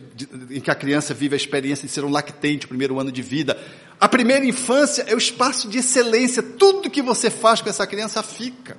em 0.49 0.59
que 0.59 0.72
a 0.72 0.76
criança 0.76 1.13
vive 1.13 1.36
a 1.36 1.38
experiência 1.38 1.88
de 1.88 1.93
ser 1.93 2.03
um 2.03 2.09
lactente, 2.09 2.66
o 2.66 2.70
primeiro 2.70 2.99
ano 2.99 3.11
de 3.11 3.22
vida. 3.22 3.57
A 4.00 4.10
primeira 4.10 4.46
infância 4.46 5.04
é 5.08 5.16
o 5.16 5.18
espaço 5.18 5.68
de 5.70 5.80
excelência, 5.80 6.43
tudo 6.43 6.89
que 6.89 7.02
você 7.02 7.30
faz 7.30 7.62
com 7.62 7.70
essa 7.70 7.88
criança 7.88 8.22
fica. 8.22 8.78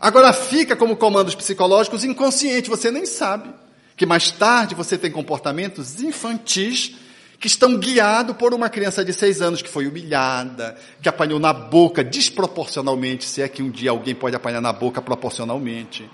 Agora 0.00 0.32
fica 0.32 0.76
como 0.76 0.96
comandos 0.96 1.34
psicológicos 1.34 2.04
inconsciente, 2.04 2.70
você 2.70 2.90
nem 2.90 3.06
sabe 3.06 3.50
que 3.96 4.06
mais 4.06 4.30
tarde 4.30 4.74
você 4.74 4.96
tem 4.96 5.10
comportamentos 5.10 6.00
infantis 6.00 6.94
que 7.40 7.46
estão 7.46 7.76
guiados 7.76 8.36
por 8.36 8.52
uma 8.52 8.68
criança 8.68 9.04
de 9.04 9.12
seis 9.12 9.40
anos 9.40 9.62
que 9.62 9.68
foi 9.68 9.86
humilhada, 9.86 10.76
que 11.00 11.08
apanhou 11.08 11.38
na 11.38 11.52
boca 11.52 12.02
desproporcionalmente, 12.02 13.24
se 13.24 13.42
é 13.42 13.48
que 13.48 13.62
um 13.62 13.70
dia 13.70 13.90
alguém 13.90 14.14
pode 14.14 14.34
apanhar 14.34 14.60
na 14.60 14.72
boca 14.72 15.00
proporcionalmente. 15.00 16.08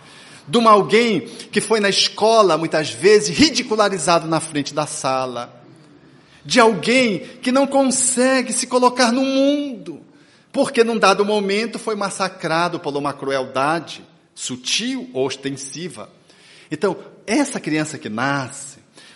De 0.47 0.59
uma 0.59 0.71
alguém 0.71 1.21
que 1.21 1.61
foi 1.61 1.81
na 1.81 1.89
escola, 1.89 2.59
muitas 2.59 2.91
vezes, 2.91 3.37
ridicularizado 3.37 4.27
na 4.27 4.41
frente 4.41 4.75
da 4.75 4.87
sala. 4.87 5.64
De 6.45 6.61
alguém 6.61 7.21
que 7.41 7.51
não 7.51 7.67
consegue 7.67 8.53
se 8.53 8.67
colocar 8.67 9.11
no 9.13 9.23
mundo, 9.23 10.03
porque 10.53 10.85
num 10.85 10.99
dado 10.99 11.25
momento 11.25 11.79
foi 11.79 11.95
massacrado 11.95 12.79
por 12.79 12.95
uma 12.97 13.13
crueldade 13.13 14.05
sutil 14.35 15.09
ou 15.13 15.27
ostensiva. 15.27 16.11
Então, 16.71 16.97
essa 17.27 17.59
criança 17.61 17.99
que 17.99 18.09
nasce, 18.09 18.74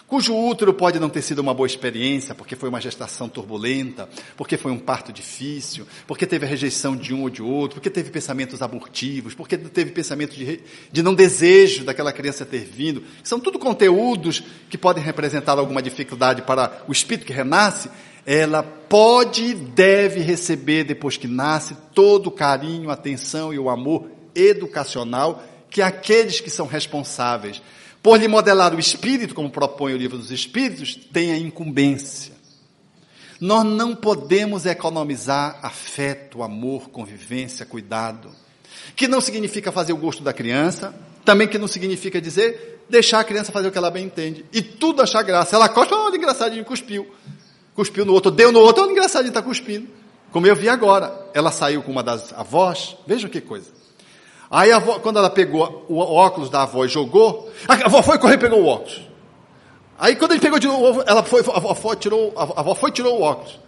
cujo 0.08 0.34
útero 0.34 0.72
pode 0.72 0.98
não 0.98 1.10
ter 1.10 1.20
sido 1.20 1.40
uma 1.40 1.52
boa 1.52 1.66
experiência, 1.66 2.34
porque 2.34 2.56
foi 2.56 2.70
uma 2.70 2.80
gestação 2.80 3.28
turbulenta, 3.28 4.08
porque 4.38 4.56
foi 4.56 4.72
um 4.72 4.78
parto 4.78 5.12
difícil, 5.12 5.86
porque 6.06 6.26
teve 6.26 6.46
a 6.46 6.48
rejeição 6.48 6.96
de 6.96 7.12
um 7.12 7.22
ou 7.22 7.30
de 7.30 7.42
outro, 7.42 7.74
porque 7.74 7.90
teve 7.90 8.10
pensamentos 8.10 8.62
abortivos, 8.62 9.34
porque 9.34 9.58
teve 9.58 9.90
pensamento 9.90 10.34
de, 10.34 10.60
de 10.90 11.02
não 11.02 11.14
desejo 11.14 11.84
daquela 11.84 12.10
criança 12.10 12.46
ter 12.46 12.64
vindo. 12.64 13.04
São 13.22 13.38
tudo 13.38 13.58
conteúdos 13.58 14.42
que 14.70 14.78
podem 14.78 15.04
representar 15.04 15.58
alguma 15.58 15.82
dificuldade 15.82 16.40
para 16.40 16.84
o 16.88 16.92
espírito 16.92 17.26
que 17.26 17.32
renasce. 17.32 17.90
Ela 18.24 18.62
pode 18.62 19.44
e 19.44 19.54
deve 19.54 20.20
receber, 20.20 20.84
depois 20.84 21.18
que 21.18 21.28
nasce, 21.28 21.76
todo 21.94 22.28
o 22.28 22.32
carinho, 22.32 22.90
atenção 22.90 23.52
e 23.52 23.58
o 23.58 23.68
amor 23.68 24.10
educacional 24.34 25.44
que 25.70 25.82
aqueles 25.82 26.40
que 26.40 26.50
são 26.50 26.66
responsáveis 26.66 27.60
por 28.02 28.18
lhe 28.18 28.28
modelar 28.28 28.74
o 28.74 28.78
espírito, 28.78 29.34
como 29.34 29.50
propõe 29.50 29.92
o 29.92 29.96
livro 29.96 30.16
dos 30.16 30.30
Espíritos, 30.30 30.94
tem 30.94 31.32
a 31.32 31.38
incumbência. 31.38 32.32
Nós 33.40 33.64
não 33.64 33.94
podemos 33.94 34.66
economizar 34.66 35.58
afeto, 35.62 36.42
amor, 36.42 36.90
convivência, 36.90 37.64
cuidado. 37.64 38.30
Que 38.96 39.06
não 39.06 39.20
significa 39.20 39.70
fazer 39.70 39.92
o 39.92 39.96
gosto 39.96 40.22
da 40.22 40.32
criança, 40.32 40.94
também 41.24 41.46
que 41.46 41.58
não 41.58 41.68
significa 41.68 42.20
dizer 42.20 42.78
deixar 42.88 43.20
a 43.20 43.24
criança 43.24 43.52
fazer 43.52 43.68
o 43.68 43.72
que 43.72 43.78
ela 43.78 43.90
bem 43.90 44.06
entende. 44.06 44.44
E 44.52 44.62
tudo 44.62 45.02
achar 45.02 45.22
graça. 45.22 45.54
Ela 45.54 45.68
costa, 45.68 45.94
olha, 45.94 46.16
engraçadinho, 46.16 46.64
cuspiu. 46.64 47.06
Cuspiu 47.74 48.04
no 48.04 48.12
outro, 48.12 48.30
deu 48.30 48.50
no 48.50 48.60
outro, 48.60 48.82
olha, 48.82 48.92
engraçadinho, 48.92 49.30
está 49.30 49.42
cuspindo. 49.42 49.88
Como 50.32 50.46
eu 50.46 50.56
vi 50.56 50.68
agora. 50.68 51.30
Ela 51.34 51.50
saiu 51.52 51.82
com 51.82 51.92
uma 51.92 52.02
das 52.02 52.32
avós, 52.32 52.96
veja 53.06 53.28
que 53.28 53.40
coisa. 53.40 53.70
Aí 54.50 54.72
avó, 54.72 54.98
quando 54.98 55.18
ela 55.18 55.28
pegou 55.28 55.84
o 55.88 55.98
óculos 55.98 56.48
da 56.48 56.62
avó 56.62 56.84
e 56.84 56.88
jogou, 56.88 57.50
a 57.68 57.74
avó 57.74 58.02
foi 58.02 58.18
correr 58.18 58.34
e 58.34 58.38
pegou 58.38 58.62
o 58.62 58.66
óculos. 58.66 59.06
Aí 59.98 60.16
quando 60.16 60.32
ele 60.32 60.40
pegou 60.40 60.58
de 60.58 60.66
novo, 60.66 61.02
ela 61.06 61.22
foi, 61.22 61.42
a 61.42 61.56
avó 61.56 61.94
tirou, 61.94 62.32
a 62.36 62.60
avó 62.60 62.74
foi 62.74 62.90
tirou 62.90 63.18
o 63.18 63.22
óculos. 63.22 63.58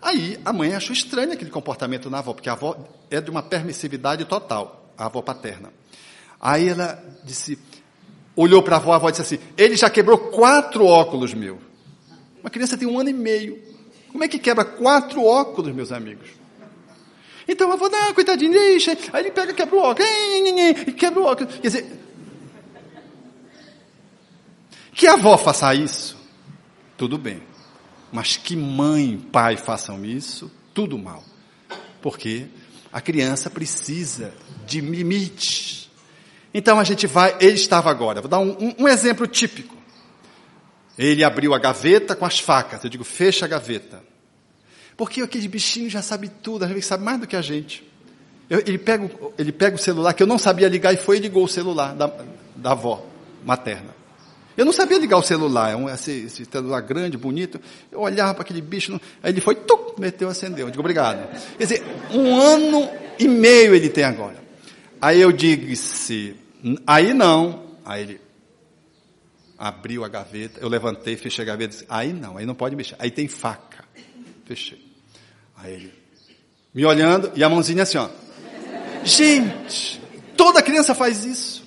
Aí 0.00 0.38
a 0.44 0.52
mãe 0.52 0.74
achou 0.74 0.92
estranho 0.92 1.32
aquele 1.32 1.50
comportamento 1.50 2.08
na 2.08 2.18
avó, 2.18 2.32
porque 2.32 2.48
a 2.48 2.52
avó 2.52 2.76
é 3.10 3.20
de 3.20 3.30
uma 3.30 3.42
permissividade 3.42 4.24
total, 4.24 4.88
a 4.96 5.06
avó 5.06 5.20
paterna. 5.20 5.72
Aí 6.40 6.68
ela 6.68 7.02
disse, 7.24 7.58
olhou 8.36 8.62
para 8.62 8.76
a 8.76 8.78
avó, 8.78 8.92
a 8.92 8.96
avó 8.96 9.10
disse 9.10 9.22
assim: 9.22 9.38
ele 9.56 9.76
já 9.76 9.90
quebrou 9.90 10.18
quatro 10.18 10.86
óculos 10.86 11.34
meu. 11.34 11.58
Uma 12.40 12.50
criança 12.50 12.76
tem 12.76 12.86
um 12.86 12.98
ano 12.98 13.10
e 13.10 13.14
meio. 13.14 13.62
Como 14.12 14.22
é 14.22 14.28
que 14.28 14.38
quebra 14.38 14.64
quatro 14.64 15.24
óculos, 15.24 15.74
meus 15.74 15.90
amigos? 15.90 16.28
Então 17.46 17.70
a 17.70 17.74
avó, 17.74 17.88
não, 17.88 18.14
coitadinho, 18.14 18.52
deixa. 18.52 18.96
Aí 19.12 19.22
ele 19.22 19.30
pega, 19.30 19.52
quebra 19.52 19.76
o 19.76 19.78
óculos, 19.78 20.08
e 20.86 20.92
quebra 20.92 21.20
o 21.20 21.24
óculos. 21.24 21.54
Quer 21.56 21.68
dizer, 21.68 21.86
que 24.92 25.06
a 25.06 25.14
avó 25.14 25.36
faça 25.36 25.74
isso, 25.74 26.16
tudo 26.96 27.18
bem. 27.18 27.42
Mas 28.12 28.36
que 28.36 28.54
mãe 28.56 29.14
e 29.14 29.18
pai 29.18 29.56
façam 29.56 30.04
isso, 30.04 30.50
tudo 30.72 30.96
mal. 30.96 31.24
Porque 32.00 32.46
a 32.92 33.00
criança 33.00 33.50
precisa 33.50 34.32
de 34.66 34.80
limites. 34.80 35.90
Então 36.52 36.78
a 36.78 36.84
gente 36.84 37.08
vai, 37.08 37.36
ele 37.40 37.56
estava 37.56 37.90
agora, 37.90 38.20
vou 38.20 38.30
dar 38.30 38.38
um, 38.38 38.52
um, 38.52 38.74
um 38.80 38.88
exemplo 38.88 39.26
típico. 39.26 39.76
Ele 40.96 41.24
abriu 41.24 41.52
a 41.52 41.58
gaveta 41.58 42.14
com 42.14 42.24
as 42.24 42.38
facas. 42.38 42.84
Eu 42.84 42.90
digo, 42.90 43.02
fecha 43.02 43.44
a 43.44 43.48
gaveta. 43.48 44.00
Porque 44.96 45.22
aquele 45.22 45.48
bichinho 45.48 45.90
já 45.90 46.02
sabe 46.02 46.28
tudo, 46.28 46.64
às 46.64 46.70
vezes 46.70 46.86
sabe 46.86 47.04
mais 47.04 47.20
do 47.20 47.26
que 47.26 47.36
a 47.36 47.42
gente. 47.42 47.84
Eu, 48.48 48.60
ele, 48.60 48.78
pega, 48.78 49.10
ele 49.38 49.52
pega 49.52 49.76
o 49.76 49.78
celular, 49.78 50.12
que 50.12 50.22
eu 50.22 50.26
não 50.26 50.38
sabia 50.38 50.68
ligar, 50.68 50.92
e 50.92 50.96
foi 50.96 51.16
e 51.16 51.20
ligou 51.20 51.44
o 51.44 51.48
celular 51.48 51.94
da, 51.94 52.12
da 52.54 52.72
avó 52.72 53.04
materna. 53.44 53.94
Eu 54.56 54.64
não 54.64 54.72
sabia 54.72 54.98
ligar 54.98 55.16
o 55.16 55.22
celular, 55.22 55.72
é 55.72 55.76
um, 55.76 55.88
esse, 55.88 56.12
esse, 56.26 56.44
celular 56.44 56.80
grande, 56.80 57.16
bonito. 57.16 57.60
Eu 57.90 58.00
olhava 58.00 58.34
para 58.34 58.42
aquele 58.42 58.60
bicho, 58.60 59.00
aí 59.22 59.32
ele 59.32 59.40
foi, 59.40 59.56
tuc, 59.56 59.98
meteu, 59.98 60.28
acendeu. 60.28 60.66
Eu 60.66 60.70
digo, 60.70 60.80
obrigado. 60.80 61.28
Quer 61.56 61.64
dizer, 61.64 61.84
um 62.12 62.36
ano 62.40 62.88
e 63.18 63.26
meio 63.26 63.74
ele 63.74 63.88
tem 63.88 64.04
agora. 64.04 64.36
Aí 65.00 65.20
eu 65.20 65.32
disse, 65.32 66.36
aí 66.86 67.12
não. 67.12 67.64
Aí 67.84 68.02
ele 68.02 68.20
abriu 69.58 70.04
a 70.04 70.08
gaveta, 70.08 70.60
eu 70.60 70.68
levantei, 70.68 71.16
fechei 71.16 71.42
a 71.42 71.46
gaveta 71.46 71.70
disse, 71.70 71.86
aí 71.88 72.12
não, 72.12 72.36
aí 72.36 72.46
não 72.46 72.54
pode 72.54 72.76
mexer. 72.76 72.94
Aí 72.98 73.10
tem 73.10 73.26
faca. 73.26 73.84
Fechei. 74.44 74.83
Aí 75.56 75.74
ele, 75.74 75.94
me 76.74 76.84
olhando, 76.84 77.32
e 77.34 77.44
a 77.44 77.48
mãozinha 77.48 77.82
assim, 77.82 77.98
ó. 77.98 78.08
Gente, 79.04 80.00
toda 80.36 80.62
criança 80.62 80.94
faz 80.94 81.24
isso. 81.24 81.64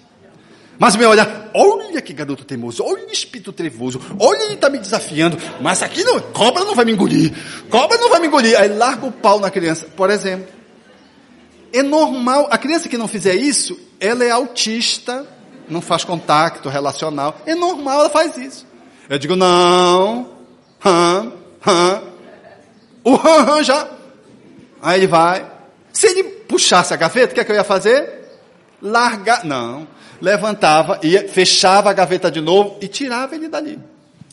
Mas 0.80 0.96
meu 0.96 1.10
olhar, 1.10 1.50
olha 1.54 2.02
que 2.02 2.14
garoto 2.14 2.46
teimoso, 2.46 2.84
olha 2.84 3.12
espírito 3.12 3.52
trevoso, 3.52 4.00
olha 4.20 4.44
ele 4.44 4.54
está 4.54 4.70
me 4.70 4.78
desafiando, 4.78 5.38
mas 5.60 5.82
aqui 5.82 6.04
não, 6.04 6.20
cobra 6.20 6.64
não 6.64 6.76
vai 6.76 6.86
me 6.86 6.92
engolir, 6.92 7.34
cobra 7.70 7.98
não 7.98 8.10
vai 8.10 8.20
me 8.20 8.28
engolir. 8.28 8.60
Aí 8.60 8.70
larga 8.70 9.06
o 9.06 9.12
pau 9.12 9.40
na 9.40 9.50
criança, 9.50 9.88
por 9.96 10.10
exemplo. 10.10 10.48
É 11.74 11.82
normal, 11.82 12.48
a 12.52 12.58
criança 12.58 12.88
que 12.88 12.98
não 12.98 13.08
fizer 13.08 13.36
isso, 13.36 13.78
ela 14.00 14.24
é 14.24 14.30
autista, 14.30 15.28
não 15.68 15.82
faz 15.82 16.04
contato 16.04 16.70
relacional, 16.70 17.42
é 17.46 17.56
normal, 17.56 18.02
ela 18.02 18.10
faz 18.10 18.38
isso. 18.38 18.66
Eu 19.10 19.18
digo, 19.18 19.36
não, 19.36 20.30
hã, 20.86 21.32
hã, 21.66 22.04
o 23.12 23.16
hã, 23.16 23.52
hã 23.52 23.64
já. 23.64 23.88
Aí 24.82 25.00
ele 25.00 25.08
vai. 25.08 25.46
Se 25.92 26.08
ele 26.08 26.24
puxasse 26.24 26.94
a 26.94 26.98
gaveta, 26.98 27.32
o 27.32 27.36
que, 27.36 27.42
é 27.42 27.44
que 27.44 27.52
eu 27.52 27.56
ia 27.56 27.64
fazer? 27.64 28.28
Largar, 28.82 29.44
não 29.44 29.88
levantava, 30.22 31.00
ia, 31.04 31.28
fechava 31.28 31.90
a 31.90 31.94
gaveta 31.94 32.30
de 32.30 32.42
novo 32.42 32.78
e 32.82 32.88
tirava 32.88 33.36
ele 33.36 33.48
dali. 33.48 33.80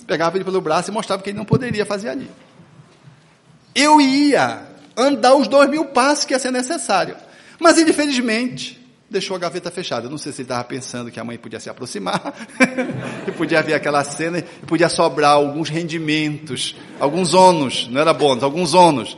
Pegava 0.07 0.37
ele 0.37 0.45
pelo 0.45 0.61
braço 0.61 0.91
e 0.91 0.93
mostrava 0.93 1.22
que 1.22 1.31
ele 1.31 1.39
não 1.39 1.45
poderia 1.45 1.87
fazer 1.87 2.11
ali. 2.11 2.31
Eu 3.75 4.01
ia 4.01 4.62
andar 4.97 5.35
os 5.35 5.49
dois 5.49 5.68
mil 5.68 5.87
passos 5.87 6.25
que 6.25 6.33
ia 6.33 6.39
ser 6.39 6.51
necessário. 6.51 7.16
Mas 7.59 7.79
ele, 7.79 7.93
felizmente, 7.93 8.84
deixou 9.11 9.37
a 9.37 9.39
gaveta 9.39 9.71
fechada. 9.71 10.09
Não 10.09 10.19
sei 10.19 10.33
se 10.33 10.43
ele 10.43 10.47
estava 10.47 10.65
pensando 10.65 11.11
que 11.11 11.21
a 11.21 11.25
mãe 11.25 11.39
podia 11.39 11.61
se 11.61 11.71
aproximar, 11.71 12.35
e 13.27 13.33
podia 13.33 13.63
ver 13.63 13.75
aquela 13.75 14.03
cena, 14.05 14.39
e 14.39 14.67
podia 14.67 14.89
sobrar 14.89 15.33
alguns 15.33 15.69
rendimentos, 15.69 16.77
alguns 16.99 17.35
ônus, 17.35 17.89
não 17.89 18.01
era 18.01 18.13
bônus, 18.13 18.43
alguns 18.43 18.75
ônus. 18.75 19.17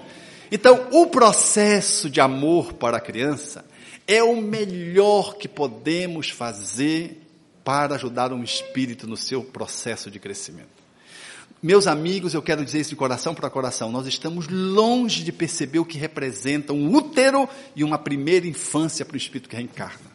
Então, 0.50 0.88
o 0.92 1.06
processo 1.06 2.08
de 2.08 2.20
amor 2.20 2.74
para 2.74 2.98
a 2.98 3.00
criança 3.00 3.64
é 4.06 4.22
o 4.22 4.36
melhor 4.40 5.36
que 5.36 5.48
podemos 5.48 6.30
fazer 6.30 7.22
para 7.64 7.96
ajudar 7.96 8.32
um 8.32 8.44
espírito 8.44 9.08
no 9.08 9.16
seu 9.16 9.42
processo 9.42 10.08
de 10.08 10.20
crescimento. 10.20 10.75
Meus 11.62 11.86
amigos, 11.86 12.34
eu 12.34 12.42
quero 12.42 12.64
dizer 12.64 12.80
isso 12.80 12.90
de 12.90 12.96
coração 12.96 13.34
para 13.34 13.48
coração, 13.48 13.90
nós 13.90 14.06
estamos 14.06 14.46
longe 14.48 15.24
de 15.24 15.32
perceber 15.32 15.78
o 15.78 15.84
que 15.84 15.96
representa 15.96 16.72
um 16.72 16.94
útero 16.94 17.48
e 17.74 17.82
uma 17.82 17.98
primeira 17.98 18.46
infância 18.46 19.04
para 19.04 19.14
o 19.14 19.16
espírito 19.16 19.48
que 19.48 19.56
reencarna. 19.56 20.14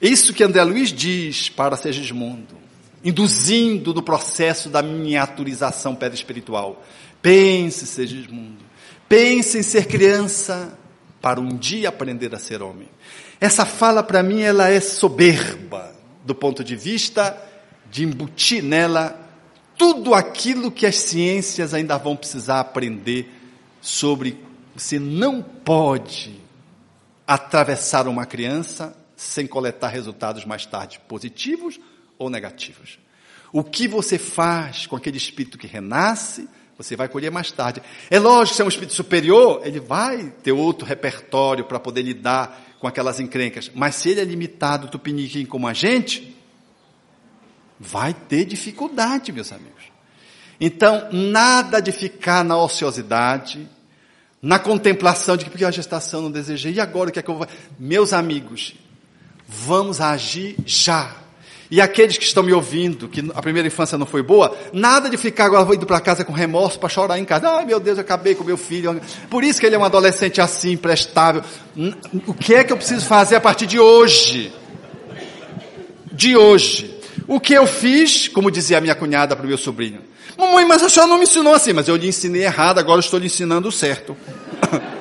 Isso 0.00 0.32
que 0.32 0.42
André 0.42 0.64
Luiz 0.64 0.90
diz 0.90 1.50
para 1.50 1.76
Segismundo, 1.76 2.56
induzindo 3.04 3.92
no 3.92 4.02
processo 4.02 4.70
da 4.70 4.82
miniaturização 4.82 5.96
espiritual. 6.12 6.82
Pense, 7.20 7.86
Segismundo, 7.86 8.64
pense 9.06 9.58
em 9.58 9.62
ser 9.62 9.86
criança 9.86 10.78
para 11.20 11.38
um 11.38 11.54
dia 11.54 11.90
aprender 11.90 12.34
a 12.34 12.38
ser 12.38 12.62
homem. 12.62 12.88
Essa 13.38 13.66
fala 13.66 14.02
para 14.02 14.22
mim 14.22 14.40
ela 14.40 14.70
é 14.70 14.80
soberba 14.80 15.94
do 16.24 16.34
ponto 16.34 16.64
de 16.64 16.76
vista 16.76 17.36
de 17.90 18.04
embutir 18.04 18.62
nela 18.62 19.19
tudo 19.80 20.12
aquilo 20.12 20.70
que 20.70 20.84
as 20.84 20.96
ciências 20.96 21.72
ainda 21.72 21.96
vão 21.96 22.14
precisar 22.14 22.60
aprender 22.60 23.32
sobre 23.80 24.36
você 24.76 24.98
não 24.98 25.42
pode 25.42 26.38
atravessar 27.26 28.06
uma 28.06 28.26
criança 28.26 28.94
sem 29.16 29.46
coletar 29.46 29.88
resultados 29.88 30.44
mais 30.44 30.66
tarde 30.66 31.00
positivos 31.08 31.80
ou 32.18 32.28
negativos. 32.28 32.98
O 33.50 33.64
que 33.64 33.88
você 33.88 34.18
faz 34.18 34.86
com 34.86 34.96
aquele 34.96 35.16
espírito 35.16 35.56
que 35.56 35.66
renasce, 35.66 36.46
você 36.76 36.94
vai 36.94 37.08
colher 37.08 37.30
mais 37.30 37.50
tarde. 37.50 37.80
É 38.10 38.18
lógico, 38.18 38.56
se 38.56 38.60
é 38.60 38.64
um 38.66 38.68
espírito 38.68 38.92
superior, 38.92 39.62
ele 39.64 39.80
vai 39.80 40.30
ter 40.42 40.52
outro 40.52 40.86
repertório 40.86 41.64
para 41.64 41.80
poder 41.80 42.02
lidar 42.02 42.76
com 42.78 42.86
aquelas 42.86 43.18
encrencas. 43.18 43.70
Mas 43.74 43.94
se 43.94 44.10
ele 44.10 44.20
é 44.20 44.24
limitado, 44.24 44.88
tupiniquim 44.88 45.46
como 45.46 45.66
a 45.66 45.72
gente, 45.72 46.36
vai 47.80 48.12
ter 48.12 48.44
dificuldade, 48.44 49.32
meus 49.32 49.50
amigos. 49.50 49.84
Então, 50.60 51.08
nada 51.10 51.80
de 51.80 51.90
ficar 51.90 52.44
na 52.44 52.62
ociosidade, 52.62 53.66
na 54.42 54.58
contemplação 54.58 55.34
de 55.34 55.46
que 55.46 55.50
porque 55.50 55.64
a 55.64 55.70
gestação 55.70 56.20
não 56.20 56.30
desejei, 56.30 56.74
e 56.74 56.80
agora 56.80 57.08
o 57.08 57.12
que 57.12 57.18
é 57.18 57.22
que 57.22 57.30
eu 57.30 57.38
vou. 57.38 57.46
Meus 57.78 58.12
amigos, 58.12 58.74
vamos 59.48 60.02
agir 60.02 60.56
já. 60.66 61.16
E 61.70 61.80
aqueles 61.80 62.18
que 62.18 62.24
estão 62.24 62.42
me 62.42 62.52
ouvindo, 62.52 63.08
que 63.08 63.30
a 63.32 63.40
primeira 63.40 63.68
infância 63.68 63.96
não 63.96 64.04
foi 64.04 64.22
boa, 64.22 64.54
nada 64.72 65.08
de 65.08 65.16
ficar 65.16 65.46
agora 65.46 65.74
indo 65.74 65.86
para 65.86 66.00
casa 66.00 66.24
com 66.24 66.32
remorso 66.32 66.78
para 66.78 66.88
chorar 66.88 67.18
em 67.18 67.24
casa. 67.24 67.48
Ai 67.48 67.64
meu 67.64 67.80
Deus, 67.80 67.96
eu 67.96 68.02
acabei 68.02 68.34
com 68.34 68.42
meu 68.44 68.58
filho. 68.58 69.00
Por 69.30 69.44
isso 69.44 69.60
que 69.60 69.66
ele 69.66 69.76
é 69.76 69.78
um 69.78 69.84
adolescente 69.84 70.40
assim, 70.40 70.76
prestável. 70.76 71.42
O 72.26 72.34
que 72.34 72.54
é 72.54 72.64
que 72.64 72.72
eu 72.72 72.76
preciso 72.76 73.06
fazer 73.06 73.36
a 73.36 73.40
partir 73.40 73.66
de 73.66 73.78
hoje? 73.78 74.52
De 76.12 76.36
hoje. 76.36 76.99
O 77.30 77.38
que 77.38 77.54
eu 77.54 77.64
fiz, 77.64 78.26
como 78.26 78.50
dizia 78.50 78.78
a 78.78 78.80
minha 78.80 78.94
cunhada 78.96 79.36
para 79.36 79.44
o 79.44 79.48
meu 79.48 79.56
sobrinho. 79.56 80.00
Mamãe, 80.36 80.66
mas 80.66 80.82
a 80.82 80.88
senhora 80.88 81.08
não 81.08 81.16
me 81.16 81.22
ensinou 81.22 81.54
assim, 81.54 81.72
mas 81.72 81.86
eu 81.86 81.94
lhe 81.94 82.08
ensinei 82.08 82.42
errado, 82.42 82.80
agora 82.80 82.96
eu 82.96 83.00
estou 83.02 83.20
lhe 83.20 83.26
ensinando 83.26 83.70
certo. 83.70 84.16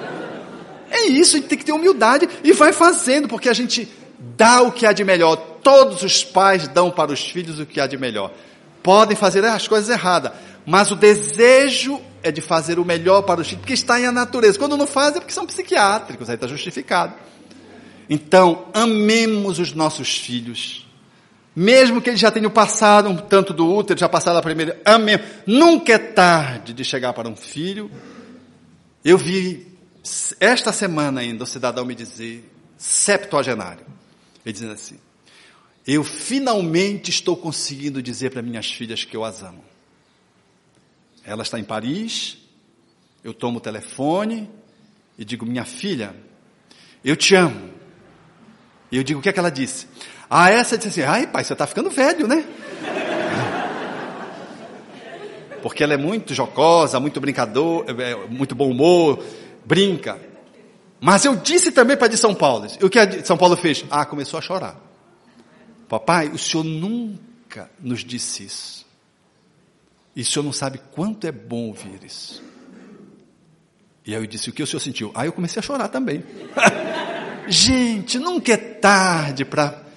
é 0.92 1.08
isso, 1.08 1.36
a 1.36 1.40
gente 1.40 1.50
tem 1.50 1.58
que 1.58 1.66
ter 1.66 1.72
humildade 1.72 2.30
e 2.44 2.54
vai 2.54 2.72
fazendo, 2.72 3.28
porque 3.28 3.50
a 3.50 3.54
gente 3.54 3.92
dá 4.38 4.62
o 4.62 4.72
que 4.72 4.86
há 4.86 4.94
de 4.94 5.04
melhor. 5.04 5.38
Todos 5.64 6.04
os 6.04 6.24
pais 6.24 6.68
dão 6.68 6.92
para 6.92 7.12
os 7.12 7.20
filhos 7.20 7.60
o 7.60 7.66
que 7.66 7.82
há 7.82 7.88
de 7.88 7.98
melhor. 7.98 8.32
Podem 8.84 9.18
fazer 9.18 9.44
as 9.44 9.68
coisas 9.68 9.90
erradas, 9.90 10.32
mas 10.68 10.92
o 10.92 10.96
desejo 10.96 12.00
é 12.22 12.32
de 12.32 12.42
fazer 12.42 12.78
o 12.78 12.86
melhor 12.86 13.24
para 13.24 13.42
os 13.42 13.48
filhos, 13.48 13.62
porque 13.62 13.74
está 13.74 14.00
em 14.00 14.06
a 14.06 14.12
natureza. 14.12 14.60
Quando 14.60 14.78
não 14.78 14.86
fazem 14.86 15.18
é 15.18 15.20
porque 15.20 15.34
são 15.34 15.48
psiquiátricos, 15.48 16.30
aí 16.30 16.36
está 16.36 16.46
justificado. 16.46 17.16
Então, 18.08 18.68
amemos 18.72 19.58
os 19.58 19.74
nossos 19.74 20.16
filhos. 20.16 20.88
Mesmo 21.56 22.02
que 22.02 22.10
eles 22.10 22.20
já 22.20 22.32
tenham 22.32 22.52
passado 22.52 23.10
um 23.10 23.18
tanto 23.18 23.54
do 23.54 23.68
útero, 23.68 24.00
já 24.00 24.08
passaram 24.08 24.40
a 24.40 24.42
primeira, 24.42 24.80
amemos. 24.86 25.26
Nunca 25.46 25.94
é 25.94 25.98
tarde 25.98 26.74
de 26.74 26.84
chegar 26.84 27.14
para 27.14 27.28
um 27.28 27.36
filho. 27.36 27.90
Eu 29.04 29.18
vi 29.18 29.68
esta 30.40 30.72
semana 30.72 31.22
ainda 31.22 31.44
o 31.44 31.48
cidadão 31.48 31.86
me 31.86 31.96
dizer, 31.96 32.50
septuagenário, 32.78 33.86
ele 34.46 34.54
dizendo 34.54 34.74
assim: 34.74 35.00
Eu 35.86 36.04
finalmente 36.04 37.10
estou 37.10 37.36
conseguindo 37.36 38.02
dizer 38.02 38.32
para 38.32 38.42
minhas 38.42 38.72
filhas 38.72 39.04
que 39.04 39.16
eu 39.16 39.24
as 39.24 39.44
amo. 39.44 39.64
Ela 41.24 41.44
está 41.44 41.60
em 41.60 41.64
Paris, 41.64 42.38
eu 43.24 43.34
tomo 43.34 43.58
o 43.58 43.62
telefone 43.62 44.50
e 45.18 45.26
digo: 45.26 45.46
Minha 45.46 45.66
filha, 45.66 46.16
eu 47.04 47.16
te 47.16 47.36
amo. 47.36 47.70
E 48.92 48.98
eu 48.98 49.04
digo: 49.04 49.20
O 49.20 49.24
que 49.24 49.30
é 49.30 49.34
que 49.34 49.40
ela 49.40 49.52
disse? 49.52 49.88
Ah, 50.30 50.52
essa 50.52 50.78
disse 50.78 51.02
assim: 51.02 51.10
Ai, 51.10 51.28
pai, 51.28 51.44
você 51.44 51.54
está 51.54 51.66
ficando 51.66 51.90
velho, 51.90 52.28
né? 52.28 52.46
Porque 55.62 55.84
ela 55.84 55.94
é 55.94 55.98
muito 55.98 56.34
jocosa, 56.34 57.00
muito 57.00 57.20
brincador, 57.20 57.86
é, 57.88 58.12
é, 58.12 58.16
muito 58.28 58.56
bom 58.56 58.70
humor, 58.70 59.24
brinca. 59.66 60.20
Mas 61.02 61.26
eu 61.26 61.36
disse 61.36 61.72
também 61.72 61.98
para 61.98 62.08
de 62.08 62.18
São 62.18 62.34
Paulo. 62.34 62.68
O 62.82 62.90
que 62.90 63.00
a 63.00 63.26
São 63.26 63.38
Paulo 63.38 63.56
fez? 63.58 63.86
Ah, 63.90 64.06
começou 64.06 64.38
a 64.38 64.42
chorar. 64.42 64.76
Papai, 65.88 66.28
o 66.28 66.38
senhor 66.38 66.64
nunca 66.64 67.70
nos 67.80 68.04
disse 68.04 68.44
isso. 68.44 68.86
E 70.16 70.22
o 70.22 70.26
senhor 70.26 70.44
não 70.44 70.54
sabe 70.54 70.80
quanto 70.92 71.26
é 71.26 71.32
bom 71.32 71.68
ouvir 71.68 72.04
isso. 72.04 72.44
E 74.06 74.14
aí 74.16 74.22
eu 74.22 74.28
disse, 74.28 74.50
o 74.50 74.54
que 74.54 74.62
o 74.62 74.68
senhor 74.68 74.80
sentiu? 74.80 75.12
Aí 75.16 75.28
eu 75.28 75.34
comecei 75.34 75.60
a 75.60 75.64
chorar 75.64 75.88
também. 75.88 76.24
Gente, 77.48 78.20
nunca 78.20 78.54
é 78.54 78.58
tarde 78.58 79.46
para. 79.46 79.89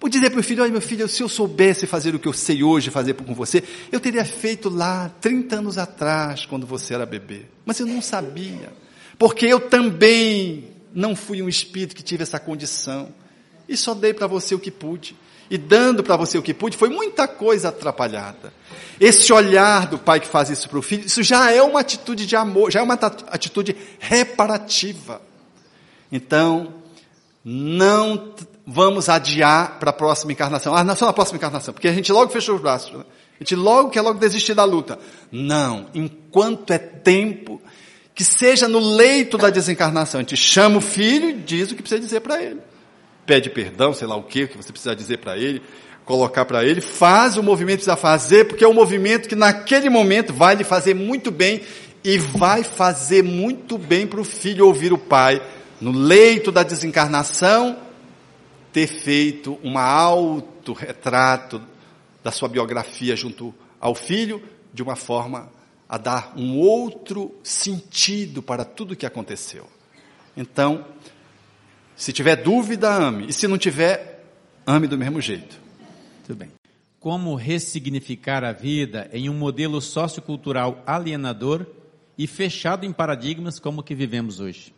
Vou 0.00 0.10
dizer 0.10 0.30
para 0.30 0.40
o 0.40 0.42
filho, 0.42 0.62
olha 0.62 0.72
meu 0.72 0.80
filho, 0.80 1.08
se 1.08 1.22
eu 1.22 1.28
soubesse 1.28 1.86
fazer 1.86 2.14
o 2.14 2.18
que 2.18 2.28
eu 2.28 2.32
sei 2.32 2.62
hoje 2.62 2.90
fazer 2.90 3.14
com 3.14 3.34
você, 3.34 3.62
eu 3.90 3.98
teria 3.98 4.24
feito 4.24 4.68
lá 4.68 5.10
30 5.20 5.56
anos 5.56 5.78
atrás, 5.78 6.44
quando 6.44 6.66
você 6.66 6.94
era 6.94 7.06
bebê. 7.06 7.42
Mas 7.64 7.80
eu 7.80 7.86
não 7.86 8.02
sabia. 8.02 8.72
Porque 9.18 9.46
eu 9.46 9.60
também 9.60 10.70
não 10.92 11.16
fui 11.16 11.42
um 11.42 11.48
espírito 11.48 11.96
que 11.96 12.02
tive 12.02 12.22
essa 12.22 12.38
condição. 12.38 13.08
E 13.68 13.76
só 13.76 13.94
dei 13.94 14.12
para 14.12 14.26
você 14.26 14.54
o 14.54 14.58
que 14.58 14.70
pude. 14.70 15.16
E 15.50 15.58
dando 15.58 16.02
para 16.02 16.16
você 16.16 16.38
o 16.38 16.42
que 16.42 16.54
pude, 16.54 16.76
foi 16.76 16.88
muita 16.88 17.28
coisa 17.28 17.68
atrapalhada. 17.68 18.52
Esse 18.98 19.32
olhar 19.32 19.86
do 19.86 19.98
pai 19.98 20.20
que 20.20 20.26
faz 20.26 20.48
isso 20.48 20.68
para 20.68 20.78
o 20.78 20.82
filho, 20.82 21.04
isso 21.06 21.22
já 21.22 21.50
é 21.50 21.62
uma 21.62 21.80
atitude 21.80 22.26
de 22.26 22.34
amor, 22.34 22.70
já 22.70 22.80
é 22.80 22.82
uma 22.82 22.94
atitude 22.94 23.76
reparativa. 23.98 25.20
Então, 26.10 26.74
não 27.44 28.34
vamos 28.66 29.08
adiar 29.08 29.78
para 29.78 29.90
a 29.90 29.92
próxima 29.92 30.32
encarnação. 30.32 30.74
Ah, 30.74 30.82
não 30.82 30.96
só 30.96 31.06
na 31.06 31.12
próxima 31.12 31.36
encarnação, 31.36 31.74
porque 31.74 31.88
a 31.88 31.92
gente 31.92 32.10
logo 32.12 32.30
fechou 32.30 32.54
os 32.54 32.60
braços. 32.60 32.92
Né? 32.92 33.04
A 33.40 33.42
gente 33.42 33.54
logo 33.54 33.90
quer 33.90 34.00
logo 34.00 34.18
desistir 34.18 34.54
da 34.54 34.64
luta. 34.64 34.98
Não, 35.30 35.86
enquanto 35.94 36.72
é 36.72 36.78
tempo, 36.78 37.60
que 38.14 38.24
seja 38.24 38.68
no 38.68 38.78
leito 38.78 39.36
da 39.36 39.50
desencarnação. 39.50 40.20
A 40.20 40.22
gente 40.22 40.36
chama 40.36 40.78
o 40.78 40.80
filho 40.80 41.30
e 41.30 41.34
diz 41.34 41.70
o 41.70 41.74
que 41.74 41.82
precisa 41.82 42.00
dizer 42.00 42.20
para 42.20 42.42
ele. 42.42 42.60
Pede 43.26 43.50
perdão, 43.50 43.92
sei 43.92 44.06
lá 44.06 44.16
o 44.16 44.22
que, 44.22 44.46
que 44.46 44.56
você 44.56 44.70
precisa 44.70 44.94
dizer 44.94 45.18
para 45.18 45.36
ele, 45.36 45.62
colocar 46.04 46.44
para 46.44 46.64
ele, 46.64 46.80
faz 46.80 47.36
o 47.36 47.42
movimento 47.42 47.78
que 47.78 47.84
precisa 47.84 47.96
fazer, 47.96 48.44
porque 48.44 48.62
é 48.62 48.68
um 48.68 48.74
movimento 48.74 49.28
que 49.28 49.34
naquele 49.34 49.88
momento 49.88 50.32
vai 50.32 50.54
lhe 50.54 50.64
fazer 50.64 50.94
muito 50.94 51.30
bem 51.30 51.62
e 52.04 52.18
vai 52.18 52.62
fazer 52.62 53.22
muito 53.22 53.78
bem 53.78 54.06
para 54.06 54.20
o 54.20 54.24
filho 54.24 54.66
ouvir 54.66 54.92
o 54.92 54.98
pai 54.98 55.42
no 55.80 55.90
leito 55.90 56.52
da 56.52 56.62
desencarnação 56.62 57.78
ter 58.74 58.88
feito 58.88 59.56
um 59.62 59.78
autorretrato 59.78 61.62
da 62.24 62.32
sua 62.32 62.48
biografia 62.48 63.14
junto 63.14 63.54
ao 63.80 63.94
filho, 63.94 64.42
de 64.72 64.82
uma 64.82 64.96
forma 64.96 65.48
a 65.88 65.96
dar 65.96 66.32
um 66.36 66.58
outro 66.58 67.32
sentido 67.44 68.42
para 68.42 68.64
tudo 68.64 68.92
o 68.92 68.96
que 68.96 69.06
aconteceu. 69.06 69.68
Então, 70.36 70.84
se 71.94 72.12
tiver 72.12 72.34
dúvida, 72.34 72.92
ame. 72.92 73.28
E 73.28 73.32
se 73.32 73.46
não 73.46 73.56
tiver, 73.56 74.24
ame 74.66 74.88
do 74.88 74.98
mesmo 74.98 75.20
jeito. 75.20 75.56
Muito 76.16 76.34
bem. 76.34 76.50
Como 76.98 77.36
ressignificar 77.36 78.42
a 78.42 78.50
vida 78.50 79.08
em 79.12 79.30
um 79.30 79.34
modelo 79.34 79.80
sociocultural 79.80 80.82
alienador 80.84 81.64
e 82.18 82.26
fechado 82.26 82.84
em 82.84 82.92
paradigmas 82.92 83.60
como 83.60 83.82
o 83.82 83.84
que 83.84 83.94
vivemos 83.94 84.40
hoje? 84.40 84.74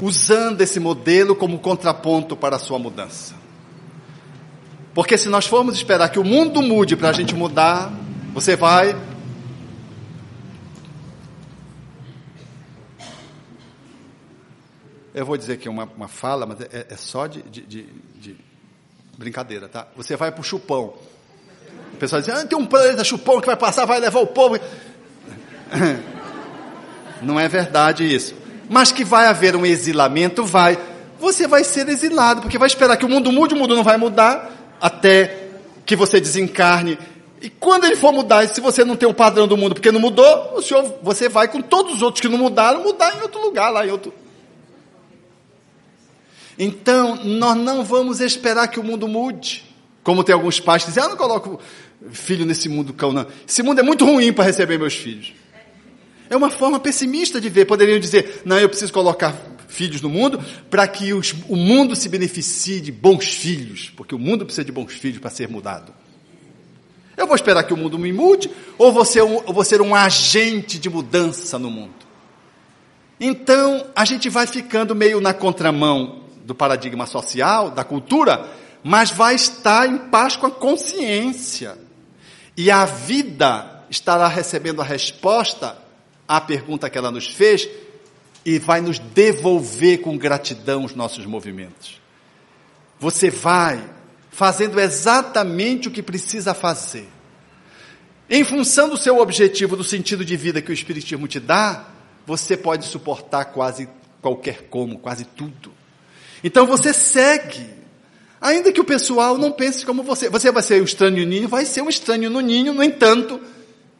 Usando 0.00 0.60
esse 0.60 0.78
modelo 0.78 1.34
como 1.34 1.58
contraponto 1.58 2.36
para 2.36 2.56
a 2.56 2.58
sua 2.58 2.78
mudança. 2.78 3.34
Porque 4.94 5.16
se 5.16 5.28
nós 5.28 5.46
formos 5.46 5.76
esperar 5.76 6.08
que 6.08 6.18
o 6.18 6.24
mundo 6.24 6.60
mude 6.60 6.96
para 6.96 7.10
a 7.10 7.12
gente 7.12 7.34
mudar, 7.34 7.92
você 8.34 8.56
vai. 8.56 8.96
Eu 15.14 15.26
vou 15.26 15.36
dizer 15.36 15.54
aqui 15.54 15.68
uma, 15.68 15.84
uma 15.96 16.08
fala, 16.08 16.46
mas 16.46 16.60
é, 16.60 16.86
é 16.90 16.96
só 16.96 17.26
de, 17.26 17.42
de, 17.42 17.62
de, 17.62 17.82
de, 18.20 18.36
brincadeira, 19.16 19.68
tá? 19.68 19.88
Você 19.96 20.16
vai 20.16 20.30
para 20.30 20.40
o 20.40 20.44
chupão. 20.44 20.94
O 21.92 21.96
pessoal 21.96 22.22
diz, 22.22 22.30
ah, 22.30 22.46
tem 22.46 22.56
um 22.56 22.66
planeta 22.66 23.02
chupão 23.02 23.40
que 23.40 23.46
vai 23.46 23.56
passar, 23.56 23.84
vai 23.84 23.98
levar 23.98 24.20
o 24.20 24.28
povo. 24.28 24.58
Não 27.20 27.38
é 27.38 27.48
verdade 27.48 28.04
isso. 28.04 28.34
Mas 28.68 28.92
que 28.92 29.04
vai 29.04 29.26
haver 29.26 29.56
um 29.56 29.64
exilamento, 29.64 30.44
vai. 30.44 30.78
Você 31.18 31.46
vai 31.46 31.64
ser 31.64 31.88
exilado, 31.88 32.42
porque 32.42 32.58
vai 32.58 32.66
esperar 32.66 32.96
que 32.96 33.04
o 33.04 33.08
mundo 33.08 33.32
mude, 33.32 33.54
o 33.54 33.56
mundo 33.56 33.74
não 33.74 33.82
vai 33.82 33.96
mudar 33.96 34.76
até 34.80 35.48
que 35.84 35.96
você 35.96 36.20
desencarne. 36.20 36.98
E 37.40 37.48
quando 37.48 37.84
ele 37.84 37.96
for 37.96 38.12
mudar, 38.12 38.46
se 38.48 38.60
você 38.60 38.84
não 38.84 38.96
tem 38.96 39.08
o 39.08 39.14
padrão 39.14 39.46
do 39.46 39.56
mundo 39.56 39.74
porque 39.74 39.92
não 39.92 40.00
mudou, 40.00 40.54
o 40.56 40.62
senhor, 40.62 40.98
você 41.02 41.28
vai 41.28 41.48
com 41.48 41.60
todos 41.62 41.94
os 41.94 42.02
outros 42.02 42.20
que 42.20 42.28
não 42.28 42.38
mudaram, 42.38 42.82
mudar 42.82 43.16
em 43.16 43.22
outro 43.22 43.40
lugar, 43.40 43.70
lá 43.70 43.86
em 43.86 43.90
outro. 43.90 44.12
Então, 46.58 47.16
nós 47.24 47.56
não 47.56 47.84
vamos 47.84 48.20
esperar 48.20 48.66
que 48.68 48.80
o 48.80 48.84
mundo 48.84 49.06
mude. 49.06 49.64
Como 50.02 50.24
tem 50.24 50.34
alguns 50.34 50.58
pais 50.58 50.82
que 50.82 50.90
dizem, 50.90 51.04
ah, 51.04 51.08
não 51.08 51.16
coloco 51.16 51.60
filho 52.10 52.44
nesse 52.44 52.68
mundo 52.68 52.92
cão, 52.92 53.12
não. 53.12 53.26
Esse 53.46 53.62
mundo 53.62 53.78
é 53.78 53.82
muito 53.82 54.04
ruim 54.04 54.32
para 54.32 54.44
receber 54.44 54.78
meus 54.78 54.94
filhos. 54.94 55.32
É 56.30 56.36
uma 56.36 56.50
forma 56.50 56.78
pessimista 56.78 57.40
de 57.40 57.48
ver. 57.48 57.64
Poderiam 57.64 57.98
dizer, 57.98 58.42
não, 58.44 58.58
eu 58.58 58.68
preciso 58.68 58.92
colocar 58.92 59.34
filhos 59.68 60.00
no 60.00 60.08
mundo 60.08 60.42
para 60.70 60.86
que 60.88 61.12
os, 61.12 61.34
o 61.48 61.56
mundo 61.56 61.94
se 61.94 62.08
beneficie 62.08 62.80
de 62.80 62.90
bons 62.90 63.26
filhos, 63.28 63.92
porque 63.96 64.14
o 64.14 64.18
mundo 64.18 64.44
precisa 64.44 64.64
de 64.64 64.72
bons 64.72 64.92
filhos 64.92 65.18
para 65.18 65.30
ser 65.30 65.48
mudado. 65.48 65.92
Eu 67.16 67.26
vou 67.26 67.34
esperar 67.34 67.64
que 67.64 67.74
o 67.74 67.76
mundo 67.76 67.98
me 67.98 68.12
mude 68.12 68.50
ou 68.78 68.92
vou 68.92 69.04
ser 69.04 69.22
um, 69.22 69.40
vou 69.40 69.64
ser 69.64 69.80
um 69.80 69.94
agente 69.94 70.78
de 70.78 70.88
mudança 70.88 71.58
no 71.58 71.70
mundo? 71.70 71.94
Então, 73.20 73.86
a 73.94 74.04
gente 74.04 74.28
vai 74.28 74.46
ficando 74.46 74.94
meio 74.94 75.20
na 75.20 75.34
contramão 75.34 76.20
do 76.44 76.54
paradigma 76.54 77.06
social, 77.06 77.70
da 77.70 77.82
cultura, 77.82 78.48
mas 78.84 79.10
vai 79.10 79.34
estar 79.34 79.88
em 79.88 79.98
paz 79.98 80.36
com 80.36 80.46
a 80.46 80.50
consciência. 80.50 81.76
E 82.56 82.70
a 82.70 82.84
vida 82.84 83.84
estará 83.90 84.28
recebendo 84.28 84.80
a 84.80 84.84
resposta 84.84 85.76
à 86.28 86.40
pergunta 86.40 86.90
que 86.90 86.98
ela 86.98 87.10
nos 87.10 87.26
fez 87.26 87.66
e 88.44 88.58
vai 88.58 88.80
nos 88.80 88.98
devolver 88.98 90.02
com 90.02 90.16
gratidão 90.16 90.84
os 90.84 90.94
nossos 90.94 91.24
movimentos. 91.24 92.00
Você 93.00 93.30
vai 93.30 93.82
fazendo 94.30 94.78
exatamente 94.78 95.88
o 95.88 95.90
que 95.90 96.02
precisa 96.02 96.52
fazer. 96.52 97.08
Em 98.30 98.44
função 98.44 98.88
do 98.88 98.96
seu 98.96 99.18
objetivo, 99.18 99.76
do 99.76 99.82
sentido 99.82 100.24
de 100.24 100.36
vida 100.36 100.60
que 100.60 100.70
o 100.70 100.74
Espiritismo 100.74 101.26
te 101.26 101.40
dá, 101.40 101.86
você 102.26 102.56
pode 102.56 102.84
suportar 102.84 103.46
quase 103.46 103.88
qualquer 104.20 104.68
como, 104.68 104.98
quase 104.98 105.24
tudo. 105.24 105.72
Então 106.44 106.66
você 106.66 106.92
segue. 106.92 107.78
Ainda 108.40 108.70
que 108.70 108.80
o 108.80 108.84
pessoal 108.84 109.36
não 109.36 109.50
pense 109.50 109.84
como 109.84 110.02
você. 110.02 110.28
Você 110.28 110.52
vai 110.52 110.62
ser 110.62 110.80
um 110.80 110.84
estranho 110.84 111.26
ninho, 111.26 111.48
vai 111.48 111.64
ser 111.64 111.82
um 111.82 111.88
estranho 111.88 112.30
no 112.30 112.40
ninho, 112.40 112.72
no 112.72 112.84
entanto, 112.84 113.40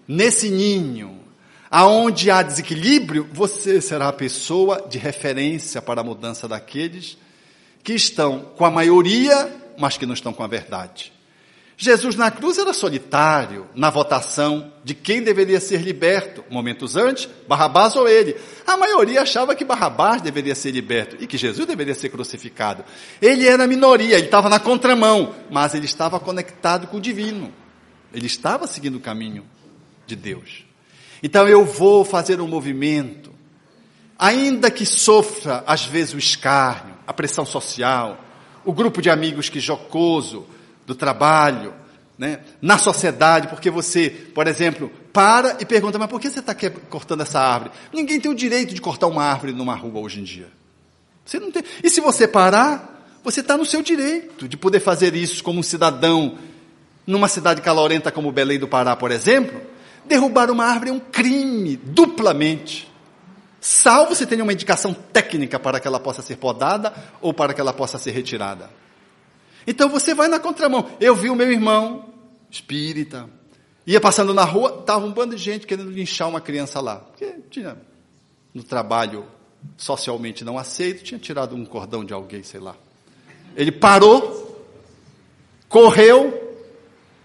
nesse 0.06 0.48
ninho, 0.50 1.18
Aonde 1.70 2.30
há 2.30 2.42
desequilíbrio, 2.42 3.28
você 3.32 3.80
será 3.80 4.08
a 4.08 4.12
pessoa 4.12 4.86
de 4.88 4.96
referência 4.96 5.82
para 5.82 6.00
a 6.00 6.04
mudança 6.04 6.48
daqueles 6.48 7.18
que 7.84 7.92
estão 7.92 8.40
com 8.56 8.64
a 8.64 8.70
maioria, 8.70 9.54
mas 9.78 9.96
que 9.96 10.06
não 10.06 10.14
estão 10.14 10.32
com 10.32 10.42
a 10.42 10.46
verdade. 10.46 11.12
Jesus 11.80 12.16
na 12.16 12.28
cruz 12.28 12.58
era 12.58 12.72
solitário 12.72 13.68
na 13.72 13.88
votação 13.88 14.72
de 14.82 14.94
quem 14.94 15.22
deveria 15.22 15.60
ser 15.60 15.80
liberto. 15.80 16.44
Momentos 16.50 16.96
antes, 16.96 17.28
Barrabás 17.46 17.94
ou 17.94 18.08
ele. 18.08 18.36
A 18.66 18.76
maioria 18.76 19.22
achava 19.22 19.54
que 19.54 19.64
Barrabás 19.64 20.20
deveria 20.20 20.56
ser 20.56 20.72
liberto 20.72 21.16
e 21.20 21.26
que 21.26 21.38
Jesus 21.38 21.64
deveria 21.68 21.94
ser 21.94 22.08
crucificado. 22.08 22.84
Ele 23.22 23.46
era 23.46 23.62
a 23.62 23.66
minoria, 23.68 24.16
ele 24.16 24.24
estava 24.24 24.48
na 24.48 24.58
contramão, 24.58 25.32
mas 25.50 25.72
ele 25.72 25.84
estava 25.84 26.18
conectado 26.18 26.88
com 26.88 26.96
o 26.96 27.00
divino. 27.00 27.54
Ele 28.12 28.26
estava 28.26 28.66
seguindo 28.66 28.96
o 28.96 29.00
caminho 29.00 29.44
de 30.04 30.16
Deus. 30.16 30.67
Então 31.22 31.48
eu 31.48 31.64
vou 31.64 32.04
fazer 32.04 32.40
um 32.40 32.46
movimento, 32.46 33.32
ainda 34.18 34.70
que 34.70 34.86
sofra 34.86 35.64
às 35.66 35.84
vezes 35.84 36.14
o 36.14 36.18
escárnio, 36.18 36.94
a 37.06 37.12
pressão 37.12 37.44
social, 37.44 38.22
o 38.64 38.72
grupo 38.72 39.00
de 39.00 39.10
amigos 39.10 39.48
que 39.48 39.60
jocoso 39.60 40.46
do 40.86 40.94
trabalho, 40.94 41.74
né, 42.18 42.40
na 42.60 42.76
sociedade, 42.78 43.46
porque 43.46 43.70
você, 43.70 44.10
por 44.10 44.46
exemplo, 44.46 44.90
para 45.12 45.56
e 45.60 45.64
pergunta, 45.64 45.98
mas 45.98 46.08
por 46.08 46.20
que 46.20 46.28
você 46.28 46.40
está 46.40 46.54
cortando 46.90 47.20
essa 47.20 47.40
árvore? 47.40 47.70
Ninguém 47.92 48.20
tem 48.20 48.30
o 48.30 48.34
direito 48.34 48.74
de 48.74 48.80
cortar 48.80 49.06
uma 49.06 49.22
árvore 49.22 49.52
numa 49.52 49.74
rua 49.74 50.00
hoje 50.00 50.20
em 50.20 50.24
dia. 50.24 50.48
Você 51.24 51.38
não 51.38 51.52
tem. 51.52 51.62
E 51.82 51.90
se 51.90 52.00
você 52.00 52.26
parar, 52.26 52.98
você 53.22 53.40
está 53.40 53.56
no 53.56 53.64
seu 53.64 53.82
direito 53.82 54.48
de 54.48 54.56
poder 54.56 54.80
fazer 54.80 55.14
isso 55.14 55.44
como 55.44 55.60
um 55.60 55.62
cidadão 55.62 56.38
numa 57.06 57.28
cidade 57.28 57.62
calorenta 57.62 58.10
como 58.10 58.32
Belém 58.32 58.58
do 58.58 58.66
Pará, 58.66 58.96
por 58.96 59.10
exemplo, 59.10 59.60
Derrubar 60.08 60.50
uma 60.50 60.64
árvore 60.64 60.90
é 60.90 60.92
um 60.92 61.00
crime, 61.00 61.76
duplamente. 61.76 62.90
Salvo 63.60 64.14
se 64.14 64.26
tenha 64.26 64.42
uma 64.42 64.52
indicação 64.52 64.94
técnica 64.94 65.58
para 65.58 65.78
que 65.78 65.86
ela 65.86 66.00
possa 66.00 66.22
ser 66.22 66.36
podada 66.36 66.92
ou 67.20 67.34
para 67.34 67.52
que 67.52 67.60
ela 67.60 67.72
possa 67.72 67.98
ser 67.98 68.12
retirada. 68.12 68.70
Então 69.66 69.88
você 69.88 70.14
vai 70.14 70.28
na 70.28 70.38
contramão. 70.38 70.88
Eu 71.00 71.14
vi 71.14 71.28
o 71.28 71.34
meu 71.34 71.50
irmão, 71.52 72.06
espírita, 72.50 73.28
ia 73.86 74.00
passando 74.00 74.32
na 74.32 74.44
rua, 74.44 74.78
estava 74.80 75.04
um 75.04 75.12
bando 75.12 75.36
de 75.36 75.42
gente 75.42 75.66
querendo 75.66 75.90
linchar 75.90 76.28
uma 76.28 76.40
criança 76.40 76.80
lá. 76.80 76.96
Porque 76.96 77.34
tinha, 77.50 77.76
no 78.54 78.62
trabalho 78.62 79.26
socialmente 79.76 80.44
não 80.44 80.56
aceito, 80.56 81.02
tinha 81.02 81.18
tirado 81.18 81.54
um 81.54 81.64
cordão 81.64 82.04
de 82.04 82.14
alguém, 82.14 82.42
sei 82.42 82.60
lá. 82.60 82.76
Ele 83.56 83.72
parou, 83.72 84.64
correu 85.68 86.56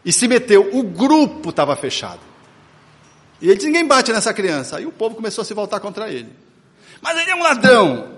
e 0.03 0.11
se 0.11 0.27
meteu. 0.27 0.75
O 0.75 0.83
grupo 0.83 1.51
estava 1.51 1.75
fechado. 1.75 2.32
E 3.43 3.47
ele 3.47 3.55
disse: 3.55 3.67
ninguém 3.67 3.85
bate 3.85 4.13
nessa 4.13 4.33
criança. 4.33 4.77
Aí 4.77 4.85
o 4.85 4.91
povo 4.91 5.15
começou 5.15 5.41
a 5.41 5.45
se 5.45 5.53
voltar 5.53 5.81
contra 5.81 6.09
ele. 6.09 6.29
Mas 7.01 7.19
ele 7.19 7.29
é 7.29 7.35
um 7.35 7.43
ladrão. 7.43 8.13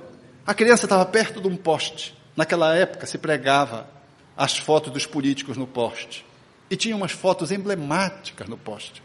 A 0.45 0.53
criança 0.53 0.85
estava 0.85 1.03
perto 1.03 1.41
de 1.41 1.47
um 1.47 1.57
poste. 1.57 2.15
Naquela 2.37 2.75
época 2.75 3.07
se 3.07 3.17
pregava 3.17 3.89
as 4.37 4.55
fotos 4.55 4.93
dos 4.93 5.07
políticos 5.07 5.57
no 5.57 5.65
poste. 5.65 6.23
E 6.69 6.75
tinha 6.75 6.95
umas 6.95 7.11
fotos 7.11 7.51
emblemáticas 7.51 8.47
no 8.47 8.55
poste. 8.55 9.01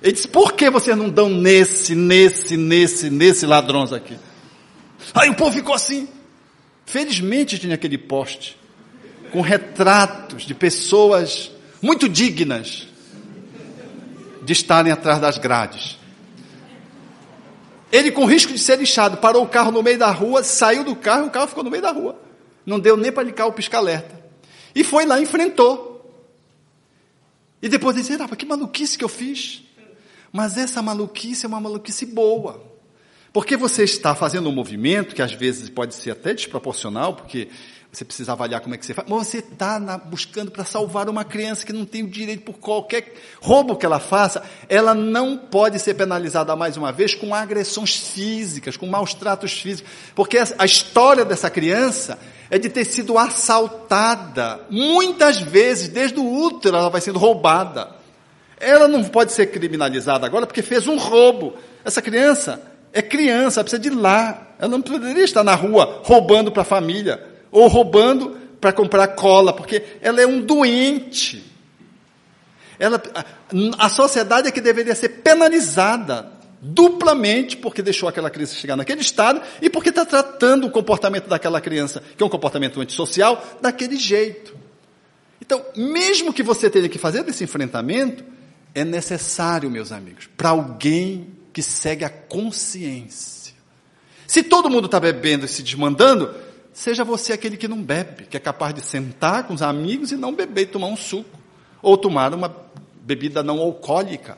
Ele 0.00 0.12
disse: 0.12 0.28
por 0.28 0.52
que 0.52 0.70
vocês 0.70 0.96
não 0.96 1.10
dão 1.10 1.28
nesse, 1.28 1.96
nesse, 1.96 2.56
nesse, 2.56 3.10
nesse 3.10 3.46
ladrões 3.46 3.92
aqui? 3.92 4.16
Aí 5.12 5.28
o 5.28 5.34
povo 5.34 5.50
ficou 5.50 5.74
assim. 5.74 6.08
Felizmente 6.84 7.58
tinha 7.58 7.74
aquele 7.74 7.98
poste 7.98 8.56
com 9.32 9.40
retratos 9.40 10.44
de 10.44 10.54
pessoas 10.54 11.50
muito 11.82 12.08
dignas 12.08 12.85
de 14.46 14.52
estarem 14.52 14.92
atrás 14.92 15.20
das 15.20 15.36
grades. 15.36 15.98
Ele, 17.90 18.12
com 18.12 18.24
risco 18.24 18.52
de 18.52 18.58
ser 18.58 18.78
lixado, 18.78 19.16
parou 19.16 19.42
o 19.42 19.48
carro 19.48 19.72
no 19.72 19.82
meio 19.82 19.98
da 19.98 20.10
rua, 20.10 20.44
saiu 20.44 20.84
do 20.84 20.94
carro 20.94 21.24
e 21.24 21.28
o 21.28 21.30
carro 21.30 21.48
ficou 21.48 21.64
no 21.64 21.70
meio 21.70 21.82
da 21.82 21.90
rua. 21.90 22.18
Não 22.64 22.78
deu 22.78 22.96
nem 22.96 23.10
para 23.10 23.24
ligar 23.24 23.46
o 23.46 23.52
pisca-alerta. 23.52 24.24
E 24.74 24.84
foi 24.84 25.04
lá, 25.04 25.20
enfrentou. 25.20 25.94
E 27.60 27.68
depois 27.68 27.96
disse, 27.96 28.12
ah, 28.14 28.36
que 28.36 28.46
maluquice 28.46 28.96
que 28.96 29.04
eu 29.04 29.08
fiz. 29.08 29.62
Mas 30.32 30.56
essa 30.56 30.80
maluquice 30.80 31.44
é 31.44 31.48
uma 31.48 31.60
maluquice 31.60 32.06
boa. 32.06 32.62
Porque 33.36 33.54
você 33.54 33.84
está 33.84 34.14
fazendo 34.14 34.48
um 34.48 34.52
movimento 34.52 35.14
que 35.14 35.20
às 35.20 35.34
vezes 35.34 35.68
pode 35.68 35.94
ser 35.94 36.12
até 36.12 36.32
desproporcional, 36.32 37.12
porque 37.12 37.48
você 37.92 38.02
precisa 38.02 38.32
avaliar 38.32 38.62
como 38.62 38.74
é 38.74 38.78
que 38.78 38.86
você 38.86 38.94
faz, 38.94 39.06
mas 39.06 39.26
você 39.26 39.40
está 39.40 39.78
buscando 39.98 40.50
para 40.50 40.64
salvar 40.64 41.06
uma 41.10 41.22
criança 41.22 41.66
que 41.66 41.70
não 41.70 41.84
tem 41.84 42.02
o 42.02 42.08
direito 42.08 42.44
por 42.44 42.54
qualquer 42.54 43.12
roubo 43.38 43.76
que 43.76 43.84
ela 43.84 44.00
faça, 44.00 44.42
ela 44.70 44.94
não 44.94 45.36
pode 45.36 45.78
ser 45.78 45.92
penalizada 45.92 46.56
mais 46.56 46.78
uma 46.78 46.90
vez 46.90 47.14
com 47.14 47.34
agressões 47.34 47.94
físicas, 47.94 48.74
com 48.74 48.86
maus 48.86 49.12
tratos 49.12 49.52
físicos, 49.52 49.92
porque 50.14 50.38
a 50.38 50.64
história 50.64 51.22
dessa 51.22 51.50
criança 51.50 52.18
é 52.48 52.56
de 52.56 52.70
ter 52.70 52.86
sido 52.86 53.18
assaltada, 53.18 54.62
muitas 54.70 55.42
vezes, 55.42 55.88
desde 55.88 56.18
o 56.18 56.24
útero 56.26 56.74
ela 56.74 56.88
vai 56.88 57.02
sendo 57.02 57.18
roubada. 57.18 57.96
Ela 58.58 58.88
não 58.88 59.04
pode 59.04 59.32
ser 59.32 59.48
criminalizada 59.48 60.24
agora 60.24 60.46
porque 60.46 60.62
fez 60.62 60.88
um 60.88 60.96
roubo. 60.96 61.52
Essa 61.84 62.00
criança 62.00 62.74
é 62.96 63.02
criança, 63.02 63.62
precisa 63.62 63.78
de 63.78 63.90
lá. 63.90 64.54
Ela 64.58 64.70
não 64.70 64.80
poderia 64.80 65.22
estar 65.22 65.44
na 65.44 65.54
rua 65.54 66.00
roubando 66.02 66.50
para 66.50 66.62
a 66.62 66.64
família 66.64 67.22
ou 67.50 67.68
roubando 67.68 68.38
para 68.58 68.72
comprar 68.72 69.08
cola, 69.08 69.52
porque 69.52 69.82
ela 70.00 70.18
é 70.18 70.26
um 70.26 70.40
doente. 70.40 71.44
Ela, 72.78 73.02
a, 73.14 73.84
a 73.84 73.88
sociedade 73.90 74.48
é 74.48 74.50
que 74.50 74.62
deveria 74.62 74.94
ser 74.94 75.10
penalizada 75.10 76.32
duplamente 76.58 77.58
porque 77.58 77.82
deixou 77.82 78.08
aquela 78.08 78.30
criança 78.30 78.54
chegar 78.54 78.76
naquele 78.76 79.02
estado 79.02 79.42
e 79.60 79.68
porque 79.68 79.90
está 79.90 80.06
tratando 80.06 80.66
o 80.66 80.70
comportamento 80.70 81.28
daquela 81.28 81.60
criança, 81.60 82.02
que 82.16 82.22
é 82.22 82.26
um 82.26 82.30
comportamento 82.30 82.80
antissocial, 82.80 83.44
daquele 83.60 83.96
jeito. 83.96 84.56
Então, 85.38 85.62
mesmo 85.76 86.32
que 86.32 86.42
você 86.42 86.70
tenha 86.70 86.88
que 86.88 86.98
fazer 86.98 87.28
esse 87.28 87.44
enfrentamento, 87.44 88.24
é 88.74 88.84
necessário, 88.86 89.70
meus 89.70 89.92
amigos, 89.92 90.30
para 90.34 90.48
alguém 90.48 91.35
que 91.56 91.62
segue 91.62 92.04
a 92.04 92.10
consciência. 92.10 93.54
Se 94.26 94.42
todo 94.42 94.68
mundo 94.68 94.84
está 94.84 95.00
bebendo 95.00 95.46
e 95.46 95.48
se 95.48 95.62
desmandando, 95.62 96.34
Seja 96.76 97.04
você 97.04 97.32
aquele 97.32 97.56
que 97.56 97.66
não 97.66 97.82
bebe, 97.82 98.26
que 98.26 98.36
é 98.36 98.40
capaz 98.40 98.74
de 98.74 98.82
sentar 98.82 99.44
com 99.44 99.54
os 99.54 99.62
amigos 99.62 100.12
e 100.12 100.14
não 100.14 100.34
beber 100.34 100.64
e 100.64 100.66
tomar 100.66 100.88
um 100.88 100.96
suco. 100.96 101.40
Ou 101.80 101.96
tomar 101.96 102.34
uma 102.34 102.54
bebida 103.00 103.42
não 103.42 103.60
alcoólica. 103.60 104.36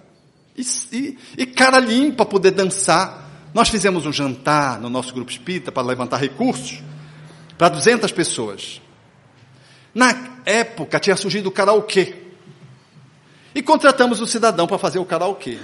E, 0.57 0.62
e, 0.93 1.19
e 1.37 1.47
cara 1.47 1.81
limpa 1.81 2.25
poder 2.25 2.53
dançar. 2.53 3.49
Nós 3.53 3.69
fizemos 3.69 4.07
um 4.07 4.12
jantar 4.12 4.79
no 4.79 4.89
nosso 4.89 5.12
grupo 5.12 5.33
espírita 5.33 5.73
para 5.73 5.83
levantar 5.83 6.19
recursos 6.19 6.81
para 7.59 7.71
200 7.71 8.12
pessoas. 8.12 8.81
Na 9.93 10.39
época 10.47 11.01
tinha 11.01 11.16
surgido 11.16 11.49
o 11.49 11.53
karaokê. 11.53 12.14
E 13.53 13.61
contratamos 13.61 14.21
um 14.21 14.27
cidadão 14.27 14.69
para 14.69 14.79
fazer 14.79 15.01
o 15.01 15.05
karaokê. 15.05 15.59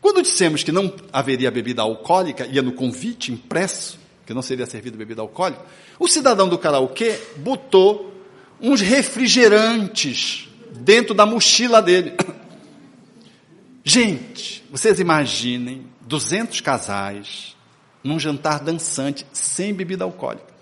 Quando 0.00 0.22
dissemos 0.22 0.62
que 0.62 0.72
não 0.72 0.94
haveria 1.12 1.50
bebida 1.50 1.82
alcoólica, 1.82 2.46
ia 2.46 2.62
no 2.62 2.72
convite 2.72 3.32
impresso, 3.32 3.98
que 4.24 4.34
não 4.34 4.42
seria 4.42 4.66
servido 4.66 4.96
bebida 4.96 5.22
alcoólica, 5.22 5.64
o 5.98 6.06
cidadão 6.06 6.48
do 6.48 6.58
karaokê 6.58 7.18
botou 7.36 8.14
uns 8.60 8.80
refrigerantes 8.80 10.48
dentro 10.72 11.14
da 11.14 11.26
mochila 11.26 11.82
dele. 11.82 12.14
Gente, 13.82 14.64
vocês 14.70 15.00
imaginem 15.00 15.86
200 16.02 16.60
casais 16.60 17.56
num 18.02 18.18
jantar 18.18 18.60
dançante 18.60 19.26
sem 19.32 19.74
bebida 19.74 20.04
alcoólica. 20.04 20.54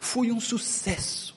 Foi 0.00 0.32
um 0.32 0.40
sucesso. 0.40 1.34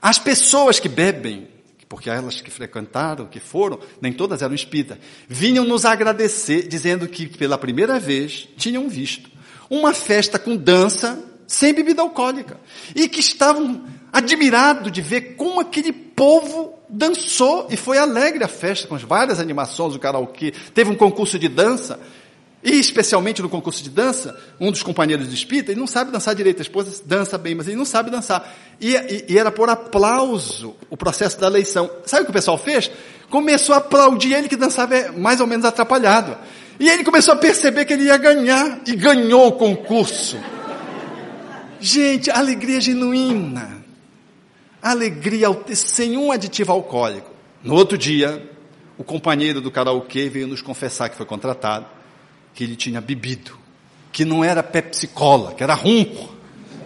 As 0.00 0.18
pessoas 0.18 0.78
que 0.78 0.88
bebem, 0.88 1.48
porque 1.88 2.10
elas 2.10 2.40
que 2.40 2.50
frequentaram, 2.50 3.26
que 3.26 3.40
foram, 3.40 3.78
nem 4.00 4.12
todas 4.12 4.42
eram 4.42 4.54
espíritas, 4.54 4.98
vinham 5.28 5.64
nos 5.64 5.84
agradecer, 5.84 6.66
dizendo 6.66 7.06
que 7.06 7.26
pela 7.26 7.56
primeira 7.56 7.98
vez 8.00 8.48
tinham 8.56 8.88
visto 8.88 9.30
uma 9.70 9.92
festa 9.92 10.38
com 10.38 10.56
dança 10.56 11.22
sem 11.46 11.72
bebida 11.72 12.02
alcoólica. 12.02 12.58
E 12.94 13.08
que 13.08 13.20
estavam 13.20 13.84
admirados 14.12 14.90
de 14.90 15.00
ver 15.00 15.36
como 15.36 15.60
aquele 15.60 15.92
povo 15.92 16.74
dançou 16.88 17.66
e 17.70 17.76
foi 17.76 17.98
alegre 17.98 18.42
a 18.42 18.48
festa, 18.48 18.88
com 18.88 18.94
as 18.94 19.02
várias 19.02 19.38
animações, 19.38 19.94
o 19.94 19.98
karaokê. 19.98 20.52
Teve 20.74 20.90
um 20.90 20.96
concurso 20.96 21.38
de 21.38 21.48
dança, 21.48 22.00
e 22.66 22.80
especialmente 22.80 23.40
no 23.40 23.48
concurso 23.48 23.80
de 23.80 23.88
dança, 23.88 24.36
um 24.58 24.72
dos 24.72 24.82
companheiros 24.82 25.28
de 25.28 25.34
espírita, 25.36 25.70
ele 25.70 25.78
não 25.78 25.86
sabe 25.86 26.10
dançar 26.10 26.34
direito, 26.34 26.58
a 26.58 26.62
esposa 26.62 27.00
dança 27.06 27.38
bem, 27.38 27.54
mas 27.54 27.68
ele 27.68 27.76
não 27.76 27.84
sabe 27.84 28.10
dançar. 28.10 28.52
E, 28.80 28.96
e, 28.96 29.24
e 29.28 29.38
era 29.38 29.52
por 29.52 29.70
aplauso 29.70 30.74
o 30.90 30.96
processo 30.96 31.38
da 31.38 31.46
eleição. 31.46 31.88
Sabe 32.04 32.22
o 32.22 32.24
que 32.24 32.30
o 32.30 32.34
pessoal 32.34 32.58
fez? 32.58 32.90
Começou 33.30 33.72
a 33.72 33.78
aplaudir 33.78 34.32
ele 34.32 34.48
que 34.48 34.56
dançava 34.56 35.12
mais 35.12 35.40
ou 35.40 35.46
menos 35.46 35.64
atrapalhado. 35.64 36.36
E 36.80 36.88
ele 36.88 37.04
começou 37.04 37.34
a 37.34 37.36
perceber 37.36 37.84
que 37.84 37.92
ele 37.92 38.06
ia 38.06 38.16
ganhar 38.16 38.80
e 38.84 38.96
ganhou 38.96 39.46
o 39.46 39.52
concurso. 39.52 40.36
Gente, 41.78 42.32
alegria 42.32 42.80
genuína. 42.80 43.84
Alegria 44.82 45.56
sem 45.72 46.18
um 46.18 46.32
aditivo 46.32 46.72
alcoólico. 46.72 47.30
No 47.62 47.76
outro 47.76 47.96
dia, 47.96 48.50
o 48.98 49.04
companheiro 49.04 49.60
do 49.60 49.70
karaokê 49.70 50.28
veio 50.28 50.48
nos 50.48 50.60
confessar 50.60 51.08
que 51.08 51.16
foi 51.16 51.26
contratado, 51.26 51.95
que 52.56 52.64
ele 52.64 52.74
tinha 52.74 53.00
bebido, 53.02 53.56
que 54.10 54.24
não 54.24 54.42
era 54.42 54.62
Pepsi 54.62 55.06
Cola, 55.06 55.52
que 55.52 55.62
era 55.62 55.74
rum. 55.74 56.06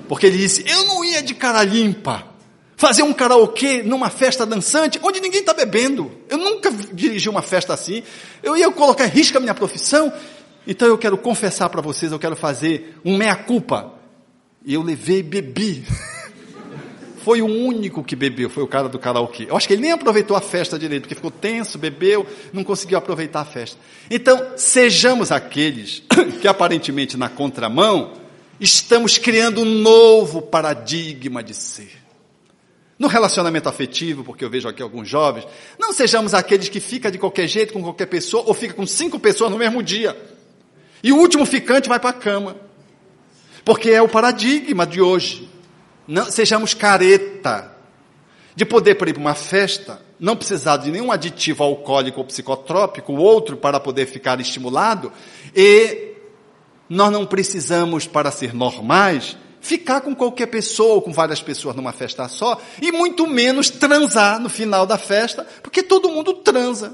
Porque 0.09 0.27
ele 0.27 0.37
disse: 0.37 0.65
Eu 0.69 0.85
não 0.85 1.05
ia 1.05 1.23
de 1.23 1.33
cara 1.33 1.63
limpa 1.63 2.29
fazer 2.77 3.03
um 3.03 3.13
karaokê 3.13 3.83
numa 3.83 4.11
festa 4.11 4.45
dançante, 4.45 4.99
onde 5.03 5.21
ninguém 5.21 5.41
está 5.41 5.55
bebendo. 5.55 6.11
Eu 6.29 6.39
nunca 6.39 6.73
dirigi 6.93 7.29
uma 7.29 7.43
festa 7.43 7.73
assim. 7.73 8.03
Eu 8.43 8.57
ia 8.57 8.71
colocar 8.73 9.07
em 9.07 9.11
risco 9.11 9.39
a 9.39 9.41
minha 9.41 9.55
profissão. 9.55 10.13
Então 10.67 10.89
eu 10.89 10.99
quero 10.99 11.17
confessar 11.17 11.69
para 11.69 11.81
vocês, 11.81 12.11
eu 12.11 12.19
quero 12.19 12.35
fazer 12.35 12.99
um 13.05 13.17
meia-culpa. 13.17 13.95
Eu 14.67 14.83
levei 14.83 15.21
e 15.21 15.23
bebi. 15.23 15.85
Foi 17.25 17.43
o 17.43 17.47
único 17.47 18.03
que 18.03 18.17
bebeu, 18.17 18.49
foi 18.49 18.63
o 18.63 18.67
cara 18.67 18.89
do 18.89 18.99
karaokê. 18.99 19.47
Eu 19.49 19.57
acho 19.57 19.67
que 19.67 19.75
ele 19.75 19.83
nem 19.83 19.93
aproveitou 19.93 20.37
a 20.37 20.41
festa 20.41 20.79
direito, 20.79 21.03
porque 21.03 21.15
ficou 21.15 21.31
tenso, 21.31 21.79
bebeu, 21.79 22.27
não 22.53 22.65
conseguiu 22.65 22.97
aproveitar 22.97 23.41
a 23.41 23.45
festa. 23.45 23.79
Então, 24.11 24.53
sejamos 24.57 25.31
aqueles 25.31 26.03
que 26.41 26.49
aparentemente 26.49 27.17
na 27.17 27.29
contramão 27.29 28.15
estamos 28.59 29.19
criando 29.19 29.61
um 29.61 29.65
novo 29.65 30.41
paradigma 30.41 31.43
de 31.43 31.55
ser. 31.55 31.93
No 32.99 33.09
relacionamento 33.09 33.69
afetivo, 33.69 34.25
porque 34.25 34.45
eu 34.45 34.51
vejo 34.51 34.69
aqui 34.69 34.83
alguns 34.83 35.09
jovens, 35.09 35.47
não 35.79 35.93
sejamos 35.93 36.35
aqueles 36.35 36.69
que 36.69 36.81
fica 36.81 37.11
de 37.11 37.19
qualquer 37.19 37.47
jeito 37.47 37.73
com 37.73 37.83
qualquer 37.83 38.07
pessoa 38.07 38.45
ou 38.47 38.55
fica 38.55 38.75
com 38.75 38.87
cinco 38.87 39.19
pessoas 39.19 39.51
no 39.51 39.59
mesmo 39.59 39.83
dia. 39.83 40.17
E 41.03 41.13
o 41.13 41.17
último 41.17 41.45
ficante 41.45 41.89
vai 41.89 41.99
para 41.99 42.11
a 42.11 42.15
cama. 42.15 42.57
Porque 43.65 43.91
é 43.91 44.01
o 44.01 44.09
paradigma 44.09 44.87
de 44.87 45.01
hoje. 45.01 45.49
Não 46.11 46.29
sejamos 46.29 46.75
careta 46.75 47.71
de 48.57 48.65
poder 48.65 48.91
ir 48.91 48.95
para 48.97 49.17
uma 49.17 49.33
festa, 49.33 50.03
não 50.19 50.35
precisar 50.35 50.79
de 50.79 50.91
nenhum 50.91 51.13
aditivo 51.13 51.63
alcoólico 51.63 52.19
ou 52.19 52.27
psicotrópico, 52.27 53.13
outro 53.13 53.57
para 53.57 53.79
poder 53.79 54.07
ficar 54.07 54.41
estimulado, 54.41 55.13
e 55.55 56.17
nós 56.89 57.13
não 57.13 57.25
precisamos, 57.25 58.09
para 58.09 58.33
ser 58.33 58.53
normais, 58.53 59.37
ficar 59.61 60.01
com 60.01 60.13
qualquer 60.13 60.47
pessoa 60.47 60.95
ou 60.95 61.03
com 61.03 61.13
várias 61.13 61.41
pessoas 61.41 61.77
numa 61.77 61.93
festa 61.93 62.27
só, 62.27 62.61
e 62.83 62.91
muito 62.91 63.25
menos 63.29 63.71
transar 63.71 64.41
no 64.41 64.49
final 64.49 64.85
da 64.85 64.99
festa, 64.99 65.47
porque 65.63 65.81
todo 65.81 66.11
mundo 66.11 66.35
transa. 66.35 66.93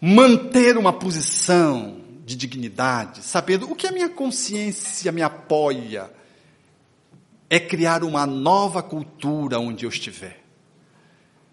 Manter 0.00 0.78
uma 0.78 0.94
posição 0.94 1.98
de 2.24 2.34
dignidade, 2.34 3.22
sabendo 3.22 3.70
o 3.70 3.76
que 3.76 3.86
a 3.86 3.92
minha 3.92 4.08
consciência 4.08 5.12
me 5.12 5.20
apoia, 5.20 6.10
é 7.52 7.60
criar 7.60 8.02
uma 8.02 8.24
nova 8.24 8.82
cultura 8.82 9.60
onde 9.60 9.84
eu 9.84 9.90
estiver. 9.90 10.40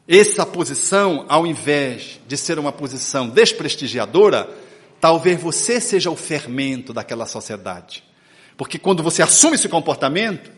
Essa 0.08 0.46
posição, 0.46 1.26
ao 1.28 1.46
invés 1.46 2.22
de 2.26 2.38
ser 2.38 2.58
uma 2.58 2.72
posição 2.72 3.28
desprestigiadora, 3.28 4.50
talvez 5.02 5.42
você 5.42 5.82
seja 5.82 6.10
o 6.10 6.16
fermento 6.16 6.94
daquela 6.94 7.26
sociedade. 7.26 8.02
Porque 8.56 8.80
quando 8.80 9.04
você 9.04 9.22
assume 9.22 9.56
esse 9.56 9.68
comportamento, 9.68 10.50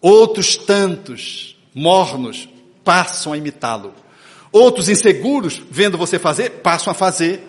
outros 0.00 0.56
tantos 0.56 1.56
mornos 1.72 2.48
passam 2.82 3.32
a 3.32 3.38
imitá-lo. 3.38 3.94
Outros 4.50 4.88
inseguros, 4.88 5.62
vendo 5.70 5.96
você 5.96 6.18
fazer, 6.18 6.50
passam 6.50 6.90
a 6.90 6.94
fazer. 6.94 7.46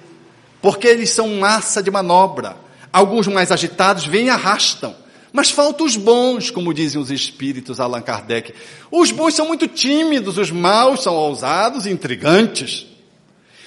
Porque 0.62 0.86
eles 0.86 1.10
são 1.10 1.40
massa 1.40 1.82
de 1.82 1.90
manobra. 1.90 2.56
Alguns 2.94 3.26
mais 3.26 3.52
agitados 3.52 4.06
vêm 4.06 4.28
e 4.28 4.30
arrastam. 4.30 5.05
Mas 5.36 5.52
faltam 5.52 5.86
os 5.86 5.98
bons, 5.98 6.50
como 6.50 6.74
dizem 6.74 7.00
os 7.00 7.12
espíritos 7.12 7.82
Allan 7.82 8.02
Kardec. 8.02 8.54
Os 8.90 9.12
bons 9.12 9.34
são 9.34 9.46
muito 9.46 9.68
tímidos, 9.68 10.38
os 10.38 10.50
maus 10.50 11.04
são 11.04 11.14
ousados 11.14 11.86
e 11.86 11.90
intrigantes. 11.90 12.88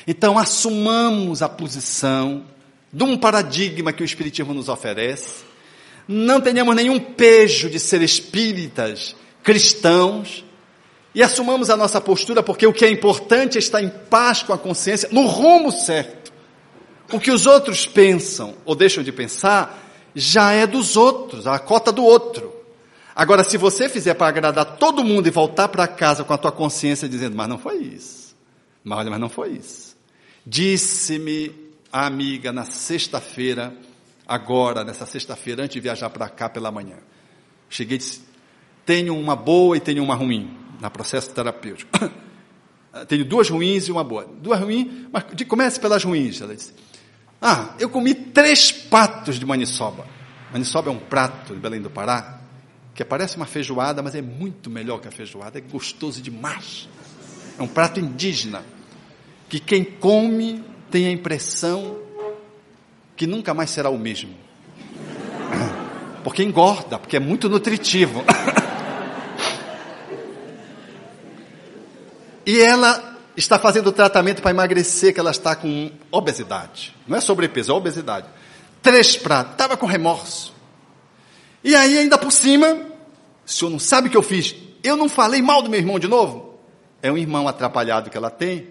Então 0.07 0.39
assumamos 0.39 1.43
a 1.43 1.49
posição 1.49 2.43
de 2.91 3.05
um 3.05 3.19
paradigma 3.19 3.93
que 3.93 4.03
o 4.03 4.05
Espiritismo 4.05 4.55
nos 4.55 4.71
oferece, 4.71 5.45
não 6.09 6.41
tenhamos 6.41 6.75
nenhum 6.75 6.99
pejo 6.99 7.69
de 7.69 7.79
ser 7.79 8.01
espíritas, 8.01 9.15
cristãos, 9.43 10.43
e 11.15 11.23
assumamos 11.23 11.69
a 11.69 11.77
nossa 11.77 12.01
postura, 12.01 12.43
porque 12.43 12.67
o 12.67 12.73
que 12.73 12.87
é 12.87 12.91
importante 12.91 13.57
é 13.57 13.59
estar 13.59 13.83
em 13.83 13.91
paz 13.91 14.43
com 14.43 14.55
a 14.55 14.59
consciência, 14.59 15.11
no 15.13 15.27
rumo 15.27 15.71
certo. 15.71 16.33
O 17.13 17.21
que 17.21 17.31
os 17.31 17.45
outros 17.45 17.87
pensam 17.87 18.55
ou 18.65 18.75
deixam 18.75 19.05
de 19.05 19.13
pensar 19.13 19.88
já 20.19 20.53
é 20.53 20.67
dos 20.67 20.97
outros, 20.97 21.47
a 21.47 21.59
cota 21.59 21.93
do 21.93 22.03
outro. 22.05 22.53
Agora, 23.15 23.43
se 23.45 23.57
você 23.57 23.89
fizer 23.89 24.15
para 24.15 24.29
agradar 24.29 24.77
todo 24.77 25.05
mundo 25.05 25.27
e 25.27 25.31
voltar 25.31 25.69
para 25.69 25.87
casa 25.87 26.25
com 26.25 26.33
a 26.33 26.39
tua 26.39 26.53
consciência 26.53 27.09
dizendo, 27.09 27.37
mas 27.37 27.49
não 27.49 27.59
foi 27.59 27.79
isso, 27.79 28.37
mas 28.83 28.99
olha, 28.99 29.11
mas 29.11 29.21
não 29.21 29.29
foi 29.29 29.51
isso. 29.53 29.97
Disse-me 30.47 31.53
a 31.93 32.07
amiga 32.07 32.53
na 32.53 32.65
sexta-feira, 32.65 33.75
agora, 34.27 34.85
nessa 34.85 35.07
sexta-feira, 35.07 35.63
antes 35.63 35.75
de 35.75 35.81
viajar 35.81 36.11
para 36.11 36.29
cá 36.29 36.49
pela 36.49 36.71
manhã. 36.71 36.97
Cheguei 37.69 37.97
e 37.97 37.99
disse, 37.99 38.23
tenho 38.85 39.17
uma 39.17 39.37
boa 39.37 39.77
e 39.77 39.81
tenho 39.81 40.03
uma 40.03 40.15
ruim, 40.15 40.57
na 40.81 40.91
processo 40.91 41.31
terapêutico. 41.31 41.91
tenho 43.07 43.25
duas 43.25 43.49
ruins 43.49 43.89
e 43.89 43.93
uma 43.93 44.05
boa. 44.05 44.25
Duas 44.25 44.61
ruins, 44.61 45.07
mas 45.13 45.25
comece 45.47 45.79
pelas 45.81 46.03
ruins, 46.05 46.41
ela 46.41 46.55
disse. 46.55 46.73
Ah, 47.41 47.75
eu 47.79 47.89
comi 47.89 48.15
três 48.15 48.73
patos 48.73 49.39
de 49.39 49.47
maniçoba. 49.47 50.07
Maniçoba 50.53 50.91
é 50.91 50.93
um 50.93 50.99
prato 50.99 51.55
de 51.55 51.61
Belém 51.61 51.81
do 51.81 51.91
Pará, 51.91 52.41
que 52.95 53.05
parece 53.05 53.37
uma 53.37 53.47
feijoada, 53.47 54.03
mas 54.03 54.15
é 54.15 54.23
muito 54.23 54.69
melhor 54.69 55.01
que 55.01 55.07
a 55.07 55.11
feijoada, 55.11 55.59
é 55.59 55.61
gostoso 55.61 56.21
demais. 56.21 56.89
É 57.59 57.63
um 57.63 57.69
prato 57.69 58.01
indígena, 58.01 58.65
que 59.49 59.61
quem 59.61 59.85
come 59.85 60.65
tem 60.91 61.07
a 61.07 61.13
impressão 61.13 61.99
que 63.17 63.27
nunca 63.27 63.55
mais 63.55 63.71
será 63.71 63.89
o 63.91 63.99
mesmo. 63.99 64.35
Porque 66.25 66.43
engorda, 66.43 66.99
porque 66.99 67.17
é 67.17 67.21
muito 67.21 67.49
nutritivo. 67.49 68.25
E 72.45 72.63
ela 72.63 73.08
está 73.39 73.59
fazendo 73.59 73.93
tratamento 73.93 74.43
para 74.43 74.51
emagrecer, 74.51 75.15
que 75.15 75.21
ela 75.21 75.31
está 75.31 75.55
com 75.55 75.91
obesidade. 76.11 76.95
Não 77.07 77.17
é 77.17 77.21
sobrepeso, 77.21 77.73
é 77.73 77.75
obesidade. 77.75 78.27
Três 78.83 79.17
pratos, 79.17 79.53
estava 79.53 79.77
com 79.77 79.87
remorso. 79.87 80.53
E 81.63 81.75
aí, 81.75 81.99
ainda 81.99 82.19
por 82.19 82.33
cima, 82.33 82.67
o 83.47 83.51
senhor 83.51 83.71
não 83.71 83.79
sabe 83.79 84.09
o 84.09 84.11
que 84.11 84.17
eu 84.17 84.23
fiz? 84.23 84.55
Eu 84.83 84.97
não 84.97 85.09
falei 85.09 85.43
mal 85.43 85.63
do 85.63 85.71
meu 85.71 85.79
irmão 85.79 85.99
de 85.99 86.09
novo? 86.09 86.59
É 87.03 87.11
um 87.11 87.19
irmão 87.19 87.47
atrapalhado 87.47 88.11
que 88.11 88.17
ela 88.17 88.31
tem. 88.31 88.69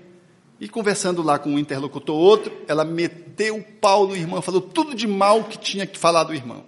E 0.60 0.68
conversando 0.68 1.22
lá 1.22 1.38
com 1.38 1.52
um 1.52 1.60
interlocutor 1.60 2.16
outro, 2.16 2.52
ela 2.68 2.84
meteu 2.84 3.58
o 3.58 3.64
pau 3.64 4.08
no 4.08 4.16
irmão, 4.16 4.42
falou 4.42 4.62
tudo 4.62 4.96
de 4.96 5.08
mal 5.08 5.44
que 5.44 5.58
tinha 5.58 5.86
que 5.86 5.98
falar 5.98 6.24
do 6.24 6.34
irmão. 6.34 6.64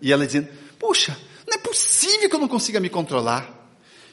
E 0.00 0.12
ela 0.12 0.26
dizendo: 0.26 0.48
Puxa, 0.78 1.16
não 1.46 1.54
é 1.54 1.58
possível 1.58 2.28
que 2.28 2.34
eu 2.34 2.40
não 2.40 2.48
consiga 2.48 2.80
me 2.80 2.88
controlar. 2.88 3.59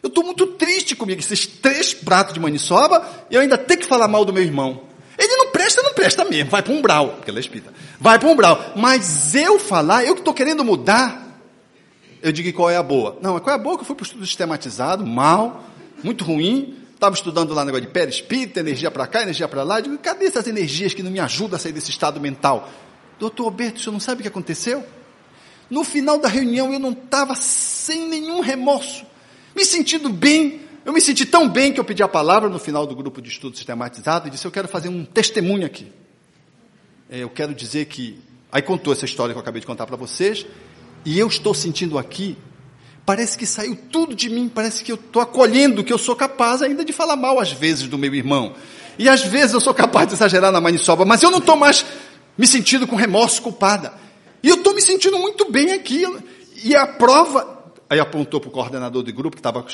Eu 0.08 0.10
estou 0.10 0.24
muito 0.24 0.47
triste 0.47 0.95
comigo, 0.95 1.20
esses 1.20 1.45
três 1.45 1.93
pratos 1.93 2.34
de 2.34 2.39
maniçoba, 2.39 3.05
e 3.30 3.36
eu 3.36 3.41
ainda 3.41 3.58
tenho 3.58 3.82
que 3.82 3.86
falar 3.86 4.08
mal 4.08 4.24
do 4.24 4.32
meu 4.32 4.41
irmão. 4.41 4.84
Ele 5.20 5.36
não 5.36 5.51
presta, 5.51 5.84
não 5.84 5.93
presta 5.93 6.24
mesmo, 6.24 6.49
vai 6.49 6.64
para 6.64 6.72
um 6.72 6.82
brau, 6.82 7.10
porque 7.16 7.30
ela 7.30 7.39
é 7.39 7.41
espírita. 7.41 7.74
Vai 7.99 8.18
para 8.18 8.30
um 8.30 8.36
brau. 8.36 8.72
Mas 8.78 9.36
eu 9.36 9.60
falar, 9.60 10.05
eu 10.05 10.14
que 10.14 10.22
estou 10.22 10.34
querendo 10.34 10.64
mudar, 10.64 11.41
eu 12.22 12.32
digo 12.32 12.53
qual 12.53 12.70
é 12.70 12.78
a 12.78 12.84
boa. 12.84 13.18
Não, 13.22 13.38
qual 13.41 13.53
é 13.53 13.60
a 13.60 13.62
boa 13.62 13.76
que 13.76 13.82
eu 13.82 13.86
fui 13.86 13.97
para 13.97 14.03
o 14.03 14.05
estudo 14.05 14.26
sistematizado, 14.26 15.05
mal, 15.05 15.66
muito 16.01 16.24
ruim, 16.24 16.78
estava 16.93 17.14
estudando 17.14 17.53
lá 17.53 17.66
negócio 17.66 17.86
de 17.86 17.91
perispírito, 17.91 18.62
energia 18.62 18.89
para 18.89 19.08
cá, 19.08 19.24
energia 19.24 19.47
para 19.49 19.64
lá. 19.64 19.80
Eu 19.80 19.84
digo, 19.84 19.97
cadê 19.97 20.28
essas 20.28 20.47
energias 20.47 20.93
que 20.93 21.03
não 21.03 21.12
me 21.12 21.20
ajudam 21.20 21.58
a 21.58 21.60
sair 21.60 21.74
desse 21.74 21.89
estado 21.89 22.18
mental? 22.22 22.70
Doutor 23.20 23.43
Alberto, 23.43 23.78
o 23.78 23.84
senhor 23.84 23.91
não 23.91 23.99
sabe 23.99 24.20
o 24.20 24.22
que 24.22 24.30
aconteceu? 24.30 24.86
No 25.70 25.84
final 25.84 26.18
da 26.18 26.30
reunião 26.30 26.72
eu 26.72 26.80
não 26.80 26.91
estava 26.91 27.36
sem 27.36 28.08
nenhum 28.08 28.39
remorso 28.39 29.05
me 29.58 29.66
sentindo 29.66 30.08
bem. 30.10 30.62
Eu 30.86 30.93
me 30.93 31.01
senti 31.01 31.26
tão 31.26 31.49
bem 31.49 31.74
que 31.74 31.80
eu 31.80 31.84
pedi 31.84 32.03
a 32.03 32.08
palavra 32.08 32.47
no 32.47 32.60
final 32.60 32.86
do 32.86 32.95
grupo 32.95 33.22
de 33.22 33.30
estudo 33.30 33.58
sistematizado 33.58 34.28
e 34.28 34.32
disse: 34.32 34.45
Eu 34.45 34.51
quero 34.51 34.68
fazer 34.68 34.88
um 34.88 35.03
testemunho 35.03 35.66
aqui. 35.66 35.91
É, 37.10 37.24
eu 37.24 37.30
quero 37.30 37.53
dizer 37.53 37.86
que. 37.86 38.20
Aí 38.49 38.62
contou 38.62 38.93
essa 38.93 39.03
história 39.03 39.34
que 39.34 39.38
eu 39.38 39.41
acabei 39.41 39.60
de 39.60 39.68
contar 39.68 39.86
para 39.86 39.97
vocês, 39.97 40.45
e 41.03 41.20
eu 41.20 41.28
estou 41.28 41.53
sentindo 41.53 41.97
aqui. 41.97 42.38
Parece 43.05 43.38
que 43.38 43.45
saiu 43.45 43.76
tudo 43.91 44.16
de 44.16 44.30
mim, 44.30 44.49
parece 44.53 44.84
que 44.84 44.91
eu 44.91 44.95
estou 44.95 45.22
acolhendo 45.22 45.84
que 45.84 45.91
eu 45.91 45.97
sou 45.97 46.16
capaz 46.16 46.62
ainda 46.62 46.86
de 46.86 46.93
falar 46.93 47.16
mal 47.16 47.39
às 47.39 47.51
vezes 47.51 47.88
do 47.88 47.97
meu 47.97 48.14
irmão. 48.14 48.53
E 48.97 49.10
às 49.10 49.24
vezes 49.24 49.53
eu 49.53 49.62
sou 49.62 49.74
capaz 49.74 50.08
de 50.08 50.14
exagerar 50.14 50.51
na 50.51 50.62
maniçoba, 50.62 51.03
mas 51.03 51.24
eu 51.24 51.32
não 51.32 51.39
estou 51.39 51.55
mais 51.55 51.86
me 52.38 52.45
sentindo 52.45 52.88
com 52.88 52.95
remorso 52.95 53.41
culpada. 53.41 53.93
E 54.43 54.49
eu 54.49 54.55
estou 54.55 54.74
me 54.74 54.82
sentindo 54.82 55.18
muito 55.20 55.51
bem 55.51 55.74
aqui. 55.74 56.03
E 56.64 56.76
a 56.76 56.88
prova 56.88 57.57
Aí 57.90 58.00
apontou 58.00 58.42
para 58.42 58.50
o 58.50 58.52
coordenador 58.52 59.02
do 59.02 59.14
grupo 59.14 59.38
que 59.38 59.40
estava 59.40 59.66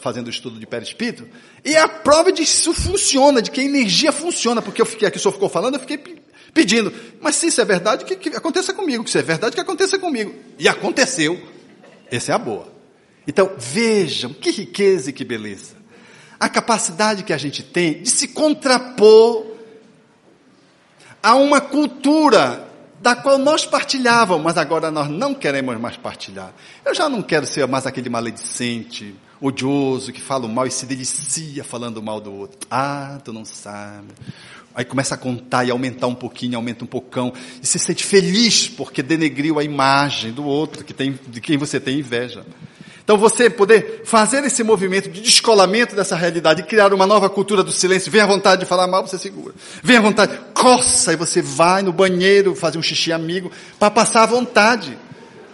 fazendo 0.00 0.26
o 0.26 0.30
estudo 0.30 0.58
de 0.58 0.66
perispírito. 0.66 1.28
E 1.64 1.76
a 1.76 1.88
prova 1.88 2.32
de 2.32 2.42
isso 2.42 2.74
funciona, 2.74 3.40
de 3.40 3.50
que 3.50 3.60
a 3.60 3.64
energia 3.64 4.10
funciona, 4.10 4.60
porque 4.60 4.82
eu 4.82 4.86
fiquei 4.86 5.06
aqui, 5.06 5.16
o 5.16 5.20
senhor 5.20 5.32
ficou 5.32 5.48
falando, 5.48 5.74
eu 5.74 5.80
fiquei 5.80 5.98
pedindo. 6.52 6.92
Mas 7.20 7.36
se 7.36 7.46
isso 7.46 7.60
é 7.60 7.64
verdade, 7.64 8.04
que, 8.04 8.16
que 8.16 8.30
aconteça 8.30 8.74
comigo. 8.74 9.08
Se 9.08 9.18
é 9.18 9.22
verdade, 9.22 9.54
que 9.54 9.60
aconteça 9.60 9.96
comigo. 9.98 10.34
E 10.58 10.68
aconteceu. 10.68 11.40
Essa 12.10 12.32
é 12.32 12.34
a 12.34 12.38
boa. 12.38 12.72
Então, 13.26 13.52
vejam, 13.56 14.32
que 14.32 14.50
riqueza 14.50 15.10
e 15.10 15.12
que 15.12 15.24
beleza. 15.24 15.76
A 16.40 16.48
capacidade 16.48 17.22
que 17.22 17.32
a 17.32 17.38
gente 17.38 17.62
tem 17.62 18.02
de 18.02 18.10
se 18.10 18.28
contrapor 18.28 19.46
a 21.22 21.36
uma 21.36 21.60
cultura 21.60 22.71
da 23.02 23.16
qual 23.16 23.36
nós 23.36 23.66
partilhávamos, 23.66 24.44
mas 24.44 24.56
agora 24.56 24.90
nós 24.90 25.08
não 25.08 25.34
queremos 25.34 25.78
mais 25.80 25.96
partilhar. 25.96 26.54
Eu 26.84 26.94
já 26.94 27.08
não 27.08 27.20
quero 27.20 27.44
ser 27.46 27.66
mais 27.66 27.84
aquele 27.84 28.08
maledicente, 28.08 29.12
odioso, 29.40 30.12
que 30.12 30.20
fala 30.20 30.46
mal 30.46 30.68
e 30.68 30.70
se 30.70 30.86
delicia 30.86 31.64
falando 31.64 32.00
mal 32.00 32.20
do 32.20 32.32
outro. 32.32 32.58
Ah, 32.70 33.18
tu 33.24 33.32
não 33.32 33.44
sabe. 33.44 34.06
Aí 34.72 34.84
começa 34.84 35.16
a 35.16 35.18
contar 35.18 35.64
e 35.64 35.70
aumentar 35.72 36.06
um 36.06 36.14
pouquinho, 36.14 36.56
aumenta 36.56 36.84
um 36.84 36.86
pocão, 36.86 37.32
e 37.60 37.66
se 37.66 37.78
sente 37.78 38.04
feliz 38.04 38.68
porque 38.68 39.02
denegriu 39.02 39.58
a 39.58 39.64
imagem 39.64 40.32
do 40.32 40.44
outro, 40.44 40.84
que 40.84 40.94
tem, 40.94 41.18
de 41.26 41.40
quem 41.40 41.58
você 41.58 41.80
tem 41.80 41.98
inveja. 41.98 42.46
Então 43.04 43.18
você 43.18 43.50
poder 43.50 44.02
fazer 44.04 44.44
esse 44.44 44.62
movimento 44.62 45.10
de 45.10 45.20
descolamento 45.20 45.96
dessa 45.96 46.14
realidade, 46.14 46.62
criar 46.62 46.92
uma 46.94 47.06
nova 47.06 47.28
cultura 47.28 47.62
do 47.62 47.72
silêncio, 47.72 48.12
vem 48.12 48.20
à 48.20 48.26
vontade 48.26 48.62
de 48.62 48.68
falar 48.68 48.86
mal, 48.86 49.06
você 49.06 49.18
segura. 49.18 49.54
Vem 49.82 49.96
à 49.96 50.00
vontade, 50.00 50.38
coça 50.54 51.12
e 51.12 51.16
você 51.16 51.42
vai 51.42 51.82
no 51.82 51.92
banheiro 51.92 52.54
fazer 52.54 52.78
um 52.78 52.82
xixi 52.82 53.12
amigo 53.12 53.50
para 53.78 53.90
passar 53.90 54.22
à 54.22 54.26
vontade. 54.26 54.96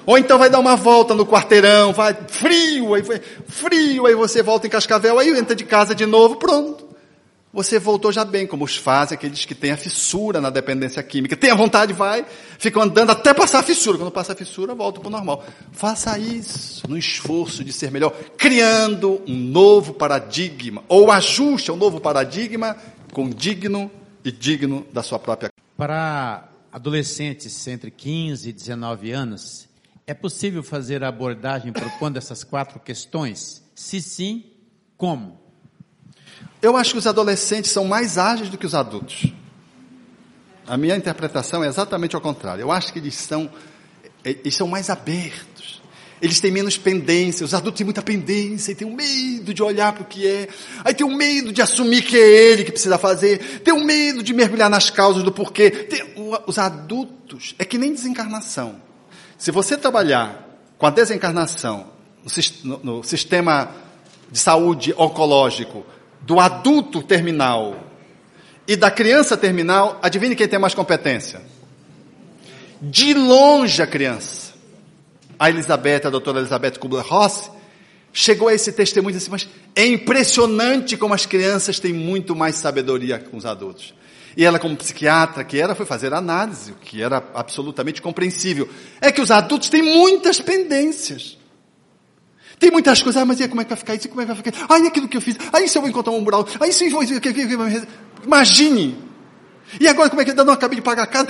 Ou 0.04 0.16
então 0.16 0.38
vai 0.38 0.48
dar 0.48 0.58
uma 0.58 0.76
volta 0.76 1.14
no 1.14 1.26
quarteirão, 1.26 1.92
vai 1.92 2.16
frio, 2.28 2.94
aí 2.94 3.02
frio, 3.46 4.06
aí 4.06 4.14
você 4.14 4.42
volta 4.42 4.66
em 4.66 4.70
Cascavel, 4.70 5.18
aí 5.18 5.30
entra 5.30 5.54
de 5.54 5.64
casa 5.64 5.94
de 5.94 6.06
novo, 6.06 6.36
pronto 6.36 6.87
você 7.52 7.78
voltou 7.78 8.12
já 8.12 8.24
bem, 8.24 8.46
como 8.46 8.64
os 8.64 8.76
fazem 8.76 9.16
aqueles 9.16 9.44
que 9.44 9.54
têm 9.54 9.70
a 9.70 9.76
fissura 9.76 10.40
na 10.40 10.50
dependência 10.50 11.02
química. 11.02 11.36
Tem 11.36 11.50
a 11.50 11.54
vontade, 11.54 11.92
vai, 11.92 12.26
ficam 12.58 12.82
andando 12.82 13.10
até 13.10 13.32
passar 13.32 13.60
a 13.60 13.62
fissura. 13.62 13.96
Quando 13.96 14.10
passa 14.10 14.32
a 14.32 14.36
fissura, 14.36 14.74
volta 14.74 15.00
para 15.00 15.08
o 15.08 15.10
normal. 15.10 15.44
Faça 15.72 16.18
isso 16.18 16.86
no 16.88 16.96
esforço 16.96 17.64
de 17.64 17.72
ser 17.72 17.90
melhor, 17.90 18.12
criando 18.36 19.22
um 19.26 19.34
novo 19.34 19.94
paradigma, 19.94 20.84
ou 20.88 21.10
ajuste 21.10 21.70
ao 21.70 21.76
novo 21.76 22.00
paradigma 22.00 22.76
com 23.12 23.30
digno 23.30 23.90
e 24.24 24.30
digno 24.30 24.86
da 24.92 25.02
sua 25.02 25.18
própria. 25.18 25.50
Para 25.76 26.48
adolescentes 26.70 27.66
entre 27.66 27.90
15 27.90 28.50
e 28.50 28.52
19 28.52 29.10
anos, 29.10 29.68
é 30.06 30.12
possível 30.12 30.62
fazer 30.62 31.02
a 31.02 31.08
abordagem 31.08 31.72
propondo 31.72 32.18
essas 32.18 32.44
quatro 32.44 32.78
questões? 32.78 33.62
Se 33.74 34.02
sim, 34.02 34.44
como? 34.96 35.47
Eu 36.60 36.76
acho 36.76 36.92
que 36.92 36.98
os 36.98 37.06
adolescentes 37.06 37.70
são 37.70 37.84
mais 37.84 38.18
ágeis 38.18 38.48
do 38.48 38.58
que 38.58 38.66
os 38.66 38.74
adultos. 38.74 39.32
A 40.66 40.76
minha 40.76 40.96
interpretação 40.96 41.62
é 41.64 41.68
exatamente 41.68 42.14
ao 42.14 42.20
contrário. 42.20 42.62
Eu 42.62 42.70
acho 42.70 42.92
que 42.92 42.98
eles 42.98 43.14
são, 43.14 43.50
eles 44.24 44.54
são 44.54 44.66
mais 44.66 44.90
abertos. 44.90 45.80
Eles 46.20 46.40
têm 46.40 46.50
menos 46.50 46.76
pendência. 46.76 47.44
Os 47.44 47.54
adultos 47.54 47.78
têm 47.78 47.84
muita 47.84 48.02
pendência 48.02 48.72
e 48.72 48.74
têm 48.74 48.86
um 48.86 48.94
medo 48.94 49.54
de 49.54 49.62
olhar 49.62 49.92
para 49.92 50.02
o 50.02 50.04
que 50.04 50.26
é. 50.26 50.48
Aí 50.84 50.92
tem 50.92 51.06
um 51.06 51.14
medo 51.14 51.52
de 51.52 51.62
assumir 51.62 52.02
que 52.02 52.16
é 52.16 52.50
ele 52.50 52.64
que 52.64 52.72
precisa 52.72 52.98
fazer. 52.98 53.60
Tem 53.60 53.72
um 53.72 53.84
medo 53.84 54.22
de 54.22 54.34
mergulhar 54.34 54.68
nas 54.68 54.90
causas 54.90 55.22
do 55.22 55.30
porquê. 55.32 55.70
Tem, 55.70 56.02
os 56.46 56.58
adultos 56.58 57.54
é 57.58 57.64
que 57.64 57.78
nem 57.78 57.94
desencarnação. 57.94 58.76
Se 59.38 59.52
você 59.52 59.76
trabalhar 59.76 60.44
com 60.76 60.86
a 60.86 60.90
desencarnação 60.90 61.86
no, 62.64 62.78
no 62.78 63.02
sistema 63.04 63.70
de 64.30 64.38
saúde 64.38 64.92
oncológico 64.98 65.86
do 66.22 66.40
adulto 66.40 67.02
terminal 67.02 67.88
e 68.66 68.76
da 68.76 68.90
criança 68.90 69.36
terminal, 69.36 69.98
adivinhe 70.02 70.36
quem 70.36 70.46
tem 70.46 70.58
mais 70.58 70.74
competência? 70.74 71.40
De 72.80 73.14
longe 73.14 73.80
a 73.80 73.86
criança. 73.86 74.52
A 75.38 75.48
Elizabeth, 75.48 76.02
a 76.06 76.10
doutora 76.10 76.40
Elizabeth 76.40 76.78
Kubler-Ross, 76.78 77.50
chegou 78.12 78.48
a 78.48 78.54
esse 78.54 78.72
testemunho 78.72 79.14
e 79.14 79.18
disse, 79.18 79.30
mas 79.30 79.48
é 79.74 79.86
impressionante 79.86 80.96
como 80.96 81.14
as 81.14 81.24
crianças 81.24 81.78
têm 81.78 81.92
muito 81.92 82.36
mais 82.36 82.56
sabedoria 82.56 83.18
que 83.18 83.34
os 83.34 83.46
adultos. 83.46 83.94
E 84.36 84.44
ela, 84.44 84.58
como 84.58 84.76
psiquiatra 84.76 85.42
que 85.44 85.60
era, 85.60 85.74
foi 85.74 85.86
fazer 85.86 86.12
análise, 86.12 86.72
o 86.72 86.74
que 86.74 87.02
era 87.02 87.24
absolutamente 87.34 88.02
compreensível. 88.02 88.68
É 89.00 89.10
que 89.10 89.20
os 89.20 89.30
adultos 89.30 89.68
têm 89.68 89.82
muitas 89.82 90.40
pendências. 90.40 91.38
Tem 92.58 92.70
muitas 92.70 93.02
coisas, 93.02 93.20
ah, 93.20 93.24
mas 93.24 93.40
e 93.40 93.48
como 93.48 93.60
é 93.60 93.64
que 93.64 93.70
vai 93.70 93.78
ficar 93.78 93.94
isso? 93.94 94.08
Como 94.08 94.20
é 94.20 94.26
que 94.26 94.32
vai 94.32 94.42
ficar? 94.42 94.66
Ah, 94.68 94.78
e 94.78 94.86
aquilo 94.86 95.08
que 95.08 95.16
eu 95.16 95.20
fiz? 95.20 95.36
Ah, 95.52 95.66
se 95.66 95.78
eu 95.78 95.82
vou 95.82 95.88
encontrar 95.88 96.12
um 96.12 96.20
mural? 96.20 96.46
Ah, 96.58 96.66
isso 96.66 96.84
eu 96.84 97.02
Imagine! 98.24 99.08
E 99.78 99.86
agora 99.86 100.08
como 100.08 100.22
é 100.22 100.24
que 100.24 100.30
eu 100.30 100.44
não 100.44 100.54
acabei 100.54 100.76
de 100.76 100.82
pagar 100.82 101.02
a 101.02 101.06
casa? 101.06 101.28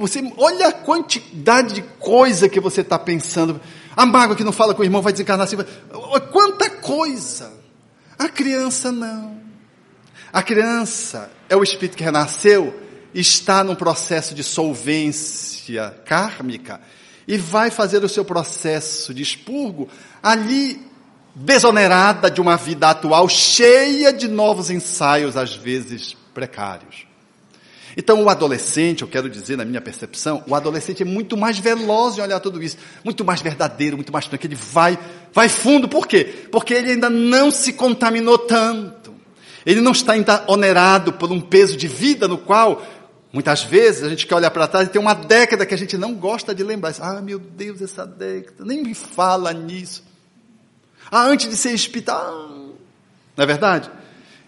Você, 0.00 0.32
olha 0.36 0.68
a 0.68 0.72
quantidade 0.72 1.74
de 1.74 1.82
coisa 1.82 2.48
que 2.48 2.60
você 2.60 2.80
está 2.80 2.98
pensando. 2.98 3.60
A 3.96 4.04
mágoa 4.04 4.36
que 4.36 4.44
não 4.44 4.52
fala 4.52 4.74
com 4.74 4.82
o 4.82 4.84
irmão 4.84 5.00
vai 5.00 5.12
desencarnar 5.12 5.46
assim. 5.46 5.56
Quanta 6.32 6.70
coisa! 6.70 7.52
A 8.18 8.28
criança 8.28 8.90
não. 8.90 9.38
A 10.32 10.42
criança 10.42 11.30
é 11.48 11.56
o 11.56 11.62
espírito 11.62 11.96
que 11.96 12.04
renasceu, 12.04 12.78
está 13.14 13.64
num 13.64 13.74
processo 13.74 14.34
de 14.34 14.42
solvência 14.42 15.94
kármica 16.04 16.80
e 17.26 17.36
vai 17.36 17.70
fazer 17.70 18.02
o 18.02 18.08
seu 18.08 18.24
processo 18.24 19.14
de 19.14 19.22
expurgo 19.22 19.88
ali 20.22 20.80
desonerada 21.34 22.30
de 22.30 22.40
uma 22.40 22.56
vida 22.56 22.90
atual 22.90 23.28
cheia 23.28 24.12
de 24.12 24.26
novos 24.26 24.70
ensaios, 24.70 25.36
às 25.36 25.54
vezes 25.54 26.16
precários. 26.34 27.06
Então, 27.96 28.22
o 28.22 28.28
adolescente, 28.28 29.02
eu 29.02 29.08
quero 29.08 29.28
dizer, 29.28 29.56
na 29.56 29.64
minha 29.64 29.80
percepção, 29.80 30.44
o 30.46 30.54
adolescente 30.54 31.02
é 31.02 31.04
muito 31.04 31.36
mais 31.36 31.58
veloz 31.58 32.16
em 32.16 32.20
olhar 32.20 32.38
tudo 32.38 32.62
isso, 32.62 32.76
muito 33.04 33.24
mais 33.24 33.40
verdadeiro, 33.40 33.96
muito 33.96 34.12
mais 34.12 34.26
tranquilo. 34.26 34.54
Ele 34.54 34.60
vai, 34.72 34.96
vai 35.32 35.48
fundo. 35.48 35.88
Por 35.88 36.06
quê? 36.06 36.46
Porque 36.52 36.74
ele 36.74 36.92
ainda 36.92 37.10
não 37.10 37.50
se 37.50 37.72
contaminou 37.72 38.38
tanto. 38.38 39.12
Ele 39.66 39.80
não 39.80 39.90
está 39.90 40.12
ainda 40.12 40.44
onerado 40.46 41.12
por 41.14 41.32
um 41.32 41.40
peso 41.40 41.76
de 41.76 41.88
vida 41.88 42.28
no 42.28 42.38
qual, 42.38 42.82
muitas 43.32 43.64
vezes, 43.64 44.04
a 44.04 44.08
gente 44.08 44.28
quer 44.28 44.36
olhar 44.36 44.50
para 44.52 44.68
trás 44.68 44.86
e 44.86 44.90
tem 44.92 45.02
uma 45.02 45.14
década 45.14 45.66
que 45.66 45.74
a 45.74 45.78
gente 45.78 45.98
não 45.98 46.14
gosta 46.14 46.54
de 46.54 46.62
lembrar. 46.62 46.94
Ah, 47.00 47.20
meu 47.20 47.40
Deus, 47.40 47.82
essa 47.82 48.06
década, 48.06 48.64
nem 48.64 48.80
me 48.80 48.94
fala 48.94 49.52
nisso. 49.52 50.07
Ah, 51.10 51.24
antes 51.24 51.48
de 51.48 51.56
ser 51.56 51.74
hospital. 51.74 52.48
Não 53.36 53.44
é 53.44 53.46
verdade? 53.46 53.90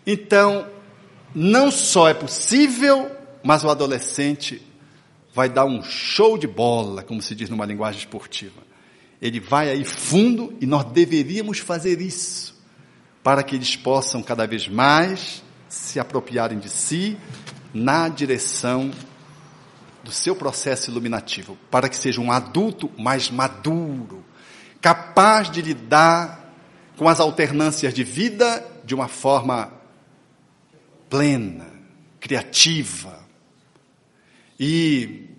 Então, 0.06 0.66
não 1.34 1.70
só 1.70 2.08
é 2.08 2.14
possível, 2.14 3.10
mas 3.42 3.64
o 3.64 3.70
adolescente 3.70 4.60
vai 5.32 5.48
dar 5.48 5.64
um 5.64 5.82
show 5.82 6.36
de 6.36 6.46
bola, 6.46 7.02
como 7.02 7.22
se 7.22 7.34
diz 7.34 7.48
numa 7.48 7.64
linguagem 7.64 8.00
esportiva. 8.00 8.62
Ele 9.22 9.38
vai 9.38 9.70
aí 9.70 9.84
fundo 9.84 10.54
e 10.60 10.66
nós 10.66 10.84
deveríamos 10.86 11.58
fazer 11.58 12.00
isso 12.00 12.58
para 13.22 13.42
que 13.42 13.54
eles 13.54 13.76
possam 13.76 14.22
cada 14.22 14.46
vez 14.46 14.66
mais 14.66 15.42
se 15.68 16.00
apropriarem 16.00 16.58
de 16.58 16.68
si 16.68 17.16
na 17.72 18.08
direção 18.08 18.90
do 20.02 20.10
seu 20.10 20.34
processo 20.34 20.90
iluminativo, 20.90 21.56
para 21.70 21.88
que 21.88 21.96
seja 21.96 22.20
um 22.20 22.32
adulto 22.32 22.90
mais 22.98 23.30
maduro, 23.30 24.24
capaz 24.80 25.50
de 25.50 25.60
lidar 25.60 26.39
com 27.00 27.08
as 27.08 27.18
alternâncias 27.18 27.94
de 27.94 28.04
vida 28.04 28.62
de 28.84 28.94
uma 28.94 29.08
forma 29.08 29.72
plena, 31.08 31.66
criativa 32.20 33.26
e 34.60 35.30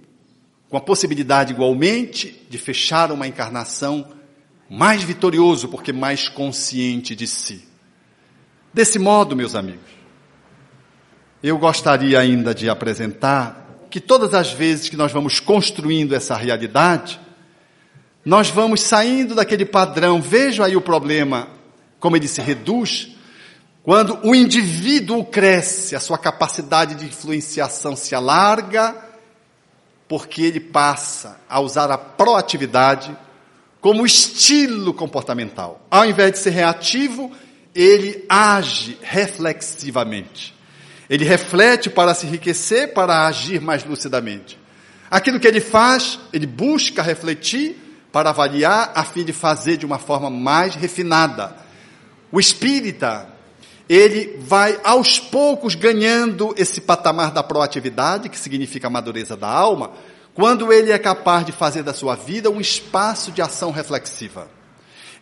com 0.67 0.75
a 0.75 0.81
possibilidade 0.81 1.53
igualmente 1.53 2.47
de 2.49 2.57
fechar 2.57 3.11
uma 3.11 3.27
encarnação 3.27 4.11
mais 4.67 5.03
vitorioso, 5.03 5.67
porque 5.67 5.93
mais 5.93 6.27
consciente 6.27 7.15
de 7.15 7.27
si. 7.27 7.63
Desse 8.73 8.97
modo, 8.97 9.35
meus 9.35 9.53
amigos, 9.53 9.91
eu 11.43 11.59
gostaria 11.59 12.19
ainda 12.19 12.55
de 12.55 12.71
apresentar 12.71 13.85
que 13.87 13.99
todas 13.99 14.33
as 14.33 14.51
vezes 14.51 14.89
que 14.89 14.97
nós 14.97 15.11
vamos 15.11 15.39
construindo 15.39 16.15
essa 16.15 16.35
realidade, 16.35 17.20
nós 18.23 18.49
vamos 18.49 18.81
saindo 18.81 19.35
daquele 19.35 19.65
padrão. 19.65 20.21
Veja 20.21 20.65
aí 20.65 20.75
o 20.75 20.81
problema, 20.81 21.47
como 21.99 22.15
ele 22.15 22.27
se 22.27 22.41
reduz, 22.41 23.09
quando 23.83 24.19
o 24.23 24.35
indivíduo 24.35 25.25
cresce, 25.25 25.95
a 25.95 25.99
sua 25.99 26.17
capacidade 26.17 26.95
de 26.95 27.05
influenciação 27.05 27.95
se 27.95 28.13
alarga, 28.13 28.95
porque 30.07 30.43
ele 30.43 30.59
passa 30.59 31.39
a 31.49 31.59
usar 31.59 31.89
a 31.89 31.97
proatividade 31.97 33.15
como 33.79 34.05
estilo 34.05 34.93
comportamental. 34.93 35.81
Ao 35.89 36.05
invés 36.05 36.33
de 36.33 36.37
ser 36.37 36.51
reativo, 36.51 37.31
ele 37.73 38.23
age 38.29 38.99
reflexivamente. 39.01 40.53
Ele 41.09 41.25
reflete 41.25 41.89
para 41.89 42.13
se 42.13 42.27
enriquecer, 42.27 42.93
para 42.93 43.25
agir 43.25 43.59
mais 43.59 43.83
lucidamente. 43.83 44.59
Aquilo 45.09 45.39
que 45.39 45.47
ele 45.47 45.59
faz, 45.59 46.19
ele 46.31 46.45
busca 46.45 47.01
refletir 47.01 47.80
para 48.11 48.29
avaliar 48.29 48.91
a 48.93 49.03
fim 49.03 49.23
de 49.23 49.33
fazer 49.33 49.77
de 49.77 49.85
uma 49.85 49.97
forma 49.97 50.29
mais 50.29 50.75
refinada. 50.75 51.55
O 52.31 52.39
espírita, 52.39 53.27
ele 53.87 54.37
vai 54.39 54.79
aos 54.83 55.19
poucos 55.19 55.75
ganhando 55.75 56.53
esse 56.57 56.81
patamar 56.81 57.31
da 57.31 57.43
proatividade, 57.43 58.29
que 58.29 58.39
significa 58.39 58.87
a 58.87 58.89
madureza 58.89 59.35
da 59.35 59.49
alma, 59.49 59.91
quando 60.33 60.71
ele 60.71 60.91
é 60.91 60.97
capaz 60.97 61.45
de 61.45 61.51
fazer 61.51 61.83
da 61.83 61.93
sua 61.93 62.15
vida 62.15 62.49
um 62.49 62.61
espaço 62.61 63.31
de 63.31 63.41
ação 63.41 63.71
reflexiva. 63.71 64.49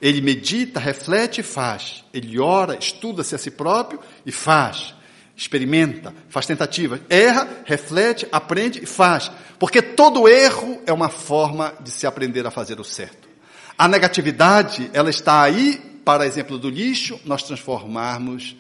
Ele 0.02 0.22
medita, 0.22 0.80
reflete 0.80 1.42
e 1.42 1.44
faz. 1.44 2.06
Ele 2.14 2.40
ora, 2.40 2.78
estuda-se 2.78 3.36
a 3.36 3.38
si 3.38 3.52
próprio 3.52 4.00
e 4.26 4.32
faz. 4.32 4.94
Experimenta, 5.40 6.14
faz 6.28 6.46
tentativa, 6.46 7.00
erra, 7.10 7.48
reflete, 7.64 8.28
aprende 8.30 8.84
e 8.84 8.86
faz. 8.86 9.32
Porque 9.58 9.82
todo 9.82 10.28
erro 10.28 10.82
é 10.86 10.92
uma 10.92 11.08
forma 11.08 11.74
de 11.80 11.92
se 11.92 12.06
aprender 12.06 12.46
a 12.46 12.52
fazer 12.52 12.78
o 12.78 12.84
certo. 12.84 13.30
A 13.78 13.88
negatividade, 13.88 14.92
ela 14.92 15.10
está 15.10 15.42
aí 15.42 15.82
para 16.04 16.28
exemplo 16.28 16.58
do 16.58 16.70
lixo, 16.70 17.18
nós 17.24 17.42
transformarmos 17.42 18.58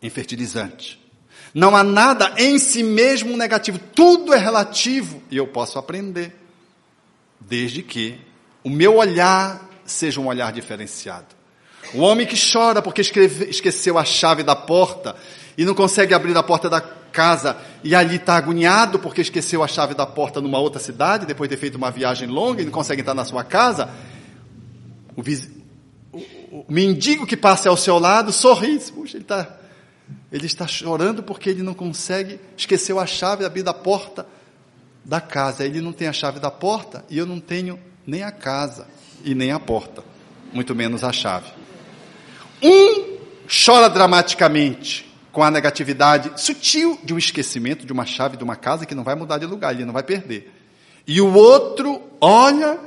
em 0.00 0.08
fertilizante. 0.08 0.98
Não 1.52 1.76
há 1.76 1.84
nada 1.84 2.32
em 2.38 2.58
si 2.58 2.82
mesmo 2.82 3.36
negativo, 3.36 3.78
tudo 3.94 4.32
é 4.32 4.38
relativo 4.38 5.22
e 5.30 5.36
eu 5.36 5.48
posso 5.48 5.78
aprender, 5.78 6.34
desde 7.38 7.82
que 7.82 8.18
o 8.64 8.70
meu 8.70 8.96
olhar 8.96 9.68
seja 9.84 10.18
um 10.18 10.28
olhar 10.28 10.50
diferenciado. 10.50 11.37
O 11.94 12.00
homem 12.00 12.26
que 12.26 12.36
chora 12.36 12.82
porque 12.82 13.00
esqueceu 13.00 13.98
a 13.98 14.04
chave 14.04 14.42
da 14.42 14.54
porta 14.54 15.16
e 15.56 15.64
não 15.64 15.74
consegue 15.74 16.14
abrir 16.14 16.36
a 16.36 16.42
porta 16.42 16.68
da 16.68 16.80
casa 16.80 17.56
e 17.82 17.94
ali 17.94 18.16
está 18.16 18.36
agoniado 18.36 18.98
porque 18.98 19.20
esqueceu 19.22 19.62
a 19.62 19.68
chave 19.68 19.94
da 19.94 20.06
porta 20.06 20.40
numa 20.40 20.58
outra 20.58 20.80
cidade, 20.80 21.26
depois 21.26 21.48
de 21.48 21.56
ter 21.56 21.60
feito 21.60 21.76
uma 21.76 21.90
viagem 21.90 22.28
longa 22.28 22.62
e 22.62 22.64
não 22.64 22.72
consegue 22.72 23.00
entrar 23.00 23.14
na 23.14 23.24
sua 23.24 23.42
casa. 23.42 23.88
O, 25.16 25.22
o, 26.52 26.64
mendigo 26.68 27.26
que 27.26 27.36
passa 27.36 27.68
ao 27.68 27.76
seu 27.76 27.98
lado 27.98 28.32
sorri, 28.32 28.78
puxa, 28.78 29.16
ele 29.16 29.24
está 29.24 29.58
ele 30.30 30.46
está 30.46 30.66
chorando 30.66 31.22
porque 31.22 31.50
ele 31.50 31.62
não 31.62 31.74
consegue, 31.74 32.38
esqueceu 32.56 32.98
a 32.98 33.06
chave, 33.06 33.44
abrir 33.44 33.66
a 33.68 33.74
porta 33.74 34.26
da 35.04 35.20
casa. 35.20 35.64
Ele 35.64 35.80
não 35.80 35.92
tem 35.92 36.06
a 36.06 36.12
chave 36.12 36.38
da 36.38 36.50
porta 36.50 37.04
e 37.10 37.18
eu 37.18 37.26
não 37.26 37.40
tenho 37.40 37.78
nem 38.06 38.22
a 38.22 38.30
casa 38.30 38.86
e 39.24 39.34
nem 39.34 39.52
a 39.52 39.58
porta, 39.58 40.04
muito 40.52 40.74
menos 40.74 41.02
a 41.02 41.12
chave. 41.12 41.57
Um 42.62 43.18
chora 43.46 43.88
dramaticamente 43.88 45.08
com 45.32 45.42
a 45.42 45.50
negatividade 45.50 46.32
sutil 46.40 46.98
de 47.02 47.14
um 47.14 47.18
esquecimento 47.18 47.86
de 47.86 47.92
uma 47.92 48.04
chave 48.04 48.36
de 48.36 48.44
uma 48.44 48.56
casa 48.56 48.84
que 48.84 48.94
não 48.94 49.04
vai 49.04 49.14
mudar 49.14 49.38
de 49.38 49.46
lugar, 49.46 49.74
ele 49.74 49.84
não 49.84 49.92
vai 49.92 50.02
perder. 50.02 50.52
E 51.06 51.20
o 51.20 51.32
outro 51.32 52.02
olha 52.20 52.78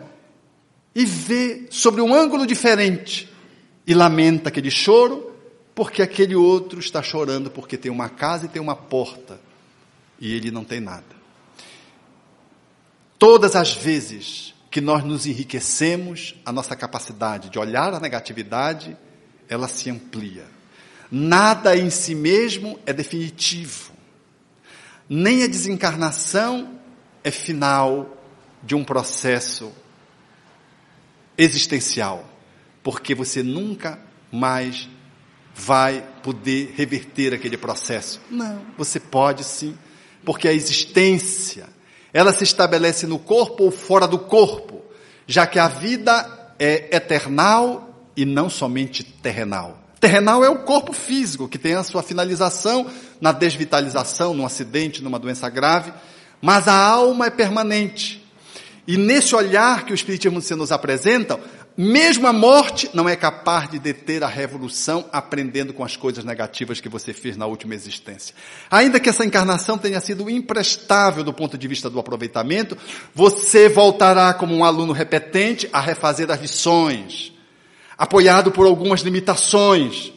e 0.93 1.05
vê 1.05 1.67
sobre 1.69 2.01
um 2.01 2.13
ângulo 2.13 2.45
diferente 2.45 3.31
e 3.87 3.93
lamenta 3.93 4.49
aquele 4.49 4.69
choro, 4.69 5.31
porque 5.73 6.01
aquele 6.01 6.35
outro 6.35 6.79
está 6.79 7.01
chorando 7.01 7.49
porque 7.49 7.77
tem 7.77 7.91
uma 7.91 8.09
casa 8.09 8.45
e 8.45 8.49
tem 8.49 8.61
uma 8.61 8.75
porta 8.75 9.39
e 10.19 10.33
ele 10.35 10.51
não 10.51 10.63
tem 10.63 10.79
nada. 10.79 11.21
Todas 13.17 13.55
as 13.55 13.73
vezes 13.73 14.53
que 14.69 14.81
nós 14.81 15.03
nos 15.03 15.25
enriquecemos, 15.25 16.35
a 16.45 16.51
nossa 16.51 16.75
capacidade 16.75 17.49
de 17.49 17.59
olhar 17.59 17.93
a 17.93 17.99
negatividade, 17.99 18.95
ela 19.51 19.67
se 19.67 19.89
amplia. 19.89 20.45
Nada 21.11 21.75
em 21.75 21.89
si 21.89 22.15
mesmo 22.15 22.79
é 22.85 22.93
definitivo. 22.93 23.91
Nem 25.09 25.43
a 25.43 25.47
desencarnação 25.47 26.79
é 27.21 27.29
final 27.29 28.17
de 28.63 28.75
um 28.75 28.83
processo 28.83 29.73
existencial, 31.37 32.27
porque 32.81 33.13
você 33.13 33.43
nunca 33.43 33.99
mais 34.31 34.87
vai 35.53 36.01
poder 36.23 36.73
reverter 36.77 37.33
aquele 37.33 37.57
processo. 37.57 38.21
Não, 38.29 38.61
você 38.77 39.01
pode 39.01 39.43
sim, 39.43 39.77
porque 40.23 40.47
a 40.47 40.53
existência 40.53 41.67
ela 42.13 42.31
se 42.31 42.45
estabelece 42.45 43.05
no 43.05 43.19
corpo 43.19 43.65
ou 43.65 43.71
fora 43.71 44.07
do 44.07 44.17
corpo, 44.17 44.81
já 45.27 45.45
que 45.45 45.59
a 45.59 45.67
vida 45.67 46.53
é 46.57 46.95
eternal 46.95 47.90
e 48.15 48.25
não 48.25 48.49
somente 48.49 49.03
terrenal. 49.03 49.77
Terrenal 49.99 50.43
é 50.43 50.49
o 50.49 50.59
corpo 50.59 50.93
físico, 50.93 51.47
que 51.47 51.59
tem 51.59 51.75
a 51.75 51.83
sua 51.83 52.01
finalização 52.01 52.87
na 53.19 53.31
desvitalização, 53.31 54.33
num 54.33 54.45
acidente, 54.45 55.03
numa 55.03 55.19
doença 55.19 55.47
grave, 55.47 55.93
mas 56.41 56.67
a 56.67 56.73
alma 56.73 57.27
é 57.27 57.29
permanente. 57.29 58.25
E 58.87 58.97
nesse 58.97 59.35
olhar 59.35 59.85
que 59.85 59.93
o 59.93 59.95
Espiritismo 59.95 60.41
se 60.41 60.55
nos 60.55 60.71
apresenta, 60.71 61.39
mesmo 61.77 62.27
a 62.27 62.33
morte 62.33 62.89
não 62.93 63.07
é 63.07 63.15
capaz 63.15 63.69
de 63.69 63.79
deter 63.79 64.23
a 64.23 64.27
revolução 64.27 65.05
aprendendo 65.11 65.73
com 65.73 65.83
as 65.83 65.95
coisas 65.95 66.25
negativas 66.25 66.81
que 66.81 66.89
você 66.89 67.13
fez 67.13 67.37
na 67.37 67.45
última 67.45 67.75
existência. 67.75 68.35
Ainda 68.69 68.99
que 68.99 69.09
essa 69.09 69.23
encarnação 69.23 69.77
tenha 69.77 69.99
sido 70.01 70.29
imprestável 70.29 71.23
do 71.23 71.31
ponto 71.31 71.57
de 71.57 71.67
vista 71.67 71.89
do 71.89 71.99
aproveitamento, 71.99 72.77
você 73.13 73.69
voltará 73.69 74.33
como 74.33 74.55
um 74.55 74.65
aluno 74.65 74.93
repetente 74.93 75.69
a 75.71 75.79
refazer 75.79 76.29
as 76.29 76.41
lições, 76.41 77.30
apoiado 78.01 78.51
por 78.51 78.65
algumas 78.65 79.01
limitações, 79.01 80.11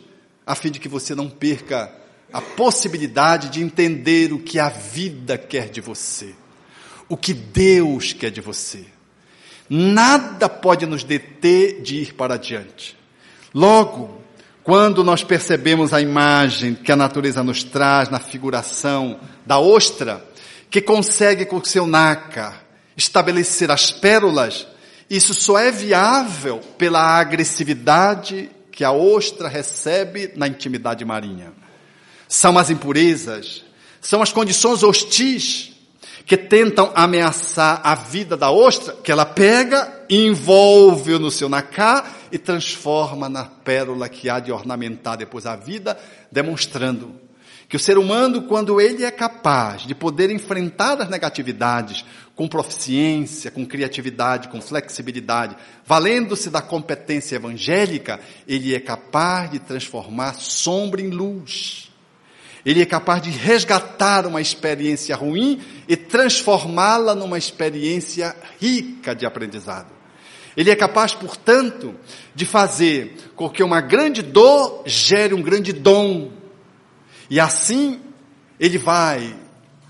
a 0.47 0.55
fim 0.55 0.71
de 0.71 0.81
que 0.81 0.89
você 0.89 1.15
não 1.15 1.29
perca 1.29 1.93
a 2.33 2.41
possibilidade 2.41 3.51
de 3.51 3.63
entender 3.63 4.33
o 4.33 4.39
que 4.39 4.59
a 4.59 4.71
vida 4.71 5.37
quer 5.37 5.69
de 5.69 5.83
você, 5.83 6.35
o 7.11 7.15
que 7.15 7.35
Deus 7.35 8.15
quer 8.15 8.31
de 8.31 8.41
você. 8.41 8.87
Nada 9.69 10.49
pode 10.49 10.87
nos 10.87 11.05
deter 11.05 11.83
de 11.83 11.97
ir 11.97 12.15
para 12.15 12.37
adiante. 12.37 12.97
Logo, 13.53 14.19
quando 14.63 15.05
nós 15.05 15.23
percebemos 15.23 15.93
a 15.93 16.01
imagem 16.01 16.75
que 16.75 16.91
a 16.91 16.97
natureza 16.97 17.45
nos 17.45 17.65
traz 17.65 18.09
na 18.09 18.19
figuração 18.19 19.21
da 19.45 19.59
ostra, 19.59 20.27
que 20.71 20.81
consegue 20.81 21.45
com 21.45 21.63
seu 21.63 21.87
nácar 21.87 22.65
estabelecer 22.97 23.71
as 23.71 23.91
pérolas, 23.91 24.67
isso 25.09 25.35
só 25.35 25.59
é 25.59 25.71
viável 25.71 26.61
pela 26.79 27.01
agressividade 27.19 28.51
que 28.71 28.83
a 28.83 28.93
ostra 28.93 29.49
recebe 29.49 30.33
na 30.35 30.49
intimidade 30.49 31.05
marinha. 31.05 31.53
São 32.27 32.59
as 32.59 32.71
impurezas, 32.71 33.65
são 34.01 34.23
as 34.23 34.33
condições 34.33 34.83
hostis 34.83 35.73
que 36.27 36.37
tentam 36.37 36.91
ameaçar 36.95 37.81
a 37.85 37.95
vida 37.95 38.37
da 38.37 38.51
ostra, 38.51 38.95
que 38.95 39.13
ela 39.13 39.27
pega, 39.27 40.05
envolve 40.09 41.19
no 41.19 41.31
seu 41.31 41.49
nacá 41.49 42.05
e 42.33 42.39
transforma 42.39 43.29
na 43.29 43.45
pérola 43.45 44.09
que 44.09 44.29
há 44.29 44.41
de 44.41 44.51
ornamentar 44.51 45.19
depois 45.19 45.45
a 45.45 45.55
vida, 45.55 45.99
demonstrando 46.33 47.24
que 47.69 47.77
o 47.77 47.81
ser 47.81 47.99
humano, 47.99 48.43
quando 48.43 48.81
ele 48.81 49.05
é 49.05 49.11
capaz 49.11 49.83
de 49.83 49.95
poder 49.95 50.31
enfrentar 50.31 51.01
as 51.01 51.09
negatividades 51.09 52.05
com 52.35 52.49
proficiência, 52.49 53.51
com 53.51 53.65
criatividade, 53.65 54.49
com 54.49 54.61
flexibilidade, 54.61 55.57
valendo-se 55.85 56.51
da 56.51 56.61
competência 56.61 57.37
evangélica, 57.37 58.21
ele 58.47 58.75
é 58.75 58.81
capaz 58.81 59.51
de 59.51 59.59
transformar 59.59 60.35
sombra 60.35 61.01
em 61.01 61.11
luz 61.11 61.85
ele 62.65 62.81
é 62.81 62.87
capaz 62.87 63.21
de 63.21 63.31
resgatar 63.31 64.27
uma 64.27 64.41
experiência 64.41 65.15
ruim 65.15 65.61
e 65.87 65.97
transformá-la 65.97 67.15
numa 67.15 67.37
experiência 67.37 68.35
rica 68.59 69.15
de 69.15 69.27
aprendizado. 69.27 69.93
Ele 70.57 70.71
é 70.71 70.77
capaz, 70.77 71.13
portanto, 71.13 71.95
de 72.35 72.47
fazer 72.47 73.17
com 73.37 73.51
que 73.51 73.63
uma 73.63 73.81
grande 73.81 74.23
dor 74.23 74.83
gere 74.87 75.35
um 75.35 75.43
grande 75.43 75.73
dom. 75.73 76.33
E 77.29 77.41
assim, 77.41 78.01
ele 78.59 78.79
vai 78.79 79.35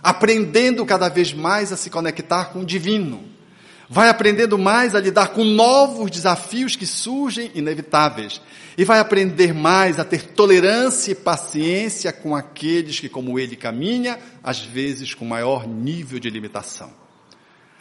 aprendendo 0.03 0.85
cada 0.85 1.09
vez 1.09 1.33
mais 1.33 1.73
a 1.73 1.77
se 1.77 1.89
conectar 1.91 2.47
com 2.47 2.61
o 2.61 2.67
divino. 2.67 3.25
Vai 3.89 4.09
aprendendo 4.09 4.59
mais 4.59 4.95
a 4.95 5.01
lidar 5.01 5.29
com 5.29 5.45
novos 5.45 6.11
desafios 6.11 6.75
que 6.75 6.87
surgem 6.87 7.51
inevitáveis 7.55 8.41
e 8.77 8.85
vai 8.85 8.99
aprender 8.99 9.53
mais 9.53 9.99
a 9.99 10.05
ter 10.05 10.23
tolerância 10.33 11.13
e 11.13 11.15
paciência 11.15 12.13
com 12.13 12.35
aqueles 12.35 12.99
que, 12.99 13.09
como 13.09 13.39
ele, 13.39 13.57
caminha, 13.57 14.19
às 14.43 14.61
vezes 14.61 15.15
com 15.15 15.25
maior 15.25 15.67
nível 15.67 16.19
de 16.19 16.31
limitação. 16.31 16.93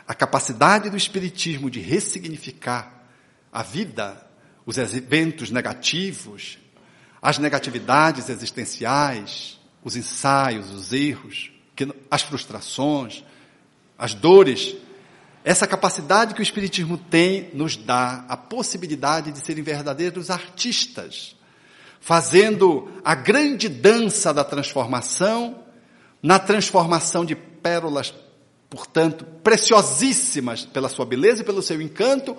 A 0.08 0.14
capacidade 0.14 0.89
do 0.89 0.97
Espiritismo 0.97 1.70
de 1.70 1.80
ressignificar 1.80 3.06
a 3.51 3.64
vida, 3.64 4.18
os 4.66 4.78
eventos 4.78 5.51
negativos, 5.51 6.58
as 7.24 7.39
negatividades 7.39 8.30
existenciais, 8.30 9.59
os 9.84 9.95
ensaios, 9.95 10.69
os 10.69 10.93
erros, 10.93 11.51
as 12.11 12.21
frustrações, 12.21 13.24
as 13.97 14.13
dores 14.13 14.76
essa 15.43 15.67
capacidade 15.67 16.34
que 16.34 16.39
o 16.39 16.43
Espiritismo 16.43 16.97
tem 16.97 17.49
nos 17.53 17.76
dá 17.76 18.24
a 18.30 18.38
possibilidade 18.38 19.32
de 19.32 19.39
serem 19.39 19.63
verdadeiros 19.63 20.30
artistas, 20.30 21.36
fazendo 21.99 22.89
a 23.03 23.13
grande 23.13 23.67
dança 23.67 24.34
da 24.34 24.43
transformação, 24.43 25.59
na 26.21 26.39
transformação 26.39 27.26
de 27.26 27.36
pérolas, 27.36 28.13
portanto, 28.69 29.26
preciosíssimas 29.43 30.65
pela 30.65 30.88
sua 30.88 31.05
beleza 31.05 31.41
e 31.41 31.45
pelo 31.45 31.61
seu 31.61 31.82
encanto, 31.82 32.38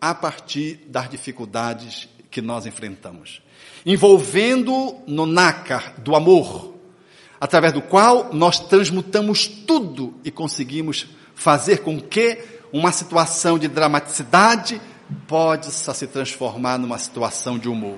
a 0.00 0.14
partir 0.14 0.76
das 0.88 1.10
dificuldades 1.10 2.08
que 2.30 2.40
nós 2.40 2.64
enfrentamos. 2.64 3.42
Envolvendo 3.86 4.96
no 5.06 5.24
nácar 5.24 5.94
do 6.00 6.16
amor, 6.16 6.74
através 7.40 7.72
do 7.72 7.80
qual 7.80 8.32
nós 8.32 8.58
transmutamos 8.58 9.46
tudo 9.46 10.14
e 10.24 10.30
conseguimos 10.30 11.06
fazer 11.36 11.78
com 11.78 12.00
que 12.00 12.38
uma 12.72 12.90
situação 12.90 13.58
de 13.58 13.68
dramaticidade 13.68 14.80
possa 15.28 15.94
se 15.94 16.06
transformar 16.08 16.78
numa 16.78 16.98
situação 16.98 17.58
de 17.58 17.68
humor. 17.68 17.96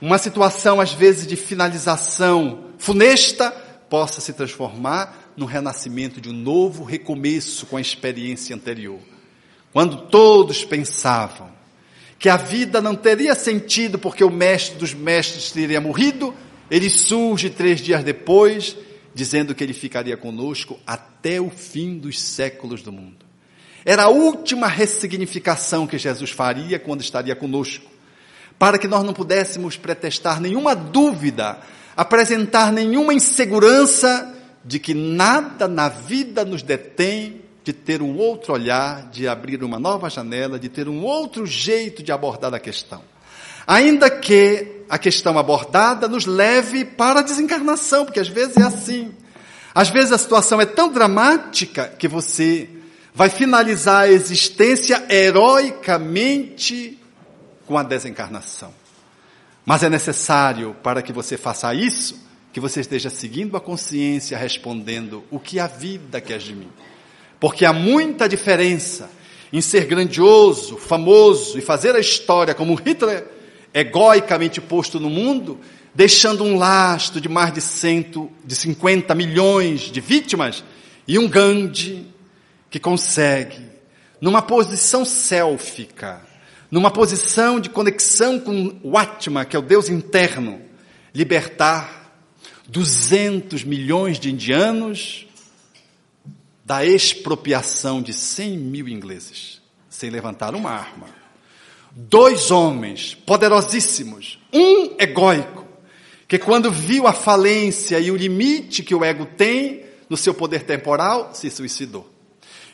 Uma 0.00 0.16
situação, 0.16 0.80
às 0.80 0.92
vezes, 0.92 1.26
de 1.26 1.36
finalização 1.36 2.64
funesta 2.78 3.50
possa 3.90 4.20
se 4.20 4.32
transformar 4.32 5.32
no 5.36 5.46
renascimento 5.46 6.20
de 6.20 6.28
um 6.30 6.32
novo 6.32 6.84
recomeço 6.84 7.66
com 7.66 7.76
a 7.76 7.80
experiência 7.80 8.54
anterior. 8.54 9.00
Quando 9.72 10.08
todos 10.08 10.64
pensavam 10.64 11.57
que 12.18 12.28
a 12.28 12.36
vida 12.36 12.80
não 12.80 12.94
teria 12.94 13.34
sentido 13.34 13.98
porque 13.98 14.24
o 14.24 14.30
mestre 14.30 14.76
dos 14.76 14.92
mestres 14.92 15.52
teria 15.52 15.80
morrido, 15.80 16.34
ele 16.70 16.90
surge 16.90 17.48
três 17.48 17.80
dias 17.80 18.02
depois 18.02 18.76
dizendo 19.14 19.54
que 19.54 19.64
ele 19.64 19.72
ficaria 19.72 20.16
conosco 20.16 20.78
até 20.86 21.40
o 21.40 21.50
fim 21.50 21.98
dos 21.98 22.20
séculos 22.20 22.82
do 22.82 22.92
mundo. 22.92 23.26
Era 23.84 24.04
a 24.04 24.08
última 24.08 24.66
ressignificação 24.66 25.86
que 25.86 25.98
Jesus 25.98 26.30
faria 26.30 26.78
quando 26.78 27.00
estaria 27.00 27.34
conosco, 27.34 27.86
para 28.58 28.78
que 28.78 28.88
nós 28.88 29.04
não 29.04 29.12
pudéssemos 29.12 29.76
pretestar 29.76 30.40
nenhuma 30.40 30.74
dúvida, 30.74 31.58
apresentar 31.96 32.72
nenhuma 32.72 33.14
insegurança 33.14 34.34
de 34.64 34.78
que 34.78 34.92
nada 34.92 35.66
na 35.66 35.88
vida 35.88 36.44
nos 36.44 36.62
detém 36.62 37.42
de 37.68 37.72
ter 37.74 38.00
um 38.00 38.16
outro 38.16 38.54
olhar, 38.54 39.10
de 39.10 39.28
abrir 39.28 39.62
uma 39.62 39.78
nova 39.78 40.08
janela, 40.08 40.58
de 40.58 40.70
ter 40.70 40.88
um 40.88 41.02
outro 41.02 41.44
jeito 41.44 42.02
de 42.02 42.10
abordar 42.10 42.54
a 42.54 42.58
questão. 42.58 43.02
Ainda 43.66 44.08
que 44.08 44.84
a 44.88 44.96
questão 44.96 45.38
abordada 45.38 46.08
nos 46.08 46.24
leve 46.24 46.86
para 46.86 47.20
a 47.20 47.22
desencarnação, 47.22 48.06
porque 48.06 48.20
às 48.20 48.28
vezes 48.28 48.56
é 48.56 48.62
assim. 48.62 49.14
Às 49.74 49.90
vezes 49.90 50.12
a 50.12 50.16
situação 50.16 50.58
é 50.62 50.64
tão 50.64 50.90
dramática 50.90 51.88
que 51.98 52.08
você 52.08 52.70
vai 53.14 53.28
finalizar 53.28 54.04
a 54.04 54.08
existência 54.08 55.04
heroicamente 55.10 56.98
com 57.66 57.76
a 57.76 57.82
desencarnação. 57.82 58.72
Mas 59.66 59.82
é 59.82 59.90
necessário, 59.90 60.74
para 60.82 61.02
que 61.02 61.12
você 61.12 61.36
faça 61.36 61.74
isso, 61.74 62.18
que 62.50 62.60
você 62.60 62.80
esteja 62.80 63.10
seguindo 63.10 63.58
a 63.58 63.60
consciência, 63.60 64.38
respondendo 64.38 65.22
o 65.30 65.38
que 65.38 65.60
a 65.60 65.66
vida 65.66 66.18
quer 66.18 66.38
de 66.38 66.54
mim. 66.54 66.70
Porque 67.40 67.64
há 67.64 67.72
muita 67.72 68.28
diferença 68.28 69.10
em 69.52 69.60
ser 69.60 69.86
grandioso, 69.86 70.76
famoso 70.76 71.58
e 71.58 71.62
fazer 71.62 71.94
a 71.94 72.00
história 72.00 72.54
como 72.54 72.74
Hitler 72.74 73.26
egoicamente 73.72 74.60
posto 74.60 74.98
no 74.98 75.10
mundo, 75.10 75.58
deixando 75.94 76.44
um 76.44 76.56
lastro 76.56 77.20
de 77.20 77.28
mais 77.28 77.52
de, 77.52 77.60
cento, 77.60 78.30
de 78.44 78.54
50 78.54 79.14
milhões 79.14 79.82
de 79.82 80.00
vítimas, 80.00 80.64
e 81.06 81.18
um 81.18 81.28
Gandhi 81.28 82.06
que 82.70 82.78
consegue, 82.78 83.66
numa 84.20 84.42
posição 84.42 85.04
sélfica, 85.04 86.20
numa 86.70 86.90
posição 86.90 87.58
de 87.58 87.70
conexão 87.70 88.38
com 88.38 88.78
o 88.82 88.98
Atma, 88.98 89.44
que 89.44 89.56
é 89.56 89.58
o 89.58 89.62
Deus 89.62 89.88
interno, 89.88 90.60
libertar 91.14 92.20
200 92.68 93.64
milhões 93.64 94.18
de 94.18 94.30
indianos 94.30 95.27
da 96.68 96.84
expropriação 96.84 98.02
de 98.02 98.12
100 98.12 98.58
mil 98.58 98.86
ingleses, 98.86 99.62
sem 99.88 100.10
levantar 100.10 100.54
uma 100.54 100.70
arma 100.70 101.18
dois 101.98 102.52
homens 102.52 103.14
poderosíssimos, 103.26 104.38
um 104.52 104.94
egóico, 105.00 105.66
que 106.28 106.38
quando 106.38 106.70
viu 106.70 107.06
a 107.08 107.12
falência 107.12 107.98
e 107.98 108.10
o 108.10 108.16
limite 108.16 108.84
que 108.84 108.94
o 108.94 109.04
ego 109.04 109.26
tem 109.26 109.84
no 110.08 110.16
seu 110.16 110.32
poder 110.32 110.62
temporal, 110.62 111.30
se 111.34 111.50
suicidou. 111.50 112.08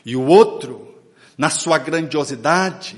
E 0.05 0.15
o 0.15 0.21
outro, 0.21 0.93
na 1.35 1.49
sua 1.49 1.79
grandiosidade, 1.79 2.97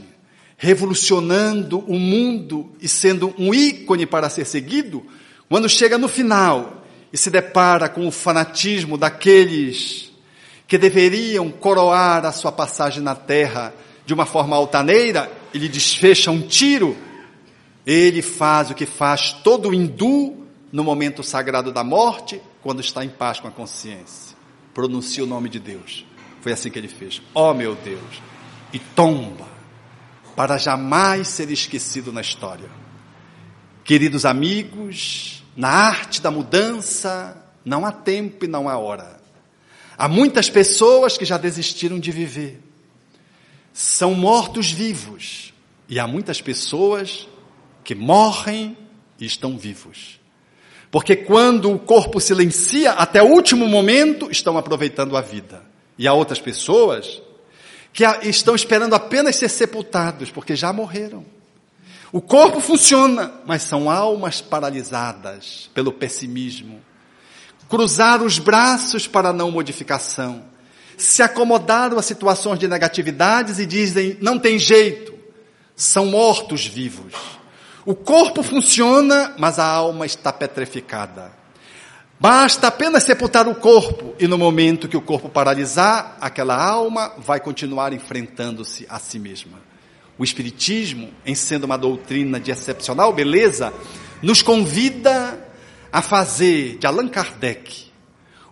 revolucionando 0.58 1.80
o 1.80 1.98
mundo 1.98 2.74
e 2.82 2.88
sendo 2.90 3.34
um 3.38 3.54
ícone 3.54 4.06
para 4.06 4.30
ser 4.30 4.46
seguido, 4.46 5.06
quando 5.48 5.70
chega 5.70 5.98
no 5.98 6.10
final 6.10 6.84
e 7.14 7.18
se 7.18 7.30
depara 7.30 7.88
com 7.88 8.06
o 8.06 8.12
fanatismo 8.12 8.98
daqueles 8.98 10.07
que 10.68 10.78
deveriam 10.78 11.50
coroar 11.50 12.26
a 12.26 12.32
sua 12.32 12.52
passagem 12.52 13.02
na 13.02 13.16
terra 13.16 13.74
de 14.06 14.14
uma 14.14 14.26
forma 14.26 14.56
altaneira, 14.56 15.32
ele 15.54 15.70
desfecha 15.70 16.30
um 16.30 16.42
tiro, 16.42 16.96
ele 17.86 18.22
faz 18.22 18.70
o 18.70 18.76
que 18.76 18.86
faz 18.86 19.32
todo 19.32 19.74
hindu 19.74 20.46
no 20.72 20.84
momento 20.84 21.24
sagrado 21.24 21.72
da 21.72 21.84
morte, 21.84 22.42
quando 22.62 22.82
está 22.82 23.04
em 23.04 23.10
paz 23.10 23.40
com 23.40 23.48
a 23.48 23.52
consciência. 23.52 24.36
Pronuncia 24.74 25.24
o 25.24 25.28
nome 25.28 25.48
de 25.48 25.60
Deus. 25.60 26.06
Foi 26.42 26.52
assim 26.52 26.70
que 26.70 26.78
ele 26.78 26.88
fez. 26.88 27.22
Ó 27.34 27.52
oh, 27.52 27.54
meu 27.54 27.76
Deus! 27.76 28.22
E 28.74 28.80
tomba, 28.80 29.48
para 30.36 30.58
jamais 30.58 31.30
ser 31.30 31.50
esquecido 31.50 32.12
na 32.12 32.22
história. 32.22 32.70
Queridos 33.84 34.26
amigos, 34.26 35.44
na 35.56 35.70
arte 35.70 36.22
da 36.22 36.30
mudança, 36.30 37.42
não 37.64 37.86
há 37.86 37.92
tempo 37.92 38.44
e 38.44 38.48
não 38.48 38.68
há 38.68 38.78
hora. 38.78 39.17
Há 39.98 40.08
muitas 40.08 40.50
pessoas 40.50 41.18
que 41.18 41.26
já 41.26 41.38
desistiram 41.38 42.00
de 42.00 42.12
viver. 42.12 42.62
São 43.74 44.14
mortos-vivos. 44.14 45.54
E 45.90 46.00
há 46.00 46.08
muitas 46.08 46.42
pessoas 46.42 47.28
que 47.84 47.96
morrem 47.96 48.78
e 49.20 49.26
estão 49.26 49.58
vivos. 49.58 50.20
Porque 50.92 51.16
quando 51.16 51.72
o 51.72 51.80
corpo 51.80 52.20
silencia, 52.20 52.92
até 52.92 53.22
o 53.22 53.28
último 53.28 53.68
momento, 53.68 54.30
estão 54.32 54.58
aproveitando 54.58 55.18
a 55.18 55.22
vida. 55.22 55.64
E 55.98 56.08
há 56.08 56.14
outras 56.14 56.40
pessoas 56.40 57.22
que 57.92 58.04
estão 58.24 58.56
esperando 58.56 58.94
apenas 58.94 59.36
ser 59.36 59.50
sepultados, 59.50 60.30
porque 60.30 60.56
já 60.56 60.72
morreram. 60.72 61.26
O 62.12 62.22
corpo 62.22 62.60
funciona, 62.62 63.34
mas 63.46 63.64
são 63.64 63.90
almas 63.90 64.40
paralisadas 64.40 65.70
pelo 65.74 65.92
pessimismo. 65.92 66.82
Cruzar 67.70 68.24
os 68.24 68.40
braços 68.40 69.08
para 69.08 69.34
não 69.34 69.52
modificação. 69.52 70.44
Se 70.98 71.22
acomodaram 71.22 72.00
a 72.00 72.02
situações 72.02 72.58
de 72.58 72.68
negatividades 72.68 73.60
e 73.60 73.66
dizem, 73.66 74.18
não 74.22 74.40
tem 74.40 74.58
jeito. 74.58 75.14
São 75.76 76.08
mortos 76.08 76.66
vivos. 76.66 77.14
O 77.86 77.94
corpo 77.94 78.42
funciona, 78.42 79.34
mas 79.38 79.60
a 79.60 79.66
alma 79.66 80.06
está 80.06 80.34
petrificada. 80.34 81.32
Basta 82.20 82.68
apenas 82.68 83.04
sepultar 83.04 83.48
o 83.48 83.54
corpo 83.54 84.16
e 84.20 84.28
no 84.28 84.40
momento 84.40 84.88
que 84.88 84.98
o 84.98 85.02
corpo 85.02 85.30
paralisar, 85.30 86.18
aquela 86.20 86.56
alma 86.60 87.14
vai 87.20 87.40
continuar 87.40 87.94
enfrentando-se 87.94 88.88
a 88.90 88.98
si 88.98 89.20
mesma. 89.20 89.60
O 90.18 90.24
Espiritismo, 90.24 91.12
em 91.24 91.36
sendo 91.36 91.66
uma 91.66 91.78
doutrina 91.78 92.40
de 92.40 92.50
excepcional 92.50 93.14
beleza, 93.14 93.72
nos 94.24 94.42
convida 94.42 95.47
a 95.98 96.02
fazer 96.04 96.78
de 96.78 96.86
Allan 96.86 97.08
Kardec 97.08 97.88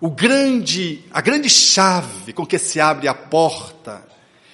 o 0.01 0.09
grande, 0.09 1.03
a 1.11 1.21
grande 1.21 1.47
chave 1.47 2.33
com 2.33 2.43
que 2.43 2.57
se 2.57 2.79
abre 2.79 3.07
a 3.07 3.13
porta, 3.13 4.03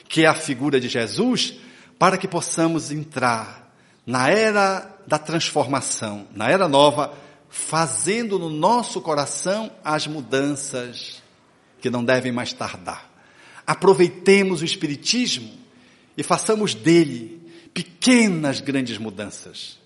que 0.09 0.25
é 0.25 0.27
a 0.27 0.33
figura 0.33 0.77
de 0.77 0.89
Jesus, 0.89 1.53
para 1.97 2.17
que 2.17 2.27
possamos 2.27 2.91
entrar 2.91 3.73
na 4.05 4.29
era 4.29 4.93
da 5.07 5.17
transformação, 5.17 6.27
na 6.35 6.49
era 6.49 6.67
nova, 6.67 7.13
fazendo 7.49 8.37
no 8.37 8.49
nosso 8.49 8.99
coração 8.99 9.71
as 9.85 10.05
mudanças 10.05 11.23
que 11.79 11.89
não 11.89 12.03
devem 12.03 12.33
mais 12.33 12.51
tardar. 12.51 13.09
Aproveitemos 13.65 14.61
o 14.61 14.65
Espiritismo 14.65 15.49
e 16.17 16.23
façamos 16.23 16.73
dele 16.73 17.41
pequenas 17.73 18.59
grandes 18.59 18.97
mudanças. 18.97 19.80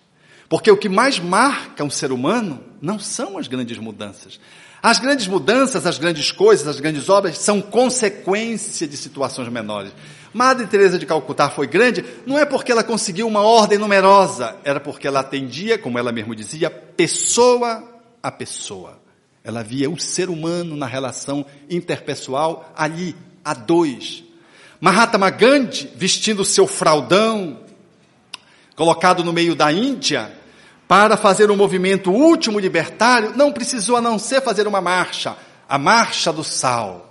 Porque 0.47 0.69
o 0.69 0.77
que 0.77 0.89
mais 0.89 1.19
marca 1.19 1.83
um 1.83 1.89
ser 1.89 2.11
humano 2.11 2.63
não 2.81 2.99
são 2.99 3.37
as 3.37 3.47
grandes 3.47 3.77
mudanças. 3.77 4.39
As 4.81 4.99
grandes 4.99 5.25
mudanças, 5.27 5.85
as 5.87 5.97
grandes 5.97 6.31
coisas, 6.31 6.67
as 6.67 6.79
grandes 6.79 7.09
obras 7.09 7.39
são 7.39 7.59
consequência 7.59 8.87
de 8.87 8.95
situações 8.95 9.49
menores. 9.49 9.91
Madre 10.31 10.67
Teresa 10.67 10.99
de 10.99 11.05
Calcutá 11.05 11.49
foi 11.49 11.65
grande, 11.65 12.05
não 12.25 12.37
é 12.37 12.45
porque 12.45 12.71
ela 12.71 12.83
conseguiu 12.83 13.25
uma 13.27 13.41
ordem 13.41 13.79
numerosa, 13.79 14.55
era 14.63 14.79
porque 14.79 15.07
ela 15.07 15.21
atendia, 15.21 15.77
como 15.77 15.97
ela 15.97 16.11
mesmo 16.11 16.35
dizia, 16.35 16.69
pessoa 16.69 17.83
a 18.21 18.31
pessoa. 18.31 18.99
Ela 19.43 19.63
via 19.63 19.89
o 19.89 19.99
ser 19.99 20.29
humano 20.29 20.75
na 20.75 20.85
relação 20.85 21.45
interpessoal 21.69 22.71
ali, 22.75 23.15
a 23.43 23.53
dois. 23.53 24.23
Mahatma 24.79 25.29
Gandhi, 25.29 25.89
vestindo 25.95 26.45
seu 26.45 26.67
fraldão, 26.67 27.61
colocado 28.75 29.23
no 29.23 29.33
meio 29.33 29.55
da 29.55 29.71
Índia, 29.71 30.31
para 30.87 31.17
fazer 31.17 31.49
um 31.49 31.55
movimento 31.55 32.11
último 32.11 32.59
libertário, 32.59 33.35
não 33.35 33.51
precisou 33.51 33.97
a 33.97 34.01
não 34.01 34.19
ser 34.19 34.41
fazer 34.41 34.67
uma 34.67 34.81
marcha, 34.81 35.35
a 35.67 35.77
marcha 35.77 36.31
do 36.31 36.43
sal 36.43 37.05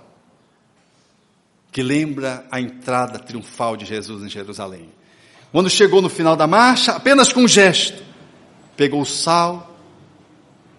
que 1.75 1.83
lembra 1.83 2.47
a 2.49 2.61
entrada 2.61 3.19
triunfal 3.19 3.75
de 3.75 3.83
Jesus 3.83 4.23
em 4.23 4.29
Jerusalém. 4.29 4.89
Quando 5.51 5.69
chegou 5.69 6.01
no 6.01 6.07
final 6.07 6.33
da 6.33 6.47
marcha, 6.47 6.93
apenas 6.93 7.33
com 7.33 7.41
um 7.41 7.47
gesto, 7.49 8.01
pegou 8.77 9.01
o 9.01 9.05
sal 9.05 9.77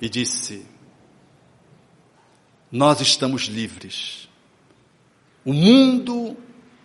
e 0.01 0.09
disse: 0.09 0.65
Nós 2.73 3.03
estamos 3.03 3.43
livres. 3.43 4.27
O 5.45 5.53
mundo 5.53 6.35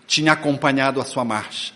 tinha 0.06 0.34
acompanhado 0.34 1.00
a 1.00 1.06
sua 1.06 1.24
marcha, 1.24 1.74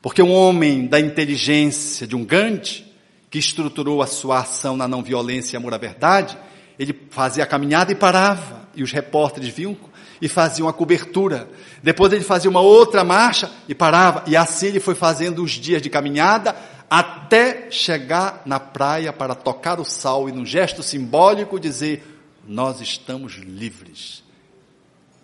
porque 0.00 0.22
um 0.22 0.32
homem 0.32 0.86
da 0.86 1.00
inteligência 1.00 2.06
de 2.06 2.14
um 2.14 2.24
Gandhi, 2.24 2.86
que 3.30 3.38
estruturou 3.38 4.02
a 4.02 4.06
sua 4.06 4.40
ação 4.40 4.76
na 4.76 4.86
não 4.86 5.02
violência 5.02 5.56
e 5.56 5.58
amor 5.58 5.74
à 5.74 5.78
verdade, 5.78 6.38
ele 6.78 6.96
fazia 7.10 7.44
a 7.44 7.46
caminhada 7.46 7.92
e 7.92 7.94
parava, 7.94 8.68
e 8.74 8.82
os 8.82 8.92
repórteres 8.92 9.48
vinham 9.48 9.76
e 10.20 10.28
fazia 10.28 10.64
uma 10.64 10.72
cobertura. 10.72 11.48
Depois 11.82 12.12
ele 12.12 12.24
fazia 12.24 12.50
uma 12.50 12.60
outra 12.60 13.04
marcha 13.04 13.50
e 13.68 13.74
parava. 13.74 14.24
E 14.26 14.36
assim 14.36 14.66
ele 14.66 14.80
foi 14.80 14.94
fazendo 14.94 15.42
os 15.42 15.52
dias 15.52 15.80
de 15.80 15.90
caminhada 15.90 16.54
até 16.88 17.70
chegar 17.70 18.42
na 18.44 18.60
praia 18.60 19.12
para 19.12 19.34
tocar 19.34 19.80
o 19.80 19.84
sal 19.84 20.28
e 20.28 20.32
num 20.32 20.46
gesto 20.46 20.82
simbólico 20.82 21.58
dizer: 21.58 22.04
Nós 22.46 22.80
estamos 22.80 23.34
livres. 23.34 24.22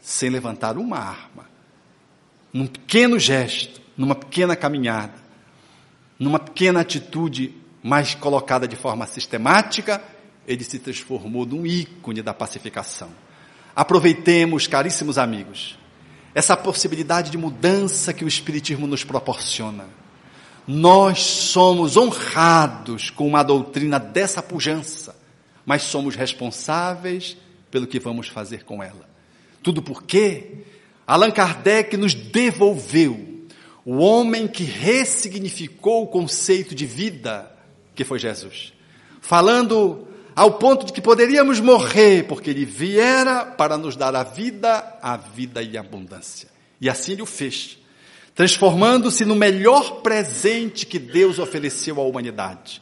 Sem 0.01 0.31
levantar 0.31 0.77
uma 0.77 0.99
arma. 0.99 1.47
Num 2.53 2.67
pequeno 2.67 3.19
gesto, 3.19 3.81
numa 3.97 4.15
pequena 4.15 4.57
caminhada, 4.57 5.15
numa 6.19 6.39
pequena 6.39 6.81
atitude 6.81 7.55
mais 7.83 8.15
colocada 8.15 8.69
de 8.69 8.77
forma 8.77 9.07
sistemática, 9.07 10.03
ele 10.47 10.65
se 10.65 10.79
transformou 10.79 11.45
num 11.45 11.67
ícone 11.67 12.23
da 12.23 12.33
pacificação. 12.33 13.11
Aproveitemos, 13.75 14.67
caríssimos 14.67 15.19
amigos, 15.19 15.79
essa 16.35 16.57
possibilidade 16.57 17.31
de 17.31 17.39
mudança 17.39 18.13
que 18.13 18.25
o 18.25 18.29
Espiritismo 18.29 18.87
nos 18.87 19.05
proporciona. 19.05 19.87
Nós 20.67 21.21
somos 21.21 21.97
honrados 21.97 23.11
com 23.11 23.27
uma 23.27 23.43
doutrina 23.43 23.99
dessa 23.99 24.43
pujança, 24.43 25.17
mas 25.67 25.83
somos 25.83 26.15
responsáveis 26.15 27.37
pelo 27.71 27.87
que 27.87 27.99
vamos 27.99 28.29
fazer 28.29 28.65
com 28.65 28.83
ela. 28.83 29.09
Tudo 29.63 29.83
porque 29.83 30.65
Allan 31.07 31.31
Kardec 31.31 31.97
nos 31.97 32.15
devolveu 32.15 33.32
o 33.85 33.99
homem 33.99 34.47
que 34.47 34.65
ressignificou 34.65 36.05
o 36.05 36.07
conceito 36.07 36.75
de 36.75 36.87
vida 36.87 37.51
que 37.95 38.05
foi 38.05 38.19
Jesus. 38.19 38.73
Falando 39.21 40.07
ao 40.35 40.53
ponto 40.53 40.87
de 40.87 40.93
que 40.93 41.01
poderíamos 41.01 41.61
morrer, 41.61 42.25
porque 42.27 42.51
ele 42.51 42.65
viera 42.65 43.45
para 43.45 43.77
nos 43.77 43.97
dar 43.97 44.15
a 44.15 44.23
vida, 44.23 44.99
a 45.03 45.17
vida 45.17 45.63
e 45.63 45.77
a 45.77 45.81
abundância. 45.81 46.49
E 46.81 46.89
assim 46.89 47.13
ele 47.13 47.23
o 47.23 47.27
fez, 47.27 47.79
transformando-se 48.35 49.25
no 49.25 49.35
melhor 49.35 50.01
presente 50.01 50.87
que 50.87 50.99
Deus 50.99 51.39
ofereceu 51.39 52.01
à 52.01 52.05
humanidade. 52.05 52.81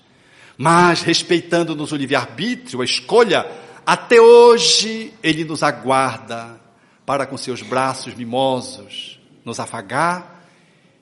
Mas, 0.56 1.02
respeitando-nos 1.02 1.90
o 1.90 1.96
livre-arbítrio, 1.96 2.82
a 2.82 2.84
escolha, 2.84 3.50
até 3.84 4.20
hoje 4.20 5.12
ele 5.22 5.44
nos 5.44 5.62
aguarda 5.62 6.60
para 7.04 7.26
com 7.26 7.36
seus 7.36 7.62
braços 7.62 8.14
mimosos 8.14 9.18
nos 9.44 9.58
afagar 9.58 10.39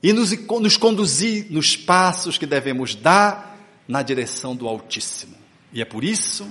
e 0.03 0.13
nos, 0.13 0.31
nos 0.61 0.77
conduzir 0.77 1.47
nos 1.51 1.77
passos 1.77 2.39
que 2.39 2.47
devemos 2.47 2.95
dar 2.95 3.59
na 3.87 4.03
direção 4.03 4.55
do 4.55 4.69
Altíssimo. 4.69 5.35
E 5.73 5.83
é 5.83 5.85
por 5.85 6.05
isso 6.05 6.47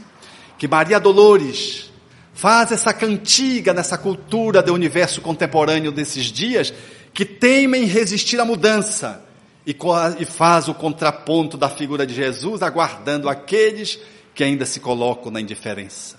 que 0.58 0.68
Maria 0.68 1.00
Dolores 1.00 1.92
faz 2.34 2.72
essa 2.72 2.94
cantiga 2.94 3.74
nessa 3.74 3.98
cultura 3.98 4.62
do 4.62 4.74
universo 4.74 5.22
contemporâneo 5.22 5.92
desses 5.92 6.26
dias 6.26 6.74
que 7.14 7.26
teima 7.26 7.78
em 7.78 7.86
resistir 7.86 8.40
à 8.40 8.46
mudança 8.46 9.24
e 9.66 10.26
faz 10.26 10.68
o 10.68 10.74
contraponto 10.74 11.58
da 11.58 11.70
figura 11.70 12.06
de 12.06 12.14
Jesus 12.14 12.62
aguardando 12.62 13.28
aqueles 13.28 14.00
que 14.34 14.44
ainda 14.44 14.66
se 14.66 14.80
colocam 14.80 15.32
na 15.32 15.42
indiferença. 15.42 16.18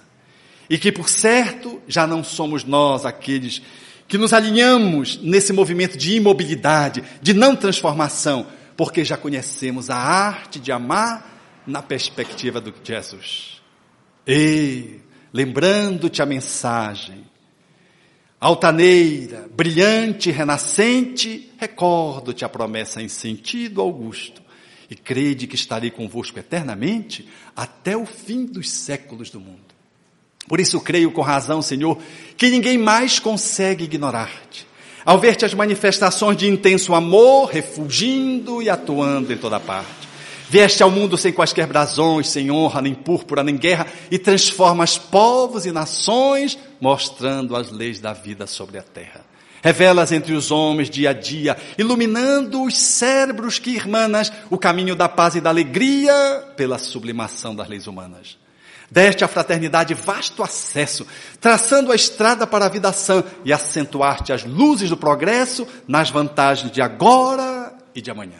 E 0.68 0.76
que, 0.76 0.92
por 0.92 1.08
certo, 1.08 1.80
já 1.88 2.06
não 2.06 2.22
somos 2.22 2.64
nós 2.64 3.06
aqueles 3.06 3.62
que 4.08 4.16
nos 4.16 4.32
alinhamos 4.32 5.20
nesse 5.22 5.52
movimento 5.52 5.98
de 5.98 6.16
imobilidade, 6.16 7.04
de 7.20 7.34
não 7.34 7.54
transformação, 7.54 8.46
porque 8.74 9.04
já 9.04 9.18
conhecemos 9.18 9.90
a 9.90 9.96
arte 9.96 10.58
de 10.58 10.72
amar 10.72 11.62
na 11.66 11.82
perspectiva 11.82 12.58
do 12.58 12.72
Jesus. 12.82 13.60
E, 14.26 15.00
lembrando-te 15.32 16.22
a 16.22 16.26
mensagem, 16.26 17.26
altaneira, 18.40 19.46
brilhante, 19.54 20.30
renascente, 20.30 21.52
recordo-te 21.58 22.46
a 22.46 22.48
promessa 22.48 23.02
em 23.02 23.08
sentido 23.08 23.82
augusto, 23.82 24.40
e 24.90 24.96
crede 24.96 25.46
que 25.46 25.54
estarei 25.54 25.90
convosco 25.90 26.38
eternamente 26.38 27.28
até 27.54 27.94
o 27.94 28.06
fim 28.06 28.46
dos 28.46 28.70
séculos 28.70 29.28
do 29.28 29.38
mundo. 29.38 29.67
Por 30.48 30.58
isso 30.58 30.80
creio 30.80 31.12
com 31.12 31.20
razão, 31.20 31.60
Senhor, 31.60 31.98
que 32.36 32.48
ninguém 32.48 32.78
mais 32.78 33.18
consegue 33.18 33.84
ignorar-te. 33.84 34.66
Ao 35.04 35.18
ver-te 35.18 35.44
as 35.44 35.54
manifestações 35.54 36.36
de 36.36 36.48
intenso 36.48 36.94
amor, 36.94 37.50
refugindo 37.50 38.62
e 38.62 38.68
atuando 38.68 39.32
em 39.32 39.36
toda 39.36 39.60
parte. 39.60 40.08
Vieste 40.50 40.82
ao 40.82 40.90
mundo 40.90 41.18
sem 41.18 41.30
quaisquer 41.30 41.66
brasões, 41.66 42.28
sem 42.28 42.50
honra, 42.50 42.80
nem 42.80 42.94
púrpura, 42.94 43.44
nem 43.44 43.56
guerra, 43.56 43.86
e 44.10 44.18
transformas 44.18 44.96
povos 44.96 45.66
e 45.66 45.72
nações, 45.72 46.58
mostrando 46.80 47.54
as 47.54 47.70
leis 47.70 48.00
da 48.00 48.14
vida 48.14 48.46
sobre 48.46 48.78
a 48.78 48.82
terra. 48.82 49.24
Revelas 49.62 50.10
entre 50.10 50.32
os 50.32 50.50
homens 50.50 50.88
dia 50.88 51.10
a 51.10 51.12
dia, 51.12 51.56
iluminando 51.76 52.62
os 52.62 52.78
cérebros 52.78 53.58
que 53.58 53.70
irmanas 53.70 54.32
o 54.48 54.56
caminho 54.56 54.96
da 54.96 55.08
paz 55.08 55.34
e 55.34 55.40
da 55.40 55.50
alegria 55.50 56.14
pela 56.56 56.78
sublimação 56.78 57.54
das 57.54 57.68
leis 57.68 57.86
humanas. 57.86 58.38
Deste 58.90 59.22
à 59.22 59.28
fraternidade 59.28 59.92
vasto 59.92 60.42
acesso, 60.42 61.06
traçando 61.40 61.92
a 61.92 61.94
estrada 61.94 62.46
para 62.46 62.64
a 62.64 62.68
vida 62.70 62.90
sã 62.92 63.22
e 63.44 63.52
acentuar-te 63.52 64.32
as 64.32 64.44
luzes 64.44 64.88
do 64.88 64.96
progresso 64.96 65.66
nas 65.86 66.08
vantagens 66.08 66.72
de 66.72 66.80
agora 66.80 67.74
e 67.94 68.00
de 68.00 68.10
amanhã. 68.10 68.38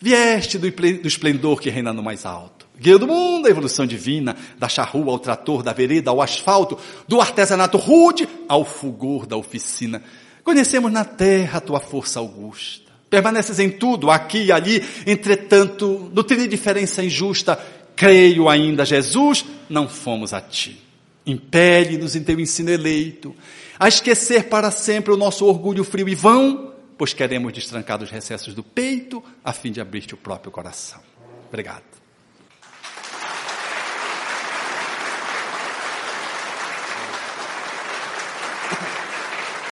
Vieste 0.00 0.58
do 0.58 0.66
esplendor 1.06 1.60
que 1.60 1.70
reina 1.70 1.92
no 1.92 2.02
mais 2.02 2.26
alto. 2.26 2.66
Guia 2.76 2.98
do 2.98 3.06
mundo, 3.06 3.46
a 3.46 3.50
evolução 3.50 3.86
divina, 3.86 4.36
da 4.58 4.68
charrua 4.68 5.12
ao 5.12 5.18
trator, 5.18 5.62
da 5.62 5.72
vereda 5.72 6.10
ao 6.10 6.20
asfalto, 6.20 6.76
do 7.06 7.20
artesanato 7.20 7.78
rude 7.78 8.28
ao 8.48 8.64
fulgor 8.64 9.26
da 9.26 9.36
oficina. 9.36 10.02
Conhecemos 10.42 10.92
na 10.92 11.04
terra 11.04 11.58
a 11.58 11.60
tua 11.60 11.78
força 11.78 12.18
augusta. 12.18 12.92
Permaneces 13.08 13.60
em 13.60 13.70
tudo, 13.70 14.10
aqui 14.10 14.46
e 14.46 14.52
ali, 14.52 14.84
entretanto, 15.06 16.10
nutrindo 16.12 16.48
diferença 16.48 17.02
injusta, 17.02 17.58
creio 17.96 18.48
ainda, 18.48 18.84
Jesus, 18.84 19.44
não 19.68 19.88
fomos 19.88 20.32
a 20.32 20.40
ti. 20.40 20.80
Impele-nos 21.26 22.14
em 22.14 22.22
teu 22.22 22.38
ensino 22.38 22.70
eleito, 22.70 23.34
a 23.78 23.88
esquecer 23.88 24.44
para 24.44 24.70
sempre 24.70 25.12
o 25.12 25.16
nosso 25.16 25.46
orgulho 25.46 25.84
frio 25.84 26.08
e 26.08 26.14
vão, 26.14 26.74
pois 26.98 27.14
queremos 27.14 27.52
destrancar 27.52 28.02
os 28.02 28.10
recessos 28.10 28.54
do 28.54 28.62
peito, 28.62 29.22
a 29.42 29.52
fim 29.52 29.72
de 29.72 29.80
abrir-te 29.80 30.14
o 30.14 30.18
próprio 30.18 30.52
coração. 30.52 31.00
Obrigado. 31.48 31.93